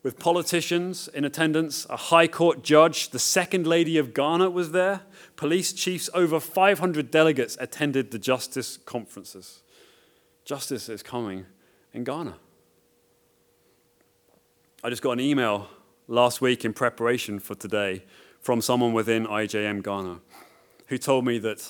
with 0.07 0.21
politicians 0.21 1.09
in 1.09 1.25
attendance, 1.25 1.85
a 1.91 1.97
High 1.97 2.29
Court 2.29 2.63
judge, 2.63 3.09
the 3.09 3.19
Second 3.19 3.67
Lady 3.67 3.99
of 3.99 4.15
Ghana 4.15 4.51
was 4.51 4.71
there, 4.71 5.01
police 5.35 5.73
chiefs, 5.73 6.09
over 6.15 6.39
500 6.39 7.11
delegates 7.11 7.57
attended 7.59 8.13
the 8.13 8.19
justice 8.21 8.77
conferences. 8.77 9.65
Justice 10.45 10.89
is 10.89 11.03
coming 11.03 11.45
in 11.93 12.05
Ghana. 12.05 12.37
I 14.85 14.91
just 14.91 15.03
got 15.03 15.11
an 15.11 15.19
email 15.19 15.67
last 16.07 16.41
week 16.41 16.65
in 16.65 16.73
preparation 16.73 17.41
for 17.41 17.57
today 17.57 18.05
from 18.39 18.61
someone 18.61 18.93
within 18.93 19.27
IJM 19.27 19.83
Ghana 19.83 20.21
who 20.87 20.99
told 20.99 21.25
me 21.25 21.41
that, 21.41 21.69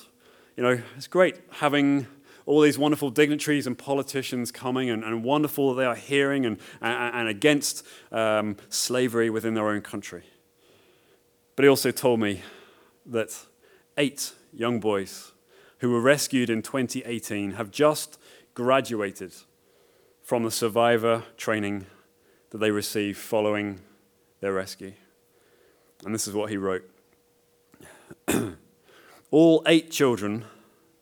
you 0.59 0.63
know, 0.63 0.83
it's 0.95 1.07
great 1.07 1.37
having 1.53 2.07
all 2.47 2.61
these 2.61 2.79
wonderful 2.79 3.11
dignitaries 3.11 3.67
and 3.67 3.77
politicians 3.77 4.53
coming, 4.53 4.89
and, 4.89 5.03
and 5.03 5.25
wonderful 5.25 5.75
that 5.75 5.81
they 5.81 5.87
are 5.87 5.97
hearing 5.97 6.47
and, 6.47 6.59
and, 6.81 7.15
and 7.15 7.29
against 7.29 7.85
um, 8.13 8.57
slavery 8.69 9.29
within 9.29 9.55
their 9.55 9.69
own 9.69 9.83
country. 9.83 10.23
But 11.57 11.65
he 11.65 11.69
also 11.69 11.91
told 11.91 12.21
me 12.21 12.43
that 13.05 13.37
eight 13.97 14.33
young 14.53 14.79
boys 14.79 15.33
who 15.79 15.91
were 15.91 16.01
rescued 16.01 16.49
in 16.49 16.63
2018 16.63 17.53
have 17.53 17.71
just 17.71 18.19
graduated 18.55 19.35
from 20.23 20.45
the 20.45 20.51
survivor 20.51 21.25
training 21.37 21.87
that 22.51 22.59
they 22.59 22.71
received 22.71 23.19
following 23.19 23.81
their 24.41 24.53
rescue. 24.53 24.93
And 26.05 26.15
this 26.15 26.29
is 26.29 26.35
what 26.35 26.51
he 26.51 26.57
wrote 26.57 26.89
All 29.31 29.63
eight 29.67 29.91
children 29.91 30.45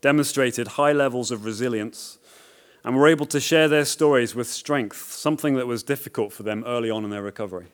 demonstrated 0.04 0.68
high 0.68 0.92
levels 0.92 1.30
of 1.30 1.46
resilience 1.46 2.18
and 2.84 2.94
were 2.94 3.08
able 3.08 3.24
to 3.24 3.40
share 3.40 3.68
their 3.68 3.86
stories 3.86 4.34
with 4.34 4.46
strength, 4.46 5.10
something 5.10 5.54
that 5.54 5.66
was 5.66 5.82
difficult 5.82 6.30
for 6.30 6.42
them 6.42 6.62
early 6.66 6.90
on 6.90 7.04
in 7.04 7.10
their 7.10 7.22
recovery. 7.22 7.68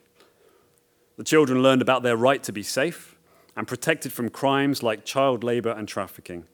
The 1.17 1.25
children 1.25 1.61
learned 1.61 1.83
about 1.83 2.05
their 2.05 2.17
right 2.17 2.41
to 2.45 2.53
be 2.53 2.63
safe 2.63 3.17
and 3.57 3.67
protected 3.67 4.13
from 4.13 4.29
crimes 4.29 4.81
like 4.81 5.05
child 5.05 5.43
labor 5.43 5.73
and 5.73 5.89
trafficking. 5.89 6.45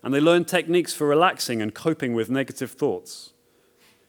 And 0.00 0.14
they 0.14 0.20
learned 0.20 0.46
techniques 0.46 0.92
for 0.92 1.08
relaxing 1.08 1.60
and 1.60 1.74
coping 1.74 2.14
with 2.14 2.30
negative 2.30 2.70
thoughts. 2.70 3.32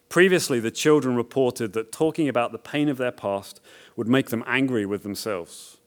Previously, 0.10 0.60
the 0.60 0.70
children 0.70 1.16
reported 1.16 1.74
that 1.74 1.92
talking 1.92 2.30
about 2.30 2.52
the 2.52 2.60
pain 2.60 2.90
of 2.90 2.98
their 2.98 3.12
past 3.12 3.60
would 3.96 4.08
make 4.08 4.30
them 4.30 4.44
angry 4.46 4.86
with 4.86 5.02
themselves. 5.02 5.78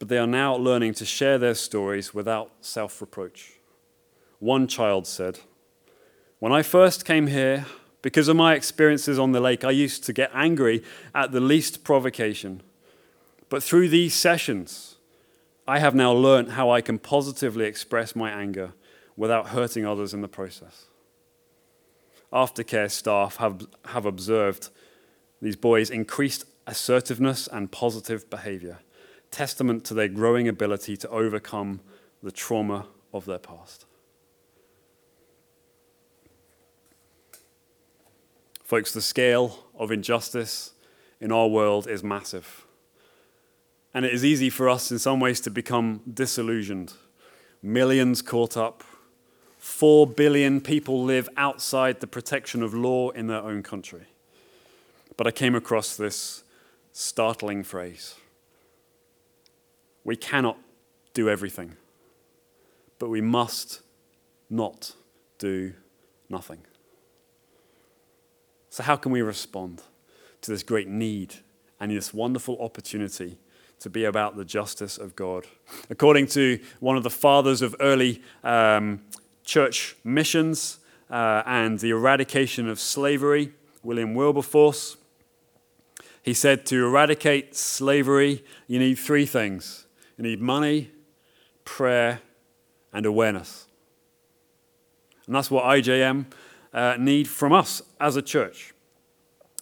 But 0.00 0.08
they 0.08 0.18
are 0.18 0.26
now 0.26 0.56
learning 0.56 0.94
to 0.94 1.04
share 1.04 1.38
their 1.38 1.54
stories 1.54 2.12
without 2.12 2.50
self 2.60 3.00
reproach. 3.00 3.55
One 4.38 4.66
child 4.66 5.06
said, 5.06 5.40
When 6.38 6.52
I 6.52 6.62
first 6.62 7.04
came 7.04 7.28
here, 7.28 7.66
because 8.02 8.28
of 8.28 8.36
my 8.36 8.54
experiences 8.54 9.18
on 9.18 9.32
the 9.32 9.40
lake, 9.40 9.64
I 9.64 9.70
used 9.70 10.04
to 10.04 10.12
get 10.12 10.30
angry 10.34 10.82
at 11.14 11.32
the 11.32 11.40
least 11.40 11.82
provocation. 11.82 12.62
But 13.48 13.62
through 13.62 13.88
these 13.88 14.14
sessions, 14.14 14.96
I 15.66 15.78
have 15.78 15.94
now 15.94 16.12
learned 16.12 16.52
how 16.52 16.70
I 16.70 16.80
can 16.80 16.98
positively 16.98 17.64
express 17.64 18.14
my 18.14 18.30
anger 18.30 18.74
without 19.16 19.48
hurting 19.48 19.86
others 19.86 20.14
in 20.14 20.20
the 20.20 20.28
process. 20.28 20.86
Aftercare 22.32 22.90
staff 22.90 23.36
have, 23.36 23.66
have 23.86 24.04
observed 24.04 24.68
these 25.40 25.56
boys' 25.56 25.90
increased 25.90 26.44
assertiveness 26.66 27.48
and 27.48 27.72
positive 27.72 28.28
behavior, 28.28 28.78
testament 29.30 29.84
to 29.84 29.94
their 29.94 30.08
growing 30.08 30.48
ability 30.48 30.96
to 30.98 31.08
overcome 31.08 31.80
the 32.22 32.32
trauma 32.32 32.86
of 33.12 33.24
their 33.24 33.38
past. 33.38 33.86
Folks, 38.66 38.90
the 38.90 39.00
scale 39.00 39.60
of 39.78 39.92
injustice 39.92 40.72
in 41.20 41.30
our 41.30 41.46
world 41.46 41.86
is 41.86 42.02
massive. 42.02 42.66
And 43.94 44.04
it 44.04 44.12
is 44.12 44.24
easy 44.24 44.50
for 44.50 44.68
us 44.68 44.90
in 44.90 44.98
some 44.98 45.20
ways 45.20 45.40
to 45.42 45.50
become 45.50 46.00
disillusioned. 46.12 46.92
Millions 47.62 48.22
caught 48.22 48.56
up. 48.56 48.82
Four 49.56 50.04
billion 50.08 50.60
people 50.60 51.04
live 51.04 51.28
outside 51.36 52.00
the 52.00 52.08
protection 52.08 52.60
of 52.60 52.74
law 52.74 53.10
in 53.10 53.28
their 53.28 53.40
own 53.40 53.62
country. 53.62 54.06
But 55.16 55.28
I 55.28 55.30
came 55.30 55.54
across 55.54 55.96
this 55.96 56.42
startling 56.92 57.62
phrase 57.62 58.16
We 60.02 60.16
cannot 60.16 60.58
do 61.14 61.30
everything, 61.30 61.76
but 62.98 63.10
we 63.10 63.20
must 63.20 63.82
not 64.50 64.92
do 65.38 65.74
nothing. 66.28 66.62
So, 68.76 68.82
how 68.82 68.96
can 68.96 69.10
we 69.10 69.22
respond 69.22 69.80
to 70.42 70.50
this 70.50 70.62
great 70.62 70.86
need 70.86 71.36
and 71.80 71.90
this 71.90 72.12
wonderful 72.12 72.58
opportunity 72.60 73.38
to 73.80 73.88
be 73.88 74.04
about 74.04 74.36
the 74.36 74.44
justice 74.44 74.98
of 74.98 75.16
God. 75.16 75.46
According 75.88 76.26
to 76.26 76.60
one 76.80 76.98
of 76.98 77.02
the 77.02 77.08
fathers 77.08 77.62
of 77.62 77.74
early 77.80 78.20
um, 78.44 79.00
church 79.46 79.96
missions 80.04 80.78
uh, 81.08 81.42
and 81.46 81.78
the 81.78 81.88
eradication 81.88 82.68
of 82.68 82.78
slavery, 82.78 83.54
William 83.82 84.14
Wilberforce, 84.14 84.98
he 86.22 86.34
said 86.34 86.66
to 86.66 86.84
eradicate 86.84 87.56
slavery, 87.56 88.44
you 88.66 88.78
need 88.78 88.96
three 88.96 89.24
things 89.24 89.86
you 90.18 90.24
need 90.24 90.42
money, 90.42 90.90
prayer, 91.64 92.20
and 92.92 93.06
awareness. 93.06 93.68
And 95.24 95.34
that's 95.34 95.50
what 95.50 95.64
IJM 95.64 96.26
uh, 96.72 96.96
need 96.98 97.28
from 97.28 97.52
us 97.52 97.82
as 98.00 98.16
a 98.16 98.22
church. 98.22 98.72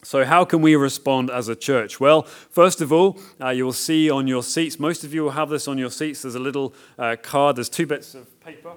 So, 0.02 0.24
how 0.24 0.44
can 0.44 0.60
we 0.60 0.76
respond 0.76 1.30
as 1.30 1.48
a 1.48 1.56
church? 1.56 1.98
Well, 1.98 2.22
first 2.22 2.82
of 2.82 2.92
all, 2.92 3.18
uh, 3.40 3.48
you 3.48 3.64
will 3.64 3.72
see 3.72 4.10
on 4.10 4.26
your 4.26 4.42
seats, 4.42 4.78
most 4.78 5.02
of 5.02 5.14
you 5.14 5.22
will 5.22 5.30
have 5.30 5.48
this 5.48 5.66
on 5.66 5.78
your 5.78 5.90
seats. 5.90 6.22
There's 6.22 6.34
a 6.34 6.40
little 6.40 6.74
uh, 6.98 7.16
card, 7.22 7.56
there's 7.56 7.70
two 7.70 7.86
bits 7.86 8.14
of 8.14 8.40
paper. 8.40 8.72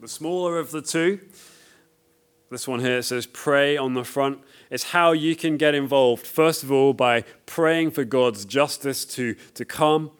The 0.00 0.08
smaller 0.08 0.58
of 0.58 0.70
the 0.70 0.82
two, 0.82 1.20
this 2.50 2.68
one 2.68 2.80
here 2.80 3.02
says 3.02 3.26
pray 3.26 3.76
on 3.76 3.94
the 3.94 4.04
front. 4.04 4.38
It's 4.70 4.84
how 4.84 5.12
you 5.12 5.36
can 5.36 5.56
get 5.56 5.74
involved, 5.74 6.26
first 6.26 6.62
of 6.62 6.72
all, 6.72 6.92
by 6.92 7.24
praying 7.44 7.90
for 7.90 8.04
God's 8.04 8.44
justice 8.44 9.04
to, 9.06 9.34
to 9.54 9.64
come 9.64 10.12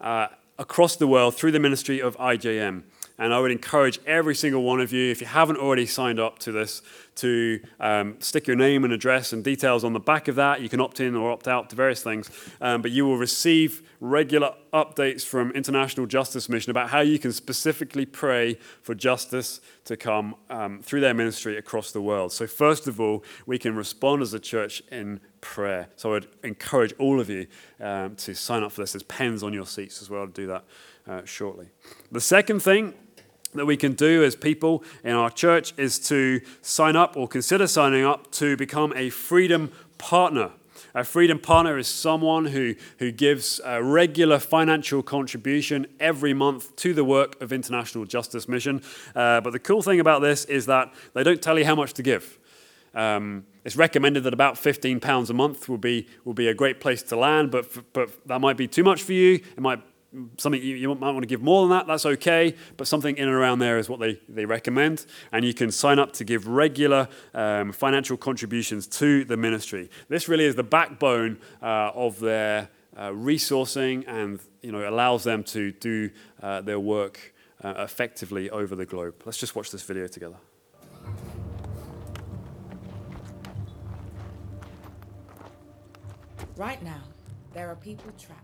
uh, 0.00 0.28
across 0.58 0.96
the 0.96 1.06
world 1.06 1.34
through 1.34 1.52
the 1.52 1.60
ministry 1.60 2.00
of 2.00 2.16
IJM. 2.18 2.84
And 3.18 3.32
I 3.32 3.40
would 3.40 3.52
encourage 3.52 4.00
every 4.06 4.34
single 4.34 4.62
one 4.62 4.80
of 4.80 4.92
you, 4.92 5.10
if 5.10 5.20
you 5.20 5.26
haven't 5.26 5.58
already 5.58 5.86
signed 5.86 6.18
up 6.18 6.38
to 6.40 6.52
this, 6.52 6.82
to 7.14 7.60
um, 7.78 8.16
stick 8.20 8.46
your 8.46 8.56
name 8.56 8.84
and 8.84 8.92
address 8.92 9.32
and 9.32 9.44
details 9.44 9.84
on 9.84 9.92
the 9.92 10.00
back 10.00 10.28
of 10.28 10.36
that. 10.36 10.60
You 10.60 10.68
can 10.68 10.80
opt 10.80 11.00
in 11.00 11.14
or 11.14 11.30
opt 11.30 11.46
out 11.46 11.68
to 11.70 11.76
various 11.76 12.02
things. 12.02 12.30
Um, 12.60 12.80
but 12.80 12.90
you 12.90 13.04
will 13.04 13.18
receive 13.18 13.82
regular 14.00 14.54
updates 14.72 15.22
from 15.24 15.50
International 15.52 16.06
Justice 16.06 16.48
Mission 16.48 16.70
about 16.70 16.90
how 16.90 17.00
you 17.00 17.18
can 17.18 17.32
specifically 17.32 18.06
pray 18.06 18.54
for 18.80 18.94
justice 18.94 19.60
to 19.84 19.96
come 19.96 20.34
um, 20.48 20.80
through 20.82 21.00
their 21.00 21.14
ministry 21.14 21.58
across 21.58 21.92
the 21.92 22.00
world. 22.00 22.32
So, 22.32 22.46
first 22.46 22.88
of 22.88 23.00
all, 23.00 23.22
we 23.46 23.58
can 23.58 23.76
respond 23.76 24.22
as 24.22 24.32
a 24.32 24.40
church 24.40 24.82
in 24.90 25.20
prayer. 25.40 25.88
So, 25.96 26.10
I 26.10 26.12
would 26.14 26.28
encourage 26.42 26.94
all 26.98 27.20
of 27.20 27.28
you 27.28 27.46
um, 27.80 28.16
to 28.16 28.34
sign 28.34 28.62
up 28.62 28.72
for 28.72 28.80
this. 28.80 28.92
There's 28.92 29.02
pens 29.02 29.42
on 29.42 29.52
your 29.52 29.66
seats 29.66 30.00
as 30.00 30.08
well 30.08 30.26
to 30.26 30.32
do 30.32 30.46
that 30.46 30.64
uh, 31.06 31.24
shortly. 31.24 31.68
The 32.10 32.20
second 32.20 32.60
thing 32.60 32.94
that 33.54 33.66
we 33.66 33.76
can 33.76 33.92
do 33.92 34.24
as 34.24 34.34
people 34.34 34.82
in 35.04 35.12
our 35.12 35.30
church 35.30 35.74
is 35.76 35.98
to 35.98 36.40
sign 36.62 36.96
up 36.96 37.16
or 37.16 37.28
consider 37.28 37.66
signing 37.66 38.04
up 38.04 38.30
to 38.32 38.56
become 38.56 38.92
a 38.96 39.10
freedom 39.10 39.70
partner. 39.98 40.52
A 40.94 41.04
freedom 41.04 41.38
partner 41.38 41.78
is 41.78 41.86
someone 41.86 42.46
who, 42.46 42.74
who 42.98 43.10
gives 43.12 43.60
a 43.64 43.82
regular 43.82 44.38
financial 44.38 45.02
contribution 45.02 45.86
every 45.98 46.34
month 46.34 46.74
to 46.76 46.92
the 46.92 47.04
work 47.04 47.40
of 47.40 47.52
International 47.52 48.04
Justice 48.04 48.46
Mission. 48.46 48.82
Uh, 49.14 49.40
but 49.40 49.52
the 49.52 49.58
cool 49.58 49.80
thing 49.80 50.00
about 50.00 50.20
this 50.20 50.44
is 50.46 50.66
that 50.66 50.92
they 51.14 51.22
don't 51.22 51.40
tell 51.40 51.58
you 51.58 51.64
how 51.64 51.74
much 51.74 51.94
to 51.94 52.02
give. 52.02 52.38
Um, 52.94 53.46
it's 53.64 53.76
recommended 53.76 54.24
that 54.24 54.34
about 54.34 54.56
£15 54.56 55.30
a 55.30 55.32
month 55.32 55.68
will 55.68 55.78
be, 55.78 56.08
will 56.24 56.34
be 56.34 56.48
a 56.48 56.54
great 56.54 56.78
place 56.78 57.02
to 57.04 57.16
land, 57.16 57.50
but, 57.50 57.66
but 57.94 58.10
that 58.26 58.40
might 58.40 58.58
be 58.58 58.68
too 58.68 58.84
much 58.84 59.02
for 59.02 59.14
you. 59.14 59.36
It 59.36 59.60
might 59.60 59.80
something 60.38 60.62
you, 60.62 60.76
you, 60.76 60.94
might 60.94 61.10
want 61.10 61.22
to 61.22 61.26
give 61.26 61.42
more 61.42 61.62
than 61.62 61.70
that, 61.70 61.86
that's 61.86 62.04
okay, 62.04 62.54
but 62.76 62.86
something 62.86 63.16
in 63.16 63.28
and 63.28 63.34
around 63.34 63.58
there 63.58 63.78
is 63.78 63.88
what 63.88 64.00
they, 64.00 64.20
they 64.28 64.44
recommend. 64.44 65.06
And 65.32 65.44
you 65.44 65.54
can 65.54 65.70
sign 65.70 65.98
up 65.98 66.12
to 66.14 66.24
give 66.24 66.46
regular 66.46 67.08
um, 67.34 67.72
financial 67.72 68.16
contributions 68.16 68.86
to 68.88 69.24
the 69.24 69.36
ministry. 69.36 69.90
This 70.08 70.28
really 70.28 70.44
is 70.44 70.54
the 70.54 70.62
backbone 70.62 71.38
uh, 71.62 71.92
of 71.94 72.20
their 72.20 72.68
uh, 72.96 73.08
resourcing 73.10 74.04
and 74.06 74.40
you 74.60 74.72
know, 74.72 74.88
allows 74.88 75.24
them 75.24 75.42
to 75.44 75.72
do 75.72 76.10
uh, 76.42 76.60
their 76.60 76.80
work 76.80 77.34
uh, 77.64 77.74
effectively 77.78 78.50
over 78.50 78.74
the 78.74 78.86
globe. 78.86 79.14
Let's 79.24 79.38
just 79.38 79.56
watch 79.56 79.70
this 79.70 79.82
video 79.82 80.06
together. 80.06 80.36
Right 86.56 86.82
now, 86.82 87.00
there 87.54 87.70
are 87.70 87.76
people 87.76 88.12
trapped 88.18 88.41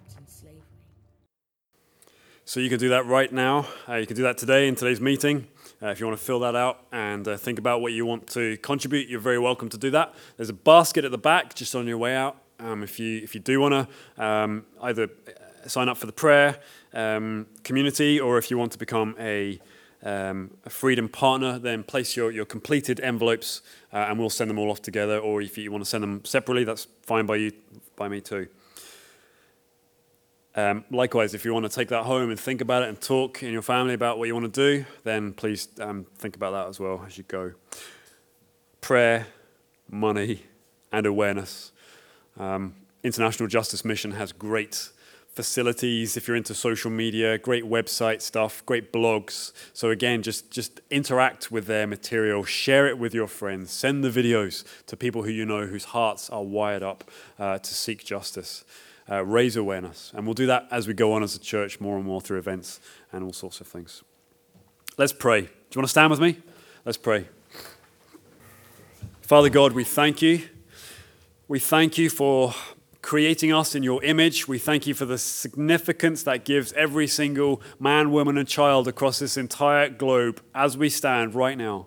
so 2.48 2.60
you 2.60 2.70
can 2.70 2.78
do 2.78 2.88
that 2.88 3.04
right 3.04 3.30
now. 3.30 3.66
Uh, 3.86 3.96
you 3.96 4.06
can 4.06 4.16
do 4.16 4.22
that 4.22 4.38
today 4.38 4.68
in 4.68 4.74
today's 4.74 5.02
meeting. 5.02 5.46
Uh, 5.82 5.88
if 5.88 6.00
you 6.00 6.06
want 6.06 6.18
to 6.18 6.24
fill 6.24 6.40
that 6.40 6.56
out 6.56 6.86
and 6.90 7.28
uh, 7.28 7.36
think 7.36 7.58
about 7.58 7.82
what 7.82 7.92
you 7.92 8.06
want 8.06 8.26
to 8.26 8.56
contribute, 8.62 9.06
you're 9.06 9.20
very 9.20 9.38
welcome 9.38 9.68
to 9.68 9.76
do 9.76 9.90
that. 9.90 10.14
There's 10.38 10.48
a 10.48 10.54
basket 10.54 11.04
at 11.04 11.10
the 11.10 11.18
back 11.18 11.54
just 11.54 11.76
on 11.76 11.86
your 11.86 11.98
way 11.98 12.16
out. 12.16 12.38
Um, 12.58 12.82
if 12.82 12.98
you 12.98 13.18
if 13.18 13.34
you 13.34 13.40
do 13.42 13.60
want 13.60 13.74
to 14.16 14.24
um, 14.24 14.64
either 14.80 15.10
uh, 15.28 15.68
sign 15.68 15.90
up 15.90 15.98
for 15.98 16.06
the 16.06 16.12
prayer 16.12 16.58
um, 16.94 17.48
community 17.64 18.18
or 18.18 18.38
if 18.38 18.50
you 18.50 18.56
want 18.56 18.72
to 18.72 18.78
become 18.78 19.14
a, 19.20 19.60
um, 20.02 20.50
a 20.64 20.70
freedom 20.70 21.06
partner, 21.06 21.58
then 21.58 21.84
place 21.84 22.16
your, 22.16 22.30
your 22.30 22.46
completed 22.46 22.98
envelopes 23.00 23.60
uh, 23.92 24.06
and 24.08 24.18
we'll 24.18 24.30
send 24.30 24.48
them 24.48 24.58
all 24.58 24.70
off 24.70 24.80
together. 24.80 25.18
Or 25.18 25.42
if 25.42 25.58
you 25.58 25.70
want 25.70 25.84
to 25.84 25.90
send 25.90 26.02
them 26.02 26.24
separately, 26.24 26.64
that's 26.64 26.86
fine 27.02 27.26
by 27.26 27.36
you, 27.36 27.52
by 27.94 28.08
me 28.08 28.22
too. 28.22 28.48
Um, 30.54 30.84
likewise, 30.90 31.34
if 31.34 31.44
you 31.44 31.52
want 31.52 31.66
to 31.66 31.72
take 31.72 31.88
that 31.88 32.04
home 32.04 32.30
and 32.30 32.40
think 32.40 32.60
about 32.60 32.82
it 32.82 32.88
and 32.88 33.00
talk 33.00 33.42
in 33.42 33.52
your 33.52 33.62
family 33.62 33.94
about 33.94 34.18
what 34.18 34.26
you 34.26 34.34
want 34.34 34.52
to 34.52 34.76
do, 34.76 34.84
then 35.04 35.32
please 35.32 35.68
um, 35.80 36.06
think 36.16 36.36
about 36.36 36.52
that 36.52 36.68
as 36.68 36.80
well 36.80 37.04
as 37.06 37.16
you 37.16 37.24
go. 37.24 37.52
Prayer, 38.80 39.26
money, 39.90 40.44
and 40.90 41.06
awareness. 41.06 41.72
Um, 42.38 42.74
International 43.04 43.48
Justice 43.48 43.84
Mission 43.84 44.12
has 44.12 44.32
great 44.32 44.90
facilities 45.28 46.16
if 46.16 46.26
you're 46.26 46.36
into 46.36 46.52
social 46.52 46.90
media, 46.90 47.38
great 47.38 47.62
website 47.62 48.20
stuff, 48.20 48.66
great 48.66 48.92
blogs. 48.92 49.52
So 49.72 49.90
again, 49.90 50.22
just 50.22 50.50
just 50.50 50.80
interact 50.90 51.52
with 51.52 51.66
their 51.66 51.86
material, 51.86 52.42
share 52.42 52.88
it 52.88 52.98
with 52.98 53.14
your 53.14 53.28
friends, 53.28 53.70
send 53.70 54.02
the 54.02 54.10
videos 54.10 54.64
to 54.86 54.96
people 54.96 55.22
who 55.22 55.30
you 55.30 55.46
know 55.46 55.66
whose 55.66 55.84
hearts 55.84 56.28
are 56.30 56.42
wired 56.42 56.82
up 56.82 57.08
uh, 57.38 57.58
to 57.58 57.74
seek 57.74 58.04
justice 58.04 58.64
uh, 59.10 59.24
raise 59.24 59.56
awareness. 59.56 60.12
And 60.14 60.26
we'll 60.26 60.34
do 60.34 60.46
that 60.46 60.68
as 60.70 60.86
we 60.86 60.94
go 60.94 61.12
on 61.12 61.22
as 61.22 61.34
a 61.34 61.38
church 61.38 61.80
more 61.80 61.96
and 61.96 62.04
more 62.04 62.20
through 62.20 62.38
events 62.38 62.80
and 63.12 63.24
all 63.24 63.32
sorts 63.32 63.60
of 63.60 63.66
things. 63.66 64.02
Let's 64.96 65.12
pray. 65.12 65.42
Do 65.42 65.46
you 65.46 65.78
want 65.78 65.86
to 65.86 65.90
stand 65.90 66.10
with 66.10 66.20
me? 66.20 66.38
Let's 66.84 66.98
pray. 66.98 67.28
Father 69.20 69.50
God, 69.50 69.72
we 69.72 69.84
thank 69.84 70.22
you. 70.22 70.48
We 71.46 71.58
thank 71.58 71.98
you 71.98 72.10
for 72.10 72.54
creating 73.02 73.52
us 73.52 73.74
in 73.74 73.82
your 73.82 74.02
image. 74.02 74.48
We 74.48 74.58
thank 74.58 74.86
you 74.86 74.94
for 74.94 75.04
the 75.04 75.18
significance 75.18 76.22
that 76.24 76.44
gives 76.44 76.72
every 76.72 77.06
single 77.06 77.62
man, 77.78 78.10
woman, 78.10 78.36
and 78.36 78.46
child 78.48 78.88
across 78.88 79.18
this 79.18 79.36
entire 79.36 79.88
globe 79.88 80.42
as 80.54 80.76
we 80.76 80.90
stand 80.90 81.34
right 81.34 81.56
now. 81.56 81.86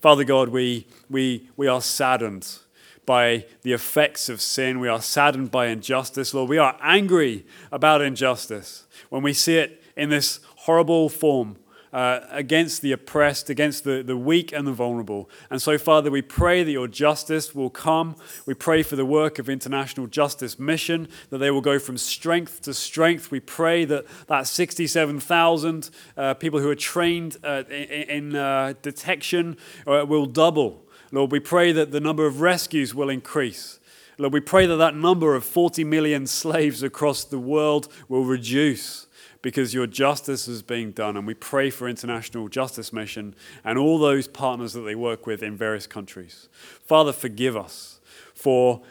Father 0.00 0.24
God, 0.24 0.48
we, 0.50 0.86
we, 1.08 1.48
we 1.56 1.68
are 1.68 1.80
saddened 1.80 2.58
by 3.06 3.46
the 3.62 3.72
effects 3.72 4.28
of 4.28 4.40
sin. 4.40 4.80
We 4.80 4.88
are 4.88 5.00
saddened 5.00 5.50
by 5.50 5.68
injustice, 5.68 6.34
Lord. 6.34 6.50
We 6.50 6.58
are 6.58 6.76
angry 6.82 7.46
about 7.72 8.02
injustice 8.02 8.86
when 9.08 9.22
we 9.22 9.32
see 9.32 9.56
it 9.56 9.82
in 9.96 10.10
this 10.10 10.40
horrible 10.56 11.08
form. 11.08 11.56
Uh, 11.92 12.26
against 12.30 12.82
the 12.82 12.92
oppressed, 12.92 13.48
against 13.48 13.84
the, 13.84 14.02
the 14.02 14.18
weak 14.18 14.52
and 14.52 14.66
the 14.66 14.72
vulnerable. 14.72 15.30
And 15.48 15.62
so, 15.62 15.78
Father, 15.78 16.10
we 16.10 16.20
pray 16.20 16.62
that 16.62 16.70
your 16.70 16.88
justice 16.88 17.54
will 17.54 17.70
come. 17.70 18.16
We 18.44 18.52
pray 18.52 18.82
for 18.82 18.96
the 18.96 19.06
work 19.06 19.38
of 19.38 19.48
International 19.48 20.06
Justice 20.06 20.58
Mission, 20.58 21.08
that 21.30 21.38
they 21.38 21.50
will 21.50 21.62
go 21.62 21.78
from 21.78 21.96
strength 21.96 22.60
to 22.62 22.74
strength. 22.74 23.30
We 23.30 23.40
pray 23.40 23.86
that 23.86 24.04
that 24.26 24.46
67,000 24.46 25.90
uh, 26.18 26.34
people 26.34 26.60
who 26.60 26.68
are 26.68 26.74
trained 26.74 27.38
uh, 27.42 27.62
in, 27.70 28.34
in 28.34 28.36
uh, 28.36 28.74
detection 28.82 29.56
uh, 29.86 30.04
will 30.06 30.26
double 30.26 30.85
Lord, 31.12 31.32
we 31.32 31.40
pray 31.40 31.72
that 31.72 31.92
the 31.92 32.00
number 32.00 32.26
of 32.26 32.40
rescues 32.40 32.94
will 32.94 33.10
increase. 33.10 33.78
Lord, 34.18 34.32
we 34.32 34.40
pray 34.40 34.66
that 34.66 34.76
that 34.76 34.96
number 34.96 35.34
of 35.34 35.44
40 35.44 35.84
million 35.84 36.26
slaves 36.26 36.82
across 36.82 37.24
the 37.24 37.38
world 37.38 37.88
will 38.08 38.24
reduce 38.24 39.06
because 39.42 39.74
your 39.74 39.86
justice 39.86 40.48
is 40.48 40.62
being 40.62 40.90
done. 40.90 41.16
And 41.16 41.26
we 41.26 41.34
pray 41.34 41.70
for 41.70 41.88
International 41.88 42.48
Justice 42.48 42.92
Mission 42.92 43.34
and 43.62 43.78
all 43.78 43.98
those 43.98 44.26
partners 44.26 44.72
that 44.72 44.80
they 44.80 44.94
work 44.94 45.26
with 45.26 45.42
in 45.42 45.56
various 45.56 45.86
countries. 45.86 46.48
Father, 46.84 47.12
forgive 47.12 47.56
us 47.56 48.00
for 48.34 48.82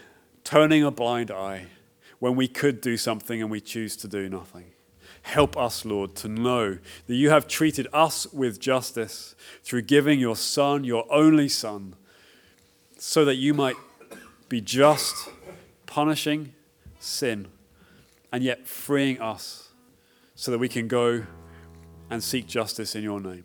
turning 0.43 0.83
a 0.83 0.91
blind 0.91 1.31
eye 1.31 1.65
when 2.19 2.35
we 2.35 2.47
could 2.47 2.79
do 2.79 2.95
something 2.95 3.41
and 3.41 3.51
we 3.51 3.59
choose 3.59 3.95
to 3.97 4.07
do 4.07 4.29
nothing. 4.29 4.71
Help 5.23 5.57
us, 5.57 5.83
Lord, 5.85 6.15
to 6.17 6.27
know 6.27 6.77
that 7.07 7.15
you 7.15 7.31
have 7.31 7.47
treated 7.47 7.87
us 7.91 8.31
with 8.31 8.59
justice 8.59 9.35
through 9.63 9.81
giving 9.81 10.19
your 10.19 10.35
Son, 10.35 10.83
your 10.83 11.11
only 11.11 11.49
Son, 11.49 11.95
so 13.07 13.23
that 13.23 13.35
you 13.35 13.53
might 13.53 13.75
be 14.49 14.59
just, 14.59 15.29
punishing 15.85 16.53
sin, 16.97 17.47
and 18.31 18.43
yet 18.43 18.67
freeing 18.67 19.21
us 19.21 19.69
so 20.33 20.49
that 20.49 20.57
we 20.57 20.67
can 20.67 20.87
go 20.87 21.23
and 22.09 22.23
seek 22.23 22.47
justice 22.47 22.95
in 22.95 23.03
your 23.03 23.21
name. 23.21 23.43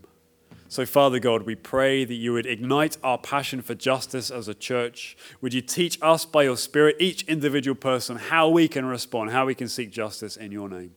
So, 0.68 0.86
Father 0.86 1.18
God, 1.18 1.42
we 1.42 1.54
pray 1.54 2.06
that 2.06 2.14
you 2.14 2.32
would 2.32 2.46
ignite 2.46 2.96
our 3.04 3.18
passion 3.18 3.60
for 3.60 3.74
justice 3.74 4.30
as 4.30 4.48
a 4.48 4.54
church. 4.54 5.14
Would 5.42 5.52
you 5.52 5.60
teach 5.60 5.98
us 6.00 6.24
by 6.24 6.44
your 6.44 6.56
Spirit, 6.56 6.96
each 6.98 7.24
individual 7.24 7.74
person, 7.74 8.16
how 8.16 8.48
we 8.48 8.66
can 8.66 8.86
respond, 8.86 9.30
how 9.30 9.44
we 9.44 9.54
can 9.54 9.68
seek 9.68 9.90
justice 9.90 10.38
in 10.38 10.52
your 10.52 10.70
name? 10.70 10.94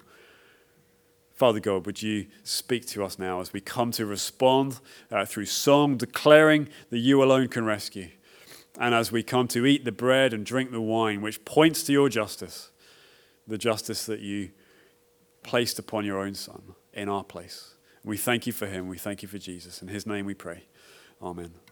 Father 1.35 1.59
God, 1.59 1.85
would 1.85 2.01
you 2.01 2.27
speak 2.43 2.87
to 2.87 3.03
us 3.03 3.19
now 3.19 3.41
as 3.41 3.51
we 3.51 3.59
come 3.59 3.91
to 3.91 4.05
respond 4.05 4.79
uh, 5.11 5.25
through 5.25 5.47
song, 5.47 5.97
declaring 5.97 6.69
that 6.91 6.99
you 6.99 7.21
alone 7.21 7.49
can 7.49 7.65
rescue, 7.65 8.07
and 8.79 8.95
as 8.95 9.11
we 9.11 9.23
come 9.23 9.47
to 9.49 9.65
eat 9.65 9.85
the 9.85 9.91
bread 9.91 10.33
and 10.33 10.45
drink 10.45 10.71
the 10.71 10.81
wine, 10.81 11.21
which 11.21 11.45
points 11.45 11.83
to 11.83 11.93
your 11.93 12.09
justice, 12.09 12.71
the 13.47 13.57
justice 13.57 14.05
that 14.05 14.19
you 14.19 14.51
placed 15.43 15.77
upon 15.77 16.05
your 16.05 16.19
own 16.19 16.33
Son 16.33 16.75
in 16.93 17.09
our 17.09 17.23
place. 17.23 17.75
We 18.03 18.17
thank 18.17 18.47
you 18.47 18.53
for 18.53 18.65
him. 18.65 18.87
We 18.87 18.97
thank 18.97 19.21
you 19.21 19.27
for 19.27 19.37
Jesus. 19.37 19.81
In 19.81 19.87
his 19.87 20.05
name 20.05 20.25
we 20.25 20.33
pray. 20.33 20.63
Amen. 21.21 21.62